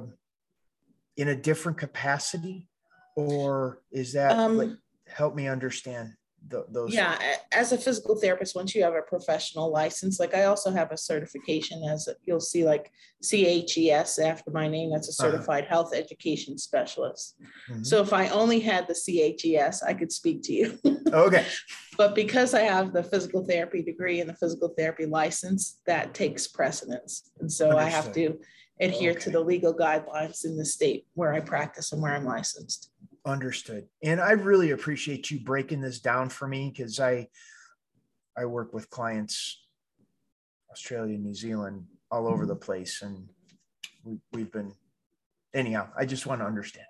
in 1.17 1.29
a 1.29 1.35
different 1.35 1.77
capacity, 1.77 2.69
or 3.15 3.81
is 3.91 4.13
that 4.13 4.37
um, 4.37 4.57
like, 4.57 4.69
help 5.07 5.35
me 5.35 5.47
understand? 5.47 6.13
The, 6.47 6.65
those 6.69 6.93
yeah 6.93 7.17
as 7.51 7.71
a 7.71 7.77
physical 7.77 8.15
therapist 8.15 8.55
once 8.55 8.75
you 8.75 8.83
have 8.83 8.93
a 8.93 9.01
professional 9.01 9.71
license 9.71 10.19
like 10.19 10.35
i 10.35 10.43
also 10.43 10.71
have 10.71 10.91
a 10.91 10.97
certification 10.97 11.83
as 11.83 12.07
a, 12.07 12.15
you'll 12.25 12.39
see 12.39 12.63
like 12.63 12.91
CHES 13.23 14.19
after 14.19 14.51
my 14.51 14.67
name 14.67 14.91
that's 14.91 15.07
a 15.07 15.23
uh-huh. 15.23 15.31
certified 15.31 15.63
uh-huh. 15.63 15.73
health 15.73 15.95
education 15.95 16.57
specialist 16.57 17.35
mm-hmm. 17.69 17.83
so 17.83 18.01
if 18.01 18.13
i 18.13 18.27
only 18.29 18.59
had 18.59 18.87
the 18.87 18.93
CHES 18.93 19.83
i 19.83 19.93
could 19.93 20.11
speak 20.11 20.43
to 20.43 20.53
you 20.53 20.79
okay 21.13 21.45
but 21.97 22.13
because 22.13 22.53
i 22.53 22.61
have 22.61 22.93
the 22.93 23.03
physical 23.03 23.45
therapy 23.45 23.81
degree 23.81 24.19
and 24.19 24.29
the 24.29 24.35
physical 24.35 24.69
therapy 24.77 25.05
license 25.05 25.79
that 25.87 26.13
takes 26.13 26.47
precedence 26.47 27.31
and 27.39 27.51
so 27.51 27.69
Understood. 27.69 27.87
i 27.87 27.89
have 27.89 28.13
to 28.13 28.39
adhere 28.81 29.11
okay. 29.11 29.19
to 29.21 29.29
the 29.31 29.39
legal 29.39 29.73
guidelines 29.73 30.43
in 30.45 30.57
the 30.57 30.65
state 30.65 31.07
where 31.13 31.33
i 31.33 31.39
practice 31.39 31.91
and 31.91 32.01
where 32.01 32.13
i'm 32.13 32.25
licensed 32.25 32.91
Understood. 33.25 33.87
And 34.03 34.21
I 34.21 34.31
really 34.31 34.71
appreciate 34.71 35.31
you 35.31 35.39
breaking 35.39 35.81
this 35.81 35.99
down 35.99 36.29
for 36.29 36.47
me 36.47 36.69
because 36.69 36.99
I 36.99 37.27
I 38.37 38.45
work 38.45 38.73
with 38.73 38.89
clients 38.89 39.65
Australia, 40.71 41.17
New 41.17 41.33
Zealand, 41.33 41.85
all 42.11 42.27
over 42.27 42.45
the 42.45 42.55
place, 42.55 43.01
and 43.01 43.29
we, 44.03 44.19
we've 44.33 44.51
been 44.51 44.73
anyhow. 45.53 45.87
I 45.97 46.05
just 46.05 46.25
want 46.25 46.41
to 46.41 46.45
understand. 46.45 46.85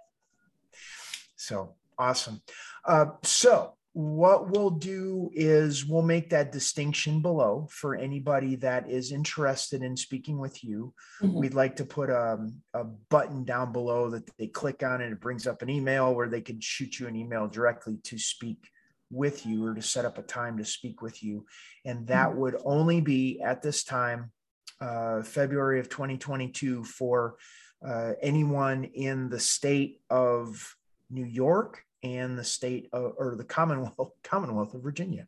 So 1.36 1.76
awesome. 1.98 2.42
Uh, 2.84 3.12
so 3.24 3.76
what 3.96 4.50
we'll 4.50 4.72
do 4.72 5.32
is 5.34 5.86
we'll 5.86 6.02
make 6.02 6.30
that 6.30 6.52
distinction 6.52 7.22
below 7.22 7.66
for 7.72 7.96
anybody 7.96 8.58
that 8.58 8.89
is 8.89 9.14
interested 9.14 9.84
in 9.84 9.96
speaking 9.96 10.38
with 10.38 10.66
you. 10.66 10.93
Mm-hmm. 11.22 11.38
We'd 11.38 11.54
like 11.54 11.78
to 11.78 11.86
put 11.86 12.10
a, 12.10 12.34
um, 12.34 12.62
a, 12.74 12.84
button 12.84 13.46
down 13.46 13.72
below 13.72 14.10
that 14.10 14.30
they 14.38 14.48
click 14.48 14.84
on 14.84 15.00
and 15.00 15.14
it 15.14 15.22
brings 15.22 15.48
up 15.48 15.62
an 15.62 15.70
email 15.70 16.14
where 16.14 16.28
they 16.28 16.41
can 16.41 16.60
shoot 16.60 17.00
you 17.00 17.08
an 17.08 17.16
email 17.16 17.48
directly 17.48 17.96
to 18.04 18.18
speak 18.18 18.68
with 19.10 19.46
you 19.46 19.66
or 19.66 19.74
to 19.74 19.82
set 19.82 20.04
up 20.04 20.18
a 20.18 20.24
time 20.24 20.58
to 20.58 20.66
speak 20.66 21.02
with 21.02 21.24
you. 21.24 21.46
And 21.86 22.06
that 22.08 22.32
mm-hmm. 22.32 22.39
would 22.39 22.58
only 22.66 23.00
be 23.00 23.39
at 23.41 23.62
this 23.62 23.86
time, 23.86 24.30
uh, 24.82 25.22
February 25.22 25.80
of 25.80 25.88
2022, 25.88 26.84
for 26.84 27.38
uh, 27.88 28.12
anyone 28.22 28.84
in 28.84 29.30
the 29.30 29.39
state 29.39 30.02
of 30.10 30.76
New 31.10 31.24
York 31.24 31.82
and 32.06 32.38
the 32.38 32.43
state 32.43 32.89
of, 32.93 33.14
or 33.18 33.36
the 33.36 33.43
Commonwealth 33.43 34.12
Commonwealth 34.24 34.74
of 34.74 34.82
Virginia. 34.82 35.28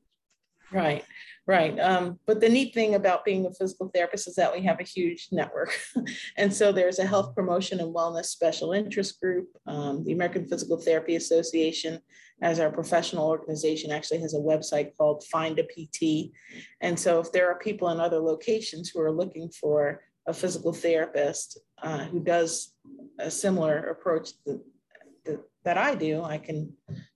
Right, 0.69 1.05
right. 1.45 1.79
Um, 1.79 2.19
but 2.25 2.41
the 2.41 2.49
neat 2.49 2.73
thing 2.73 2.95
about 2.95 3.23
being 3.23 3.45
a 3.45 3.53
physical 3.53 3.89
therapist 3.93 4.27
is 4.27 4.35
that 4.35 4.53
we 4.53 4.61
have 4.63 4.81
a 4.81 4.83
huge 4.83 5.29
network. 5.31 5.71
and 6.37 6.53
so 6.53 6.73
there's 6.73 6.99
a 6.99 7.05
health 7.05 7.33
promotion 7.35 7.79
and 7.79 7.95
wellness 7.95 8.25
special 8.25 8.73
interest 8.73 9.19
group. 9.21 9.47
Um, 9.65 10.03
the 10.03 10.11
American 10.11 10.45
Physical 10.45 10.77
Therapy 10.77 11.15
Association, 11.15 12.01
as 12.41 12.59
our 12.59 12.69
professional 12.69 13.29
organization, 13.29 13.91
actually 13.91 14.19
has 14.19 14.33
a 14.33 14.39
website 14.39 14.91
called 14.97 15.23
Find 15.31 15.57
a 15.57 15.63
PT. 15.63 16.33
And 16.81 16.99
so 16.99 17.21
if 17.21 17.31
there 17.31 17.49
are 17.49 17.59
people 17.59 17.89
in 17.89 18.01
other 18.01 18.19
locations 18.19 18.89
who 18.89 18.99
are 18.99 19.11
looking 19.11 19.49
for 19.49 20.01
a 20.27 20.33
physical 20.33 20.73
therapist 20.73 21.59
uh, 21.81 22.03
who 22.05 22.19
does 22.19 22.73
a 23.19 23.31
similar 23.31 23.77
approach 23.87 24.31
that 25.67 25.77
I 25.77 25.95
do, 25.95 26.23
I 26.23 26.37
can 26.37 26.73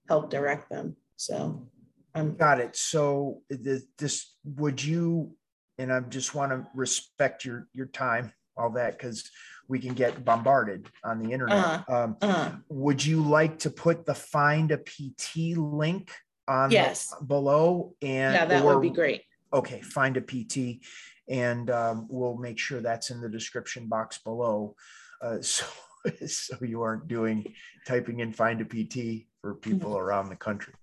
help 0.10 0.30
direct 0.30 0.70
them. 0.70 0.98
So 1.16 1.70
I'm 2.14 2.36
got 2.36 2.60
it. 2.60 2.76
So 2.76 3.44
this 3.50 4.36
would 4.44 4.84
you, 4.84 5.38
and 5.78 5.92
I 5.92 6.02
just 6.02 6.36
want 6.36 6.52
to 6.52 6.68
respect 6.76 7.46
your 7.46 7.70
your 7.74 7.86
time, 7.86 8.34
all 8.58 8.72
that, 8.72 8.98
because 8.98 9.30
we 9.70 9.80
can 9.80 9.94
get 9.94 10.26
bombarded 10.26 10.90
on 11.02 11.24
the 11.24 11.32
internet. 11.32 11.58
Uh-huh. 11.58 11.96
Um, 11.96 12.18
uh-huh. 12.22 12.52
Would 12.68 13.06
you 13.06 13.24
like 13.24 13.58
to 13.60 13.70
put 13.70 14.06
the 14.06 14.14
find 14.14 14.72
a 14.72 14.78
PT 14.80 15.56
link 15.56 16.12
on 16.46 16.72
yes. 16.72 17.16
below? 17.26 17.96
And 18.02 18.34
yeah, 18.34 18.46
that 18.46 18.66
or, 18.66 18.76
would 18.76 18.82
be 18.82 18.90
great. 18.90 19.24
Okay, 19.54 19.80
find 19.80 20.18
a 20.18 20.22
PT, 20.22 20.84
and 21.30 21.70
um, 21.72 22.08
we'll 22.10 22.36
make 22.36 22.60
sure 22.60 22.82
that's 22.82 23.12
in 23.12 23.22
the 23.22 23.30
description 23.30 23.88
box 23.88 24.18
below. 24.18 24.76
Uh, 25.22 25.42
so 25.42 25.66
so 26.28 26.58
you 26.62 26.82
aren't 26.82 27.08
doing 27.08 27.54
typing 27.86 28.20
in 28.20 28.34
find 28.34 28.62
a 28.62 28.66
PT 28.66 29.28
for 29.42 29.56
people 29.56 29.92
mm-hmm. 29.92 30.00
around 30.00 30.30
the 30.30 30.36
country. 30.36 30.74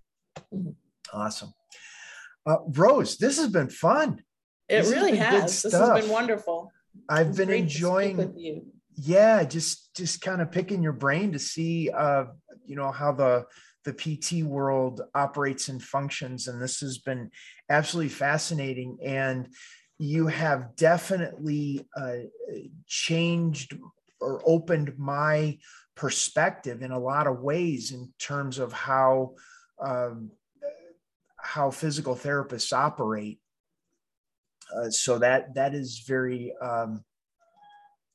Mm-hmm. 0.54 0.70
Awesome. 1.12 1.52
Uh, 2.46 2.58
Rose, 2.68 3.16
this 3.16 3.38
has 3.38 3.48
been 3.48 3.68
fun. 3.68 4.22
It 4.68 4.82
this 4.82 4.90
really 4.90 5.16
has. 5.16 5.62
This 5.62 5.72
has 5.72 6.02
been 6.02 6.10
wonderful. 6.10 6.70
I've 7.08 7.36
been 7.36 7.50
enjoying. 7.50 8.64
Yeah, 8.94 9.44
just 9.44 9.94
just 9.94 10.20
kind 10.20 10.42
of 10.42 10.50
picking 10.50 10.82
your 10.82 10.92
brain 10.92 11.32
to 11.32 11.38
see, 11.38 11.90
uh, 11.90 12.24
you 12.66 12.76
know, 12.76 12.90
how 12.90 13.12
the 13.12 13.46
the 13.84 13.92
PT 13.92 14.44
world 14.44 15.02
operates 15.14 15.68
and 15.68 15.82
functions, 15.82 16.48
and 16.48 16.60
this 16.60 16.80
has 16.80 16.98
been 16.98 17.30
absolutely 17.70 18.10
fascinating. 18.10 18.98
And 19.02 19.48
you 19.98 20.26
have 20.26 20.76
definitely 20.76 21.86
uh, 21.96 22.16
changed 22.86 23.76
or 24.20 24.42
opened 24.44 24.98
my 24.98 25.58
perspective 25.94 26.82
in 26.82 26.92
a 26.92 26.98
lot 26.98 27.26
of 27.26 27.40
ways 27.40 27.92
in 27.92 28.12
terms 28.18 28.58
of 28.58 28.72
how 28.72 29.34
um, 29.80 30.30
how 31.36 31.70
physical 31.70 32.14
therapists 32.14 32.72
operate. 32.72 33.40
Uh, 34.74 34.90
so 34.90 35.18
that 35.18 35.54
that 35.54 35.74
is 35.74 36.04
very 36.06 36.54
um, 36.60 37.04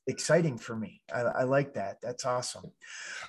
exciting 0.08 0.58
for 0.58 0.76
me. 0.76 1.02
I, 1.14 1.22
I, 1.22 1.44
like 1.44 1.74
that. 1.74 1.98
That's 2.02 2.26
awesome. 2.26 2.72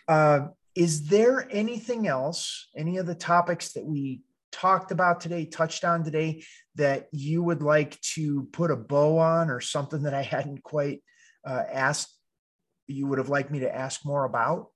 Uh, 0.07 0.49
is 0.75 1.09
there 1.09 1.49
anything 1.51 2.07
else? 2.07 2.68
Any 2.77 2.99
of 2.99 3.07
the 3.07 3.14
topics 3.14 3.72
that 3.72 3.85
we 3.85 4.22
talked 4.53 4.93
about 4.93 5.20
today, 5.20 5.47
touched 5.47 5.85
on 5.85 6.05
today, 6.05 6.45
that 6.75 7.09
you 7.12 7.43
would 7.43 7.62
like 7.62 8.01
to 8.01 8.49
put 8.53 8.70
a 8.70 8.77
bow 8.77 9.18
on, 9.18 9.51
or 9.51 9.61
something 9.61 10.03
that 10.03 10.14
I 10.14 10.22
hadn't 10.22 10.62
quite 10.62 11.03
uh, 11.47 11.62
asked 11.72 12.14
you 12.87 13.07
would 13.07 13.18
have 13.18 13.28
liked 13.28 13.51
me 13.51 13.61
to 13.61 13.74
ask 13.74 14.05
more 14.05 14.24
about? 14.24 14.68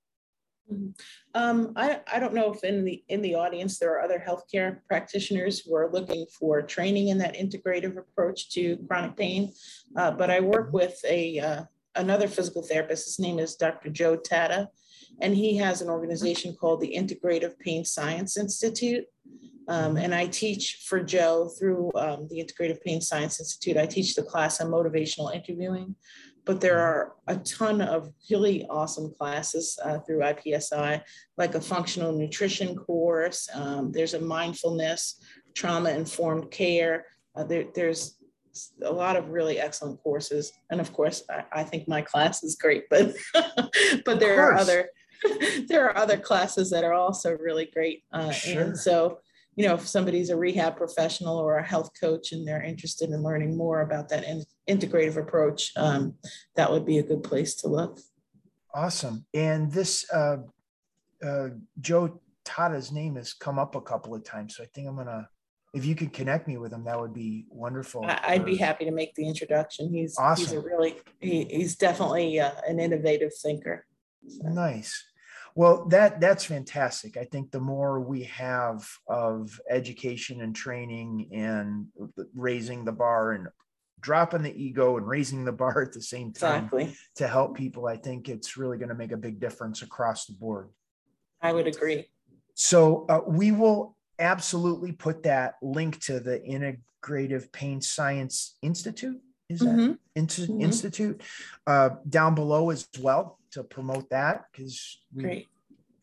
Mm-hmm. 0.72 0.90
Um, 1.34 1.72
I, 1.76 2.00
I 2.12 2.18
don't 2.18 2.34
know 2.34 2.52
if 2.52 2.62
in 2.62 2.84
the 2.84 3.02
in 3.08 3.22
the 3.22 3.34
audience 3.34 3.78
there 3.78 3.92
are 3.94 4.02
other 4.02 4.22
healthcare 4.26 4.80
practitioners 4.86 5.60
who 5.60 5.74
are 5.74 5.90
looking 5.90 6.26
for 6.38 6.60
training 6.62 7.08
in 7.08 7.18
that 7.18 7.36
integrative 7.36 7.96
approach 7.96 8.50
to 8.50 8.76
chronic 8.86 9.16
pain, 9.16 9.52
uh, 9.96 10.10
but 10.10 10.30
I 10.30 10.40
work 10.40 10.66
mm-hmm. 10.66 10.76
with 10.76 11.00
a 11.08 11.38
uh, 11.38 11.62
another 11.94 12.28
physical 12.28 12.62
therapist. 12.62 13.06
His 13.06 13.18
name 13.18 13.38
is 13.38 13.56
Dr. 13.56 13.88
Joe 13.90 14.16
Tatta, 14.16 14.68
and 15.20 15.34
he 15.34 15.56
has 15.56 15.80
an 15.80 15.88
organization 15.88 16.54
called 16.54 16.80
the 16.80 16.94
Integrative 16.94 17.58
Pain 17.58 17.84
Science 17.84 18.36
Institute. 18.36 19.04
Um, 19.68 19.94
mm-hmm. 19.94 20.04
and 20.04 20.14
I 20.14 20.26
teach 20.26 20.84
for 20.86 21.02
Joe 21.02 21.50
through 21.58 21.90
um, 21.94 22.26
the 22.30 22.42
Integrative 22.42 22.80
Pain 22.82 23.00
Science 23.00 23.38
Institute. 23.40 23.76
I 23.76 23.86
teach 23.86 24.14
the 24.14 24.22
class 24.22 24.60
on 24.60 24.70
motivational 24.70 25.34
interviewing, 25.34 25.94
but 26.48 26.62
there 26.62 26.78
are 26.78 27.12
a 27.26 27.36
ton 27.36 27.82
of 27.82 28.10
really 28.30 28.66
awesome 28.70 29.12
classes 29.18 29.78
uh, 29.84 29.98
through 29.98 30.20
IPSI, 30.20 31.02
like 31.36 31.54
a 31.54 31.60
functional 31.60 32.10
nutrition 32.10 32.74
course. 32.74 33.50
Um, 33.52 33.92
there's 33.92 34.14
a 34.14 34.20
mindfulness, 34.20 35.22
trauma 35.54 35.90
informed 35.90 36.50
care. 36.50 37.04
Uh, 37.36 37.44
there, 37.44 37.66
there's 37.74 38.16
a 38.82 38.90
lot 38.90 39.16
of 39.16 39.28
really 39.28 39.60
excellent 39.60 40.02
courses, 40.02 40.50
and 40.70 40.80
of 40.80 40.90
course, 40.94 41.22
I, 41.28 41.60
I 41.60 41.64
think 41.64 41.86
my 41.86 42.00
class 42.00 42.42
is 42.42 42.56
great. 42.56 42.84
But 42.88 43.14
but 44.06 44.18
there 44.18 44.40
are 44.40 44.54
other 44.54 44.88
there 45.68 45.84
are 45.84 45.98
other 45.98 46.16
classes 46.16 46.70
that 46.70 46.82
are 46.82 46.94
also 46.94 47.36
really 47.36 47.66
great. 47.66 48.04
Uh, 48.10 48.30
sure. 48.30 48.62
And 48.62 48.78
so 48.78 49.18
you 49.58 49.66
know, 49.66 49.74
if 49.74 49.88
somebody's 49.88 50.30
a 50.30 50.36
rehab 50.36 50.76
professional 50.76 51.36
or 51.36 51.58
a 51.58 51.66
health 51.66 51.90
coach 52.00 52.30
and 52.30 52.46
they're 52.46 52.62
interested 52.62 53.10
in 53.10 53.24
learning 53.24 53.56
more 53.56 53.80
about 53.80 54.08
that 54.08 54.22
in, 54.22 54.44
integrative 54.70 55.16
approach, 55.16 55.72
um, 55.76 56.14
that 56.54 56.70
would 56.70 56.86
be 56.86 56.98
a 56.98 57.02
good 57.02 57.24
place 57.24 57.56
to 57.56 57.68
look. 57.68 57.98
Awesome. 58.72 59.26
And 59.34 59.72
this 59.72 60.08
uh, 60.12 60.36
uh, 61.26 61.48
Joe 61.80 62.20
Tatta's 62.44 62.92
name 62.92 63.16
has 63.16 63.32
come 63.32 63.58
up 63.58 63.74
a 63.74 63.80
couple 63.80 64.14
of 64.14 64.22
times, 64.22 64.54
so 64.54 64.62
I 64.62 64.66
think 64.72 64.86
I'm 64.86 64.94
gonna. 64.94 65.28
If 65.74 65.84
you 65.84 65.96
could 65.96 66.12
connect 66.12 66.46
me 66.46 66.56
with 66.56 66.72
him, 66.72 66.84
that 66.84 66.98
would 66.98 67.12
be 67.12 67.44
wonderful. 67.50 68.04
I, 68.06 68.36
would 68.36 68.46
be 68.46 68.56
happy 68.56 68.84
to 68.84 68.92
make 68.92 69.14
the 69.16 69.26
introduction. 69.26 69.92
He's 69.92 70.16
awesome. 70.16 70.44
he's 70.44 70.52
a 70.52 70.60
really 70.60 70.94
he, 71.20 71.44
he's 71.44 71.74
definitely 71.74 72.38
uh, 72.38 72.52
an 72.66 72.78
innovative 72.78 73.32
thinker. 73.42 73.84
So. 74.28 74.48
Nice. 74.50 75.04
Well, 75.58 75.86
that 75.86 76.20
that's 76.20 76.44
fantastic. 76.44 77.16
I 77.16 77.24
think 77.24 77.50
the 77.50 77.58
more 77.58 77.98
we 77.98 78.22
have 78.22 78.88
of 79.08 79.60
education 79.68 80.40
and 80.40 80.54
training 80.54 81.30
and 81.32 81.86
raising 82.32 82.84
the 82.84 82.92
bar 82.92 83.32
and 83.32 83.48
dropping 83.98 84.42
the 84.42 84.54
ego 84.54 84.98
and 84.98 85.08
raising 85.08 85.44
the 85.44 85.50
bar 85.50 85.82
at 85.82 85.92
the 85.92 86.00
same 86.00 86.32
time 86.32 86.66
exactly. 86.66 86.96
to 87.16 87.26
help 87.26 87.56
people, 87.56 87.88
I 87.88 87.96
think 87.96 88.28
it's 88.28 88.56
really 88.56 88.78
going 88.78 88.90
to 88.90 88.94
make 88.94 89.10
a 89.10 89.16
big 89.16 89.40
difference 89.40 89.82
across 89.82 90.26
the 90.26 90.34
board. 90.34 90.68
I 91.42 91.52
would 91.52 91.66
agree. 91.66 92.06
So 92.54 93.04
uh, 93.08 93.22
we 93.26 93.50
will 93.50 93.96
absolutely 94.20 94.92
put 94.92 95.24
that 95.24 95.54
link 95.60 95.98
to 96.02 96.20
the 96.20 96.38
Integrative 96.38 97.50
Pain 97.50 97.80
Science 97.80 98.56
Institute. 98.62 99.20
Is 99.48 99.60
that 99.60 99.68
mm-hmm. 99.68 100.20
mm-hmm. 100.20 100.60
Institute 100.60 101.22
uh, 101.66 101.90
down 102.08 102.34
below 102.34 102.70
as 102.70 102.86
well? 103.00 103.38
to 103.52 103.64
promote 103.64 104.10
that 104.10 104.44
because 104.52 104.98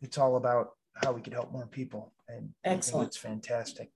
it's 0.02 0.18
all 0.18 0.36
about 0.36 0.72
how 0.96 1.12
we 1.12 1.22
could 1.22 1.34
help 1.34 1.52
more 1.52 1.68
people. 1.68 2.14
And 2.28 2.54
excellent. 2.64 3.10
It's 3.10 3.18
fantastic. 3.18 3.92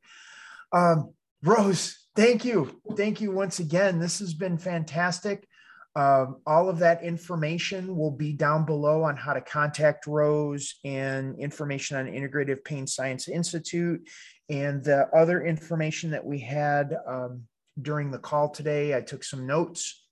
Um, 0.72 1.14
Rose, 1.44 2.06
thank 2.16 2.46
you. 2.46 2.82
Thank 2.96 3.22
you 3.22 3.32
once 3.32 3.60
again. 3.60 4.00
This 4.00 4.20
has 4.20 4.34
been 4.34 4.58
fantastic. 4.58 5.48
Um, 5.96 6.38
all 6.46 6.70
of 6.70 6.80
that 6.80 7.04
information 7.04 7.98
will 7.98 8.12
be 8.12 8.34
down 8.34 8.66
below 8.66 9.04
on 9.04 9.18
how 9.18 9.34
to 9.34 9.42
contact 9.42 10.06
Rose 10.06 10.76
and 10.86 11.40
information 11.40 11.98
on 11.98 12.06
Integrative 12.06 12.64
Pain 12.64 12.86
Science 12.86 13.28
Institute 13.28 14.08
and 14.50 14.84
the 14.84 15.08
other 15.16 15.44
information 15.44 16.12
that 16.12 16.24
we 16.24 16.40
had 16.40 16.96
um, 17.08 17.44
during 17.82 18.12
the 18.12 18.20
call 18.20 18.50
today. 18.50 18.96
I 18.96 19.02
took 19.02 19.24
some 19.24 19.48
notes. 19.48 20.06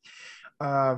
Uh, 0.59 0.97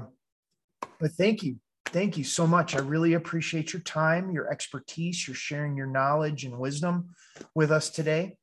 but 1.00 1.12
thank 1.12 1.44
you 1.44 1.58
thank 1.92 2.18
you 2.18 2.24
so 2.24 2.48
much. 2.48 2.76
I 2.76 2.80
really 2.80 3.14
appreciate 3.14 3.74
your 3.74 3.82
time, 3.82 4.32
your 4.32 4.52
expertise, 4.52 5.28
your 5.28 5.36
sharing 5.36 5.76
your 5.76 5.88
knowledge 5.88 6.46
and 6.46 6.58
wisdom 6.58 7.10
with 7.56 7.72
us 7.72 7.90
today. 7.90 8.38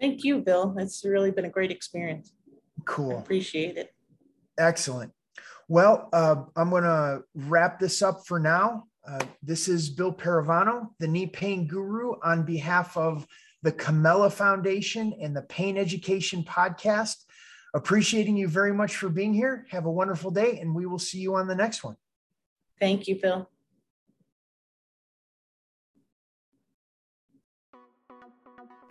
Thank 0.00 0.24
you, 0.24 0.40
Bill. 0.40 0.74
It's 0.78 1.04
really 1.04 1.30
been 1.30 1.44
a 1.44 1.50
great 1.50 1.70
experience. 1.70 2.32
Cool. 2.86 3.16
I 3.16 3.20
appreciate 3.20 3.76
it. 3.76 3.94
Excellent. 4.58 5.12
Well, 5.68 6.08
uh, 6.12 6.36
I'm 6.56 6.70
going 6.70 6.84
to 6.84 7.22
wrap 7.34 7.78
this 7.78 8.02
up 8.02 8.26
for 8.26 8.40
now. 8.40 8.84
Uh, 9.06 9.20
this 9.42 9.68
is 9.68 9.88
Bill 9.88 10.12
Paravano, 10.12 10.88
the 10.98 11.08
knee 11.08 11.26
pain 11.26 11.66
guru, 11.66 12.14
on 12.22 12.44
behalf 12.44 12.96
of 12.96 13.26
the 13.62 13.72
Comella 13.72 14.32
Foundation 14.32 15.14
and 15.20 15.36
the 15.36 15.42
Pain 15.42 15.76
Education 15.76 16.42
Podcast. 16.42 17.16
Appreciating 17.74 18.36
you 18.36 18.48
very 18.48 18.72
much 18.72 18.96
for 18.96 19.08
being 19.08 19.32
here. 19.32 19.66
Have 19.70 19.86
a 19.86 19.90
wonderful 19.90 20.30
day, 20.30 20.58
and 20.60 20.74
we 20.74 20.86
will 20.86 20.98
see 20.98 21.18
you 21.18 21.34
on 21.34 21.46
the 21.46 21.54
next 21.54 21.84
one. 21.84 21.96
Thank 22.80 23.06
you, 23.06 23.16
Phil. 23.16 23.48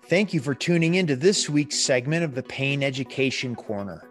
Thank 0.06 0.34
you 0.34 0.40
for 0.40 0.56
tuning 0.56 0.96
in 0.96 1.06
to 1.08 1.16
this 1.16 1.50
week's 1.50 1.78
segment 1.78 2.24
of 2.24 2.34
the 2.34 2.42
Pain 2.42 2.82
Education 2.82 3.56
Corner. 3.56 4.02